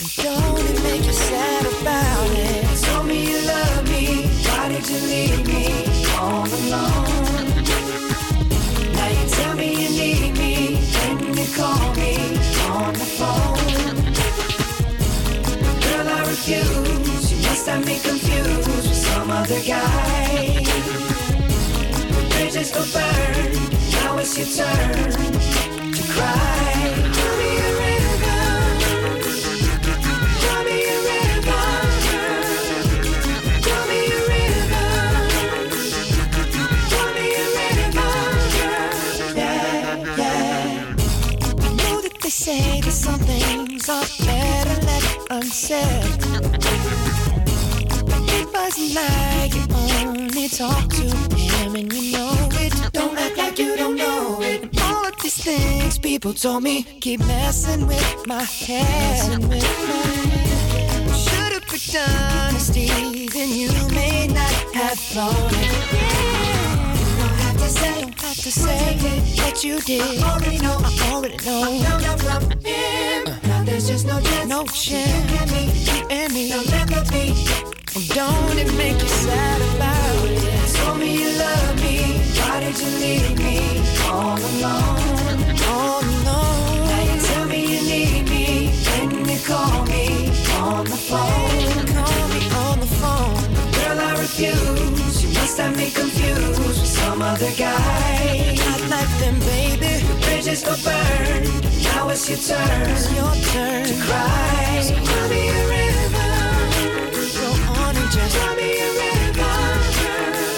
And 0.00 0.10
don't 0.16 0.82
make 0.82 1.04
you 1.04 1.12
sad 1.12 1.66
about 1.66 2.30
it? 2.30 2.82
Told 2.84 3.06
me 3.06 3.30
you 3.30 3.40
love 3.46 3.84
me. 3.88 4.26
Why 4.46 4.68
did 4.68 4.88
you 4.88 5.00
leave 5.12 5.46
me 5.46 5.64
all 6.18 6.46
alone? 6.46 7.46
Now 8.96 9.08
you 9.16 9.28
tell 9.28 9.54
me 9.56 9.68
you 9.82 9.90
need 10.00 10.38
me. 10.38 10.76
When 11.00 11.36
you 11.36 11.46
call 11.56 11.94
me 11.94 12.12
on 12.76 12.92
the 12.92 13.08
phone. 13.18 13.94
Girl, 15.84 16.08
I 16.08 16.20
refuse. 16.28 17.32
You 17.32 17.38
must 17.48 17.66
have 17.66 17.84
me 17.86 17.98
confused 17.98 18.68
with 18.68 18.94
some 18.94 19.30
other 19.30 19.60
guy 19.66 20.60
bridges 22.50 22.70
go 22.72 22.84
burn. 22.92 23.52
Now 23.92 24.18
it's 24.18 24.36
your 24.36 24.46
turn 24.46 25.92
to 25.92 26.02
cry. 26.12 26.69
Are 43.90 44.06
better 44.24 44.78
left 44.86 45.18
unsaid. 45.30 46.04
It 48.38 48.46
wasn't 48.54 48.94
like 48.94 49.52
you 49.58 49.64
only 50.06 50.48
talk 50.48 50.88
to 51.00 51.06
him 51.36 51.74
and 51.74 51.92
you 51.92 52.12
know 52.12 52.34
it. 52.64 52.72
Don't 52.92 53.18
act 53.18 53.36
like 53.36 53.58
you 53.58 53.76
don't 53.76 53.96
know 53.96 54.40
it. 54.42 54.62
And 54.62 54.80
all 54.80 55.06
of 55.06 55.20
these 55.22 55.42
things 55.42 55.98
people 55.98 56.32
told 56.32 56.62
me 56.62 56.84
keep 57.00 57.20
messing 57.20 57.86
with 57.88 58.26
my 58.26 58.44
head. 58.44 59.26
Should've 61.24 61.66
picked 61.66 61.96
honesty, 61.96 62.86
then 63.28 63.50
you 63.60 63.70
may 63.88 64.28
not 64.28 64.54
have 64.74 64.98
thought 64.98 65.52
it. 65.52 66.30
Don't 66.30 66.39
have 68.30 68.44
to 68.44 68.52
say 68.52 68.96
what 69.42 69.64
you 69.64 69.80
did. 69.80 70.22
I 70.22 70.34
already 70.34 70.58
know, 70.58 70.78
I 70.78 71.10
already 71.12 71.36
know. 71.44 71.62
I 71.66 71.82
found 71.82 72.04
out 72.04 72.20
from 72.20 72.42
him. 72.60 73.26
Uh-huh. 73.26 73.48
Now 73.48 73.64
there's 73.64 73.88
just 73.88 74.06
no 74.06 74.20
chance. 74.20 74.48
No 74.48 74.64
chance. 74.66 75.32
You 75.32 75.38
and 75.40 75.50
me, 75.50 75.64
you 75.90 76.06
and 76.10 76.32
me. 76.32 76.48
There'll 76.50 76.70
never 76.70 77.02
be. 77.10 77.34
And 77.96 78.06
don't 78.14 78.56
it 78.56 78.72
make 78.78 79.02
you 79.02 79.08
sad 79.08 79.60
about 79.74 80.30
it? 80.30 80.76
Told 80.76 81.00
me 81.00 81.10
you 81.22 81.30
love 81.38 81.74
me. 81.82 81.96
Why 82.38 82.60
did 82.60 82.78
you 82.78 82.90
leave 83.02 83.36
me 83.36 83.58
all 84.06 84.38
alone? 84.38 85.00
All 85.74 86.00
alone. 86.00 86.86
Now 86.86 87.02
you 87.10 87.20
tell 87.26 87.46
me 87.46 87.60
you 87.72 87.82
need 87.82 88.30
me. 88.30 88.70
When 88.90 89.28
you 89.28 89.40
call 89.42 89.82
me 89.86 90.30
on 90.70 90.84
the 90.84 91.00
phone. 91.08 91.86
Call 91.98 92.28
me 92.34 92.42
on 92.62 92.78
the 92.78 92.90
phone. 93.00 93.42
Girl, 93.74 93.98
I 93.98 94.12
refuse. 94.20 95.24
You 95.24 95.28
must 95.34 95.58
have 95.58 95.76
me 95.76 95.90
confused 95.90 96.19
other 97.30 97.52
guy. 97.56 98.56
Not 98.66 98.80
like 98.90 99.12
them, 99.20 99.38
baby. 99.40 100.02
The 100.04 100.14
bridges 100.24 100.62
go 100.64 100.74
burn. 100.82 101.42
Now 101.84 102.08
it's 102.08 102.28
your 102.28 102.38
turn. 102.38 102.90
It's 102.90 103.06
your 103.14 103.32
turn 103.52 103.84
to 103.86 103.94
cry. 104.02 104.80
So 104.82 104.94
call 104.94 105.28
me 105.30 105.42
a 105.48 105.62
river. 105.74 106.30
Go 107.38 107.48
on 107.78 107.94
and 108.00 108.10
just 108.10 108.34
call 108.36 108.54
me 108.56 108.68
a 108.78 108.90
river. 109.02 109.54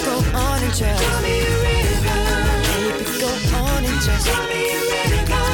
Go 0.07 0.15
on 0.45 0.63
and 0.65 0.73
just 0.73 1.03
call 1.03 1.21
me 1.21 1.35
a 1.41 1.55
river. 1.67 2.21
Baby, 2.65 3.05
go 3.21 3.29
on 3.61 3.81
and 3.85 3.99
just 4.01 4.25
call 4.29 4.45
me 4.49 4.61
a 4.73 4.81
river. 4.93 5.45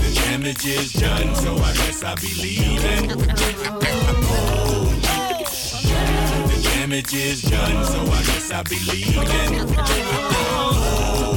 The 0.00 0.10
damage 0.14 0.64
is 0.66 0.92
done, 0.92 1.34
so 1.34 1.56
I 1.56 1.72
guess 1.74 2.04
I'll 2.04 2.16
be 2.16 2.32
leaving. 2.40 4.23
The 6.94 7.00
damage 7.00 7.14
is 7.26 7.42
done, 7.42 7.84
so 7.84 8.00
I 8.02 8.22
guess 8.22 8.52
I'll 8.52 8.62
be 8.62 8.78
leaving. 8.88 9.26
Oh, 10.46 11.34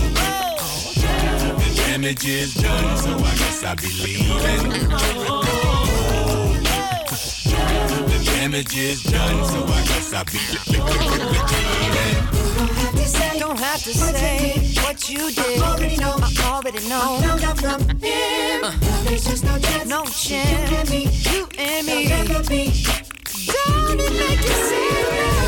the 1.58 1.74
damage 1.76 2.26
is 2.28 2.54
done, 2.54 2.98
so 2.98 3.18
I 3.18 3.36
guess 3.38 3.64
I'll 3.64 3.76
be 3.76 3.88
leaving. 4.04 4.92
Oh, 4.92 5.42
the 8.06 8.18
damage 8.24 8.78
is 8.78 9.02
done, 9.02 9.46
so 9.46 9.64
I 9.66 9.84
guess 9.88 10.14
I'll 10.14 10.26
be 10.26 10.38
leaving. 10.70 10.90
Don't 13.40 13.58
have 13.60 13.82
to 13.82 13.94
say 13.96 14.60
what 14.84 15.10
you 15.10 15.32
did. 15.32 15.60
I 15.60 15.72
already 15.72 15.98
know. 15.98 16.20
I 16.22 16.32
already 16.44 16.88
know. 16.88 17.18
I 17.18 17.22
found 17.24 17.44
out 17.44 17.58
from 17.58 17.82
him. 17.98 18.62
Now 18.62 19.02
there's 19.06 19.26
just 19.26 19.44
no 19.44 19.58
chance. 19.58 19.90
No 19.90 20.06
chance. 20.06 20.70
You 20.70 20.78
and 20.78 20.90
me. 20.92 21.10
You 21.32 21.48
and 21.58 21.88
me. 21.88 22.08
There'll 22.10 22.28
never 22.28 22.48
be. 22.48 22.72
Don't 23.48 24.00
it 24.00 24.12
make 24.12 24.42
you 24.44 24.54
serious? 24.54 25.47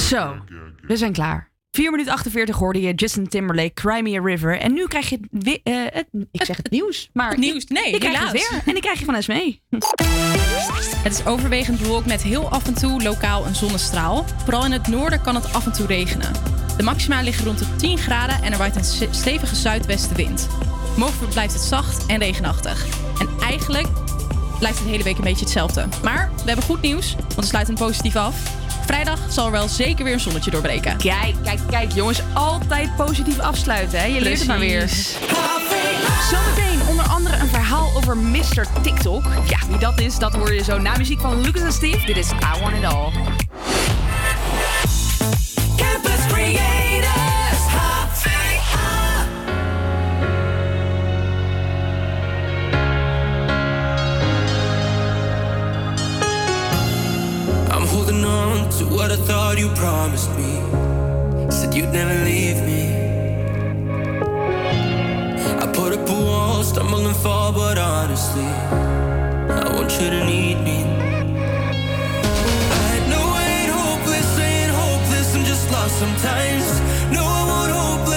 Zo, 0.00 0.36
we 0.86 0.96
zijn 0.96 1.12
klaar. 1.12 1.48
4 1.70 1.90
minuten 1.90 2.12
48 2.12 2.56
hoorde 2.56 2.80
je 2.80 2.94
Justin 2.94 3.28
Timberlake, 3.28 3.72
Cry 3.72 4.00
Me 4.00 4.18
a 4.18 4.22
River. 4.22 4.58
En 4.58 4.72
nu 4.72 4.86
krijg 4.86 5.08
je 5.08 5.18
het, 5.30 5.60
eh, 5.62 5.74
het 5.90 6.06
ik 6.32 6.44
zeg 6.44 6.56
het 6.56 6.70
nieuws, 6.70 7.10
maar 7.12 7.30
Het 7.30 7.38
nieuws, 7.38 7.64
nee, 7.64 7.92
ik 7.92 8.00
krijg 8.00 8.18
het 8.18 8.28
helaas. 8.28 8.50
weer. 8.50 8.62
En 8.66 8.74
ik 8.76 8.82
krijg 8.82 8.98
je 8.98 9.04
van 9.04 9.14
Esmee. 9.14 9.62
Het 10.96 11.12
is 11.12 11.26
overwegend 11.26 11.80
bewolkt 11.80 12.06
met 12.06 12.22
heel 12.22 12.48
af 12.48 12.66
en 12.66 12.74
toe 12.74 13.02
lokaal 13.02 13.46
een 13.46 13.54
zonnestraal. 13.54 14.24
Vooral 14.44 14.64
in 14.64 14.72
het 14.72 14.86
noorden 14.86 15.20
kan 15.22 15.34
het 15.34 15.52
af 15.52 15.66
en 15.66 15.72
toe 15.72 15.86
regenen. 15.86 16.32
De 16.76 16.82
maxima 16.82 17.20
liggen 17.20 17.44
rond 17.44 17.58
de 17.58 17.76
10 17.76 17.98
graden 17.98 18.42
en 18.42 18.52
er 18.52 18.58
waait 18.58 18.76
een 18.76 19.14
stevige 19.14 19.56
zuidwestenwind. 19.56 20.48
Mogelijk 20.96 21.32
blijft 21.32 21.52
het 21.52 21.62
zacht 21.62 22.06
en 22.06 22.18
regenachtig. 22.18 22.86
En 23.18 23.28
eigenlijk 23.40 23.86
blijft 24.60 24.78
het 24.78 24.86
de 24.86 24.92
hele 24.92 25.04
week 25.04 25.16
een 25.16 25.24
beetje 25.24 25.44
hetzelfde. 25.44 25.86
Maar 26.02 26.30
we 26.36 26.42
hebben 26.44 26.64
goed 26.64 26.80
nieuws, 26.80 27.14
want 27.14 27.34
we 27.34 27.46
sluiten 27.46 27.74
hem 27.74 27.84
positief 27.84 28.16
af. 28.16 28.34
Vrijdag 28.86 29.18
zal 29.28 29.46
er 29.46 29.52
wel 29.52 29.68
zeker 29.68 30.04
weer 30.04 30.12
een 30.12 30.20
zonnetje 30.20 30.50
doorbreken. 30.50 30.96
Kijk, 30.96 31.34
kijk, 31.44 31.60
kijk, 31.70 31.92
jongens. 31.92 32.22
Altijd 32.32 32.96
positief 32.96 33.38
afsluiten, 33.38 33.98
hè? 33.98 34.04
Je 34.04 34.20
leert 34.20 34.38
het 34.38 34.48
maar 34.48 34.58
weer. 34.58 34.88
Zometeen 36.30 36.88
onder 36.88 37.06
andere 37.06 37.36
een 37.36 37.48
verhaal 37.48 37.90
over 37.96 38.16
Mr. 38.16 38.66
TikTok. 38.82 39.24
Ja, 39.48 39.58
wie 39.68 39.78
dat 39.78 40.00
is, 40.00 40.18
dat 40.18 40.34
hoor 40.34 40.54
je 40.54 40.64
zo 40.64 40.78
na 40.78 40.96
muziek 40.96 41.20
van 41.20 41.40
Lucas 41.40 41.62
en 41.62 41.72
Steve. 41.72 42.06
Dit 42.06 42.16
is 42.16 42.30
I 42.30 42.60
Want 42.60 42.76
It 42.76 42.84
All. 42.84 43.12
What 59.10 59.18
I 59.18 59.22
thought 59.24 59.58
you 59.58 59.68
promised 59.70 60.30
me. 60.36 60.60
Said 61.50 61.74
you'd 61.74 61.92
never 61.92 62.14
leave 62.24 62.62
me. 62.62 62.82
I 65.62 65.66
put 65.72 65.92
up 65.94 66.08
a 66.08 66.12
wall, 66.12 66.62
stumble 66.62 67.04
and 67.06 67.16
fall, 67.16 67.52
but 67.52 67.76
honestly, 67.78 68.44
I 68.44 69.68
want 69.74 69.90
you 70.00 70.10
to 70.10 70.24
need 70.24 70.56
me. 70.62 70.84
I 72.86 72.94
know 73.10 73.24
I 73.40 73.44
ain't 73.58 73.72
hopeless, 73.72 74.38
I 74.38 74.44
ain't 74.60 74.72
hopeless, 74.82 75.34
I'm 75.34 75.44
just 75.44 75.70
lost 75.72 75.98
sometimes. 75.98 76.66
No, 77.10 77.22
I 77.24 77.42
won't 77.50 77.72
hopeless, 77.72 78.09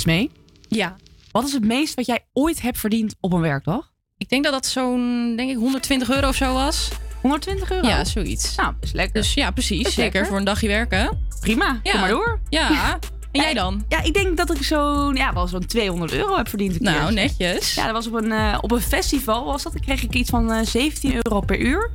Esmee? 0.00 0.30
Ja. 0.68 0.96
Wat 1.32 1.44
is 1.46 1.52
het 1.52 1.64
meest 1.64 1.94
wat 1.94 2.06
jij 2.06 2.24
ooit 2.32 2.62
hebt 2.62 2.78
verdiend 2.78 3.14
op 3.20 3.32
een 3.32 3.40
werkdag? 3.40 3.90
Ik 4.18 4.28
denk 4.28 4.44
dat 4.44 4.52
dat 4.52 4.66
zo'n, 4.66 5.34
denk 5.36 5.50
ik, 5.50 5.56
120 5.56 6.10
euro 6.10 6.28
of 6.28 6.34
zo 6.34 6.52
was. 6.52 6.88
120 7.22 7.70
euro? 7.72 7.88
Ja, 7.88 8.04
zoiets. 8.04 8.54
Nou, 8.54 8.74
is 8.80 8.92
lekker. 8.92 9.14
Dus 9.20 9.34
ja, 9.34 9.50
precies. 9.50 9.94
Zeker 9.94 10.26
voor 10.26 10.36
een 10.36 10.44
dagje 10.44 10.68
werken. 10.68 11.26
Prima, 11.40 11.80
Ja. 11.82 11.90
kom 11.90 12.00
maar 12.00 12.08
door. 12.08 12.40
Ja. 12.48 12.98
En 13.32 13.40
jij 13.40 13.54
dan? 13.54 13.84
Ja, 13.88 14.02
ik 14.02 14.14
denk 14.14 14.36
dat 14.36 14.54
ik 14.54 14.62
zo'n 14.62 15.14
ja, 15.16 15.32
wel 15.32 15.46
zo'n 15.48 15.66
200 15.66 16.12
euro 16.12 16.36
heb 16.36 16.48
verdiend. 16.48 16.74
een 16.76 16.82
Nou, 16.82 17.04
keer. 17.04 17.12
netjes. 17.14 17.74
Ja, 17.74 17.84
dat 17.84 17.92
was 17.92 18.06
op 18.06 18.14
een, 18.14 18.32
eh, 18.32 18.58
op 18.60 18.70
een 18.70 18.80
festival. 18.80 19.44
Was 19.44 19.62
dat? 19.62 19.72
Dan 19.72 19.82
kreeg 19.82 20.02
ik 20.02 20.14
iets 20.14 20.30
van 20.30 20.52
eh 20.52 20.66
17 20.66 21.14
euro 21.14 21.40
per 21.40 21.58
uur. 21.58 21.90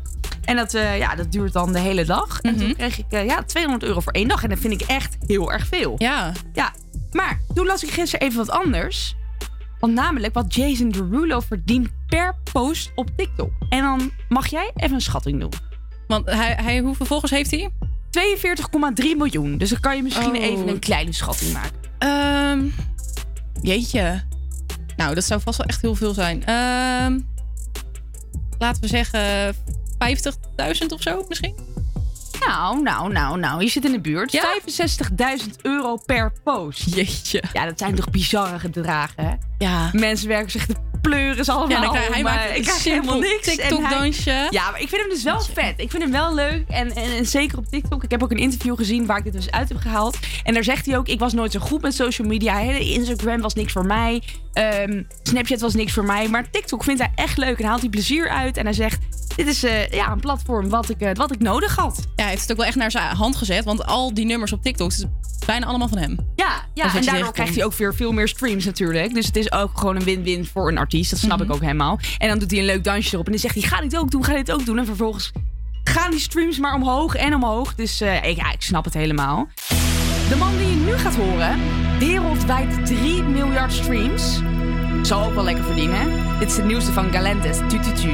En 0.45 0.55
dat, 0.55 0.73
eh, 0.73 0.97
ja, 0.97 1.15
dat 1.15 1.31
duurt 1.31 1.53
dan 1.53 1.73
de 1.73 1.79
hele 1.79 2.05
dag. 2.05 2.41
En 2.41 2.53
Mhm. 2.55 2.63
toen 2.63 2.75
kreeg 2.75 2.97
ik 2.97 3.05
eh, 3.09 3.25
ja, 3.25 3.43
200 3.43 3.83
euro 3.83 3.99
voor 3.99 4.11
één 4.13 4.27
dag. 4.27 4.43
En 4.43 4.49
dat 4.49 4.59
vind 4.59 4.81
ik 4.81 4.87
echt 4.87 5.17
heel 5.27 5.51
erg 5.51 5.67
veel. 5.67 5.95
Ja. 5.97 6.31
Ja, 6.53 6.73
maar 7.15 7.39
toen 7.53 7.65
las 7.65 7.83
ik 7.83 7.91
gisteren 7.91 8.27
even 8.27 8.37
wat 8.45 8.49
anders. 8.49 9.15
Want 9.79 9.93
namelijk 9.93 10.33
wat 10.33 10.55
Jason 10.55 10.89
Derulo 10.89 11.39
verdient 11.39 11.89
per 12.07 12.35
post 12.53 12.91
op 12.95 13.09
TikTok. 13.15 13.51
En 13.69 13.81
dan 13.81 14.11
mag 14.29 14.47
jij 14.47 14.71
even 14.75 14.95
een 14.95 15.01
schatting 15.01 15.39
doen. 15.39 15.51
Want 16.07 16.25
hij, 16.25 16.55
hij 16.61 16.79
hoeveel 16.79 17.05
volgers 17.05 17.31
heeft 17.31 17.51
hij? 17.51 17.69
42,3 19.03 19.17
miljoen. 19.17 19.57
Dus 19.57 19.69
dan 19.69 19.79
kan 19.79 19.95
je 19.95 20.03
misschien 20.03 20.35
Oh. 20.35 20.43
even 20.43 20.67
een 20.67 20.79
kleine 20.79 21.11
schatting 21.11 21.53
maken. 21.53 21.71
Ehm, 21.97 22.67
jeetje. 23.61 24.23
Nou, 24.97 25.15
dat 25.15 25.23
zou 25.23 25.41
vast 25.41 25.57
wel 25.57 25.67
echt 25.67 25.81
heel 25.81 25.95
veel 25.95 26.13
zijn. 26.13 26.45
Ehm, 26.45 27.19
laten 28.59 28.81
we 28.81 28.87
zeggen 28.87 29.55
50.000 29.97 30.91
of 30.91 31.01
zo 31.01 31.25
misschien? 31.27 31.55
Nou, 32.39 32.81
nou, 32.81 33.11
nou, 33.11 33.39
nou. 33.39 33.61
Je 33.63 33.69
zit 33.69 33.85
in 33.85 33.91
de 33.91 33.99
buurt. 34.01 34.37
65.000 34.37 35.51
euro 35.61 35.95
per 36.05 36.33
post. 36.43 36.95
Jeetje. 36.95 37.43
Ja, 37.53 37.65
dat 37.65 37.79
zijn 37.79 37.95
toch 37.95 38.09
bizarre 38.09 38.59
gedragen, 38.59 39.23
hè? 39.25 39.33
Ja. 39.57 39.89
Mensen 39.93 40.27
werken 40.27 40.51
zich 40.51 40.65
de 40.65 40.75
pleuris 41.01 41.49
allemaal. 41.49 41.69
Ja, 41.69 41.79
dan 41.81 41.91
krijg- 41.93 42.13
hij 42.13 42.23
maar 42.23 42.35
maakt 42.35 42.55
ik 42.57 42.63
krijg 42.63 42.83
helemaal 42.83 43.19
niks. 43.19 43.47
En 43.47 43.57
TikTok-dansje. 43.57 44.29
hij- 44.29 44.47
Ja, 44.49 44.71
maar 44.71 44.81
ik 44.81 44.89
vind 44.89 45.01
hem 45.01 45.09
dus 45.09 45.23
wel 45.23 45.41
vet. 45.41 45.73
Ik 45.79 45.91
vind 45.91 46.03
hem 46.03 46.11
wel 46.11 46.33
leuk. 46.33 46.63
En, 46.67 46.95
en, 46.95 47.15
en 47.17 47.25
zeker 47.25 47.57
op 47.57 47.65
TikTok. 47.67 48.03
Ik 48.03 48.11
heb 48.11 48.23
ook 48.23 48.31
een 48.31 48.37
interview 48.37 48.75
gezien 48.77 49.05
waar 49.05 49.17
ik 49.17 49.23
dit 49.23 49.33
dus 49.33 49.51
uit 49.51 49.69
heb 49.69 49.77
gehaald. 49.77 50.17
En 50.43 50.53
daar 50.53 50.63
zegt 50.63 50.85
hij 50.85 50.97
ook, 50.97 51.07
ik 51.07 51.19
was 51.19 51.33
nooit 51.33 51.51
zo 51.51 51.59
goed 51.59 51.81
met 51.81 51.93
social 51.95 52.27
media. 52.27 52.59
Instagram 52.59 53.41
was 53.41 53.53
niks 53.53 53.71
voor 53.71 53.85
mij. 53.85 54.23
Ehm, 54.53 55.03
Snapchat 55.23 55.59
was 55.61 55.73
niks 55.73 55.93
voor 55.93 56.05
mij. 56.05 56.27
Maar 56.27 56.49
TikTok 56.49 56.83
vindt 56.83 57.01
hij 57.01 57.11
echt 57.15 57.37
leuk 57.37 57.59
en 57.59 57.65
haalt 57.65 57.81
hij 57.81 57.89
plezier 57.89 58.29
uit. 58.29 58.57
En 58.57 58.63
hij 58.63 58.73
zegt, 58.73 58.99
dit 59.35 59.47
is 59.47 59.63
eh, 59.63 59.87
ja, 59.89 60.11
een 60.11 60.19
platform 60.19 60.69
wat 60.69 60.89
ik, 60.89 61.01
eh, 61.01 61.09
wat 61.13 61.31
ik 61.31 61.39
nodig 61.39 61.75
had. 61.75 61.95
Ja, 62.15 62.21
hij 62.23 62.29
heeft 62.29 62.41
het 62.41 62.51
ook 62.51 62.57
wel 62.57 62.65
echt 62.65 62.75
naar 62.75 62.91
zijn 62.91 63.15
hand 63.15 63.35
gezet. 63.35 63.63
Want 63.65 63.85
al 63.85 64.13
die 64.13 64.25
nummers 64.25 64.51
op 64.53 64.61
TikTok, 64.63 64.91
het 64.91 64.99
is 64.99 65.45
bijna 65.45 65.65
allemaal 65.65 65.87
van 65.87 65.97
hem. 65.97 66.17
Ja, 66.35 66.61
ja 66.73 66.95
en 66.95 67.05
daardoor 67.05 67.31
krijgt 67.31 67.55
hij 67.55 67.65
ook 67.65 67.73
weer 67.73 67.95
veel 67.95 68.11
meer 68.11 68.27
streams 68.27 68.65
natuurlijk. 68.65 69.13
Dus 69.13 69.25
het 69.25 69.35
is 69.35 69.51
ook 69.51 69.77
gewoon 69.79 69.95
een 69.95 70.03
win-win 70.03 70.45
voor 70.45 70.67
een 70.67 70.77
artiest. 70.77 71.09
Dat 71.11 71.19
snap 71.19 71.37
Mhm. 71.37 71.47
ik 71.47 71.53
ook 71.55 71.61
helemaal. 71.61 71.99
En 72.17 72.27
dan 72.27 72.39
doet 72.39 72.51
hij 72.51 72.59
een 72.59 72.65
leuk 72.65 72.83
dansje 72.83 73.13
erop. 73.13 73.25
En 73.25 73.31
dan 73.31 73.41
zegt 73.41 73.53
hij, 73.55 73.63
ga 73.63 73.81
dit 73.81 73.97
ook 73.97 74.11
doen, 74.11 74.23
ga 74.23 74.33
dit 74.33 74.51
ook 74.51 74.65
doen. 74.65 74.77
En 74.77 74.85
vervolgens 74.85 75.31
gaan 75.83 76.11
die 76.11 76.19
streams 76.19 76.59
maar 76.59 76.73
omhoog 76.75 77.15
en 77.15 77.33
omhoog. 77.35 77.75
Dus 77.75 78.01
eh, 78.01 78.23
ik, 78.29 78.35
ja, 78.35 78.51
ik 78.51 78.61
snap 78.61 78.85
het 78.85 78.93
helemaal. 78.93 79.47
De 80.29 80.35
man 80.35 80.57
die 80.57 80.67
je 80.69 80.75
nu 80.75 80.91
gaat 80.97 81.15
horen, 81.15 81.59
wereldwijd 81.99 82.85
3 82.85 83.23
miljard 83.23 83.73
streams. 83.73 84.39
Zal 85.01 85.23
ook 85.25 85.33
wel 85.33 85.43
lekker 85.43 85.63
verdienen. 85.63 86.11
Dit 86.39 86.49
is 86.49 86.57
het 86.57 86.65
nieuwste 86.65 86.91
van 86.91 87.11
Galantis, 87.11 87.57
Tututu. 87.67 88.13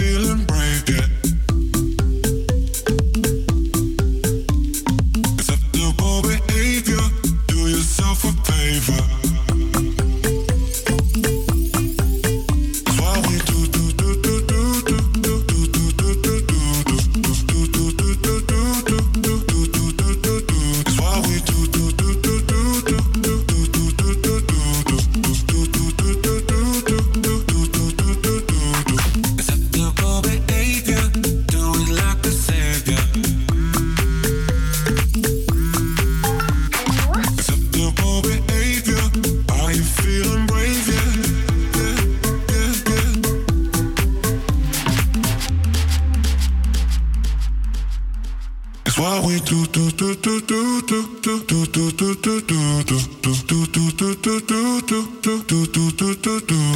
Feeling 0.00 0.49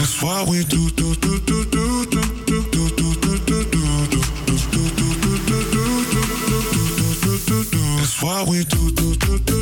That's 0.04 0.22
what 0.22 0.48
we 0.48 0.62
do. 0.64 0.90
do, 0.90 1.14
do, 1.14 1.38
do, 1.40 1.64
do, 1.64 1.84
do. 1.84 2.14
That's 7.96 8.22
what 8.22 8.48
we 8.48 8.64
do, 8.64 8.90
do, 8.90 9.14
do, 9.16 9.38
do. 9.38 9.53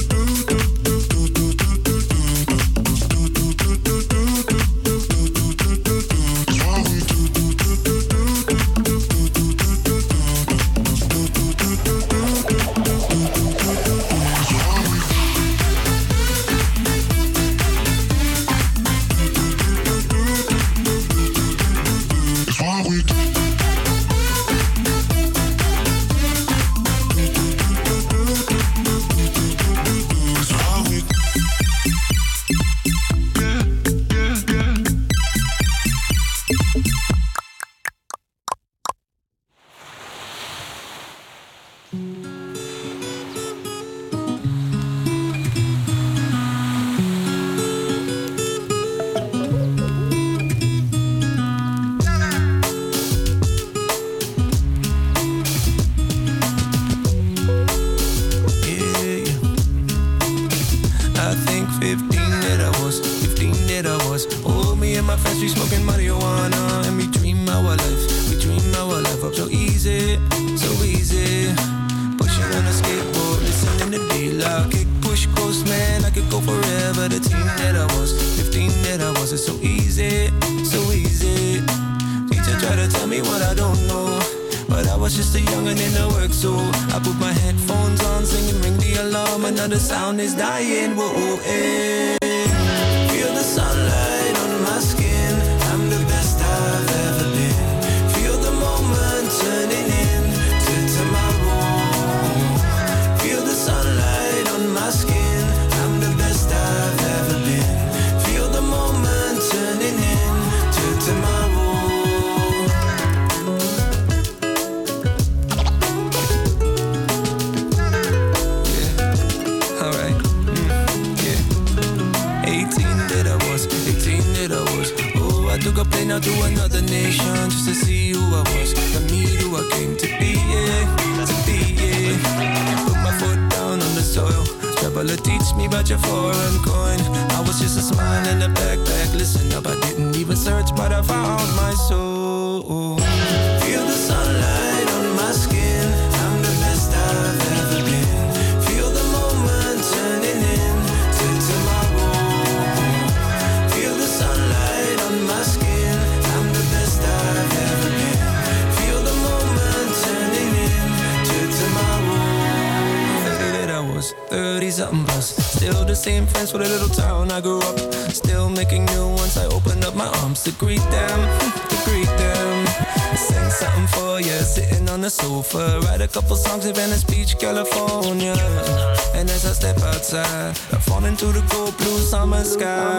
sky 182.52 182.91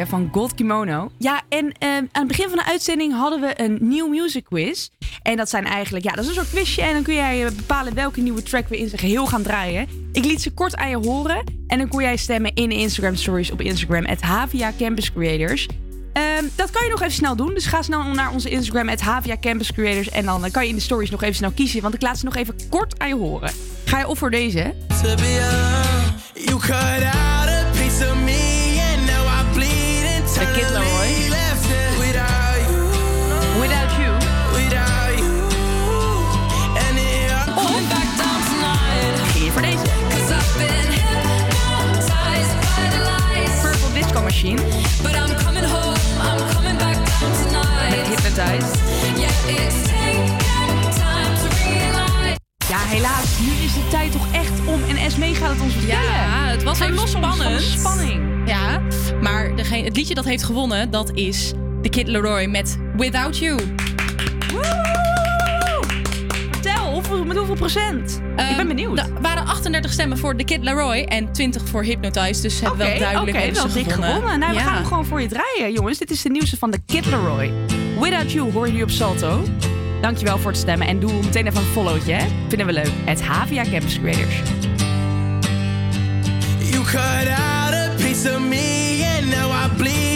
van 0.00 0.28
Gold 0.32 0.54
Kimono. 0.54 1.10
Ja, 1.18 1.42
en 1.48 1.72
eh, 1.78 1.88
aan 1.88 2.08
het 2.12 2.26
begin 2.26 2.48
van 2.48 2.58
de 2.58 2.64
uitzending 2.64 3.14
hadden 3.14 3.40
we 3.40 3.60
een 3.62 3.78
nieuw 3.80 4.08
music 4.08 4.44
quiz. 4.44 4.88
En 5.22 5.36
dat 5.36 5.48
zijn 5.48 5.64
eigenlijk, 5.64 6.04
ja, 6.04 6.12
dat 6.12 6.24
is 6.24 6.28
een 6.28 6.34
soort 6.34 6.50
quizje. 6.50 6.82
En 6.82 6.92
dan 6.92 7.02
kun 7.02 7.14
jij 7.14 7.46
eh, 7.46 7.52
bepalen 7.52 7.94
welke 7.94 8.20
nieuwe 8.20 8.42
track 8.42 8.68
we 8.68 8.78
in 8.78 8.88
zijn 8.88 9.00
geheel 9.00 9.26
gaan 9.26 9.42
draaien. 9.42 9.88
Ik 10.12 10.24
liet 10.24 10.42
ze 10.42 10.52
kort 10.52 10.76
aan 10.76 10.90
je 10.90 10.96
horen. 10.96 11.44
En 11.66 11.78
dan 11.78 11.88
kon 11.88 12.02
jij 12.02 12.16
stemmen 12.16 12.54
in 12.54 12.68
de 12.68 12.74
Instagram 12.74 13.14
stories 13.14 13.50
op 13.50 13.60
Instagram. 13.60 14.06
Het 14.06 14.20
Havia 14.20 14.72
Campus 14.78 15.12
Creators. 15.12 15.68
Ehm, 16.12 16.44
dat 16.54 16.70
kan 16.70 16.84
je 16.84 16.90
nog 16.90 17.00
even 17.00 17.12
snel 17.12 17.36
doen. 17.36 17.54
Dus 17.54 17.66
ga 17.66 17.82
snel 17.82 18.02
naar 18.02 18.32
onze 18.32 18.50
Instagram, 18.50 18.88
het 18.88 19.00
Havia 19.00 19.36
Campus 19.40 19.72
Creators. 19.72 20.08
En 20.08 20.24
dan 20.24 20.44
eh, 20.44 20.50
kan 20.52 20.62
je 20.62 20.68
in 20.68 20.74
de 20.74 20.80
stories 20.80 21.10
nog 21.10 21.22
even 21.22 21.34
snel 21.34 21.50
kiezen. 21.50 21.82
Want 21.82 21.94
ik 21.94 22.02
laat 22.02 22.18
ze 22.18 22.24
nog 22.24 22.36
even 22.36 22.54
kort 22.68 22.98
aan 22.98 23.08
je 23.08 23.14
horen. 23.14 23.50
Ga 23.84 23.98
je 23.98 24.08
op 24.08 24.18
voor 24.18 24.30
deze? 24.30 24.74
dat 60.14 60.24
heeft 60.24 60.42
gewonnen, 60.42 60.90
dat 60.90 61.10
is 61.14 61.52
The 61.82 61.88
Kid 61.88 62.06
Leroy 62.06 62.44
met 62.44 62.78
Without 62.96 63.38
You. 63.38 63.60
Vertel, 66.50 67.02
met 67.24 67.36
hoeveel 67.36 67.54
procent? 67.54 68.16
Ik 68.16 68.36
ben 68.36 68.46
ehm, 68.46 68.66
benieuwd. 68.66 68.94
Nou, 68.94 69.14
er 69.14 69.20
waren 69.20 69.46
38 69.46 69.92
stemmen 69.92 70.18
voor 70.18 70.36
The 70.36 70.44
Kid 70.44 70.62
Leroy 70.62 71.02
en 71.08 71.32
20 71.32 71.68
voor 71.68 71.82
Hypnotize. 71.82 72.42
Dus 72.42 72.60
hebben 72.60 72.80
okay, 72.80 72.90
wel 72.90 72.98
duidelijk 72.98 73.36
okay, 73.36 73.52
wel 73.52 73.72
dik 73.72 73.92
gewonnen. 73.92 74.38
Nou, 74.38 74.52
ja. 74.52 74.58
we 74.58 74.64
gaan 74.64 74.74
hem 74.74 74.84
gewoon 74.84 75.06
voor 75.06 75.20
je 75.20 75.28
draaien, 75.28 75.72
jongens. 75.72 75.98
Dit 75.98 76.10
is 76.10 76.22
de 76.22 76.30
nieuwste 76.30 76.56
van 76.56 76.70
The 76.70 76.78
Kid 76.86 77.06
Leroy. 77.06 77.52
Without 78.00 78.32
You 78.32 78.52
hoor 78.52 78.66
je 78.66 78.72
nu 78.72 78.82
op 78.82 78.90
Salto. 78.90 79.42
Dankjewel 80.00 80.38
voor 80.38 80.50
het 80.50 80.60
stemmen 80.60 80.86
en 80.86 81.00
doe 81.00 81.12
meteen 81.12 81.46
even 81.46 81.60
een 81.60 81.66
followtje. 81.66 82.12
Hè? 82.12 82.26
Vinden 82.48 82.66
we 82.66 82.72
leuk. 82.72 82.90
Het 83.04 83.22
Havia 83.22 83.62
Campus 83.62 83.98
Creators. 83.98 84.40
You 86.58 86.84
cut 86.84 87.28
out 87.28 87.74
a 87.74 87.90
piece 87.96 88.34
of 88.34 88.40
me 88.40 88.71
bleed 89.78 90.11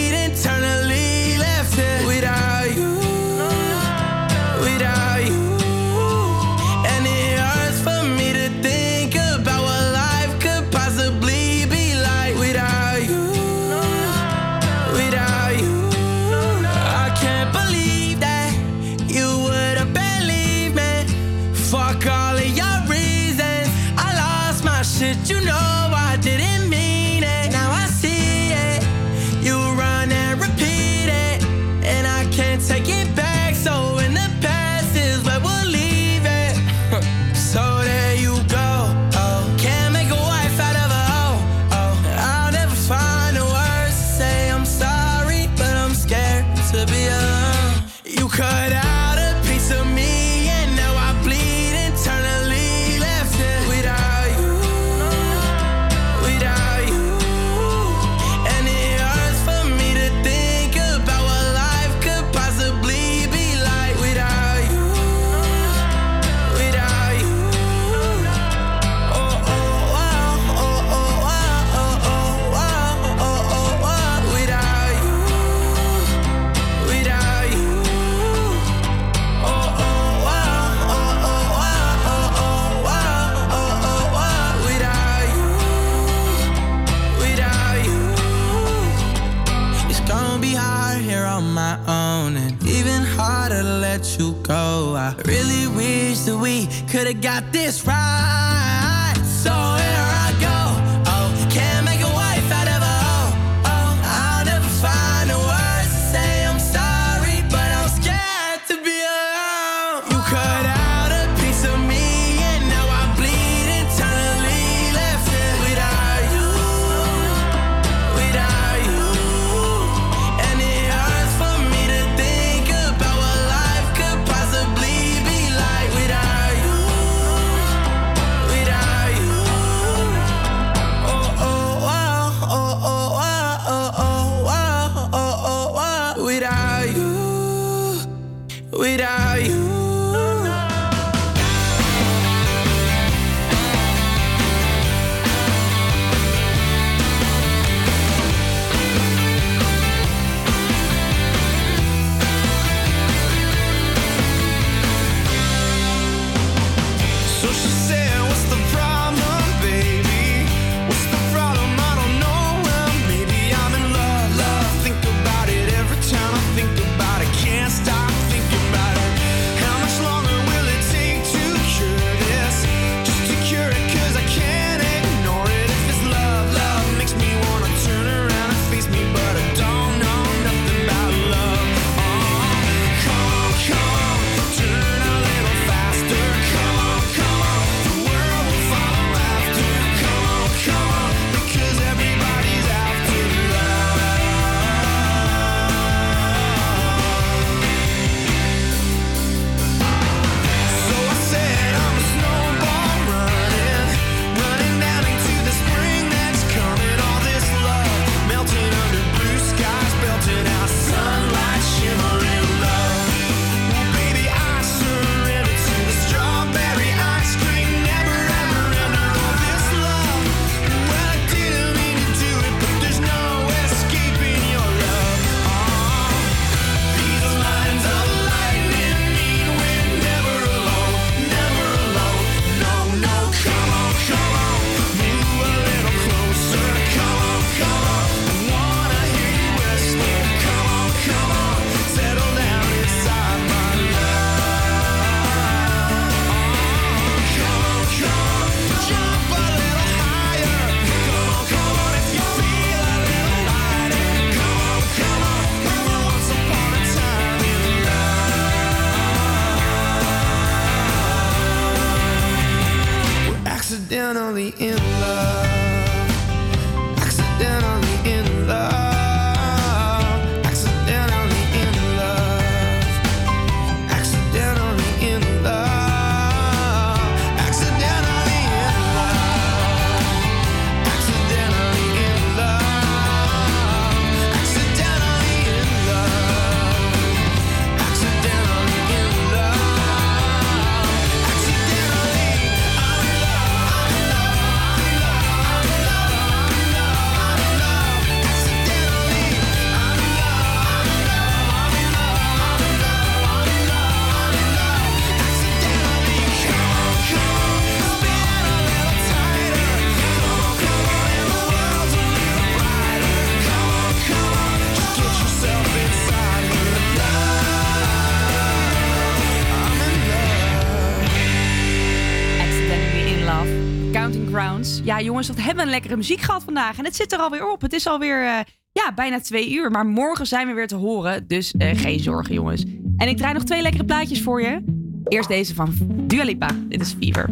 jongens, 325.06 325.28
wat 325.28 325.36
hebben 325.36 325.56
we 325.56 325.62
een 325.62 325.70
lekkere 325.70 325.96
muziek 325.96 326.20
gehad 326.20 326.44
vandaag. 326.44 326.78
En 326.78 326.84
het 326.84 326.96
zit 326.96 327.12
er 327.12 327.18
alweer 327.18 327.50
op. 327.50 327.60
Het 327.60 327.72
is 327.72 327.86
alweer 327.86 328.22
uh, 328.22 328.38
ja, 328.72 328.92
bijna 328.94 329.20
twee 329.20 329.52
uur. 329.52 329.70
Maar 329.70 329.86
morgen 329.86 330.26
zijn 330.26 330.46
we 330.46 330.52
weer 330.52 330.66
te 330.66 330.74
horen. 330.74 331.26
Dus 331.26 331.52
eh, 331.52 331.78
geen 331.78 332.00
zorgen, 332.00 332.34
jongens. 332.34 332.64
En 332.96 333.08
ik 333.08 333.16
draai 333.16 333.34
nog 333.34 333.44
twee 333.44 333.62
lekkere 333.62 333.84
plaatjes 333.84 334.22
voor 334.22 334.42
je. 334.42 334.64
Eerst 335.04 335.28
deze 335.28 335.54
van 335.54 335.74
Dua 336.06 336.24
Lipa. 336.24 336.48
Dit 336.68 336.80
is 336.80 336.94
Fever. 337.00 337.30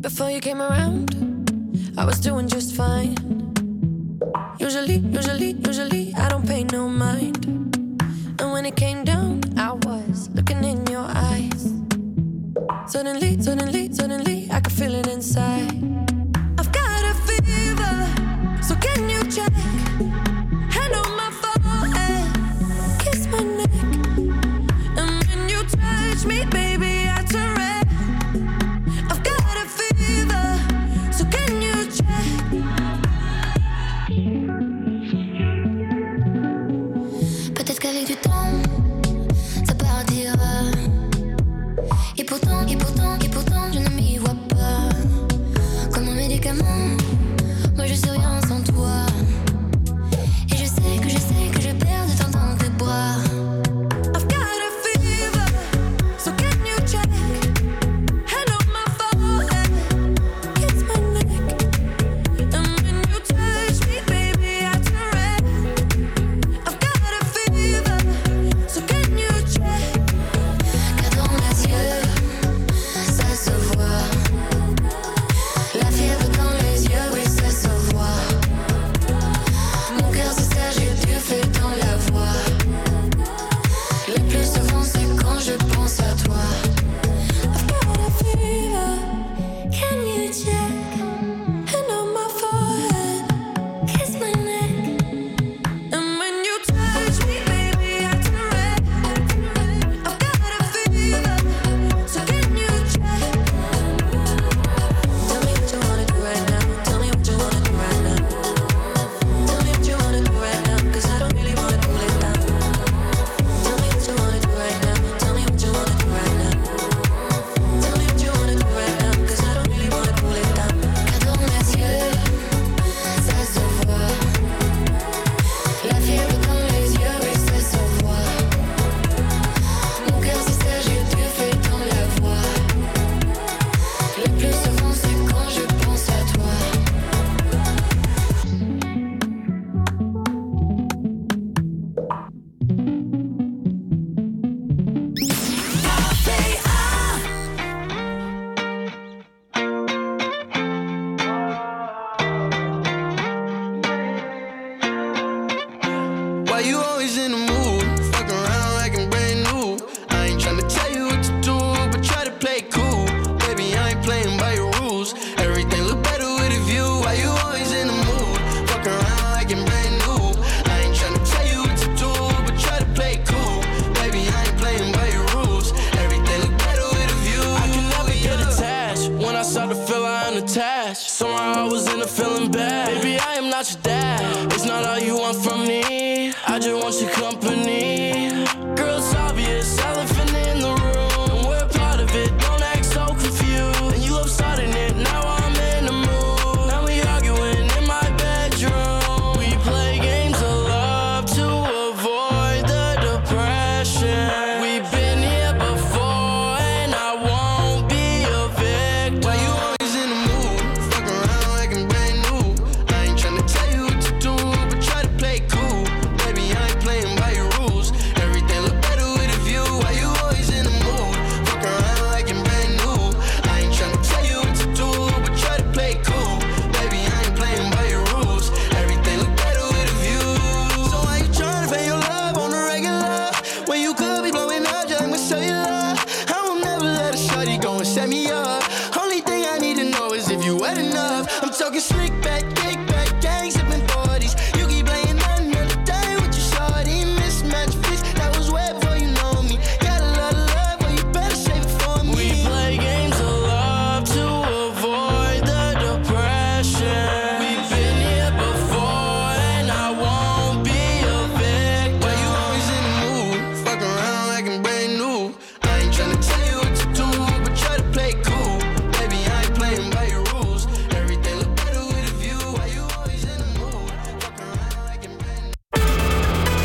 Before 0.00 0.30
you 0.30 0.40
came 0.40 0.62
around, 0.62 1.14
I 1.98 2.04
was 2.04 2.20
doing 2.20 2.52
just 2.52 2.72
fine. 2.72 3.12
Usually, 4.58 5.02
usually, 5.12 5.56
usually. 5.68 6.05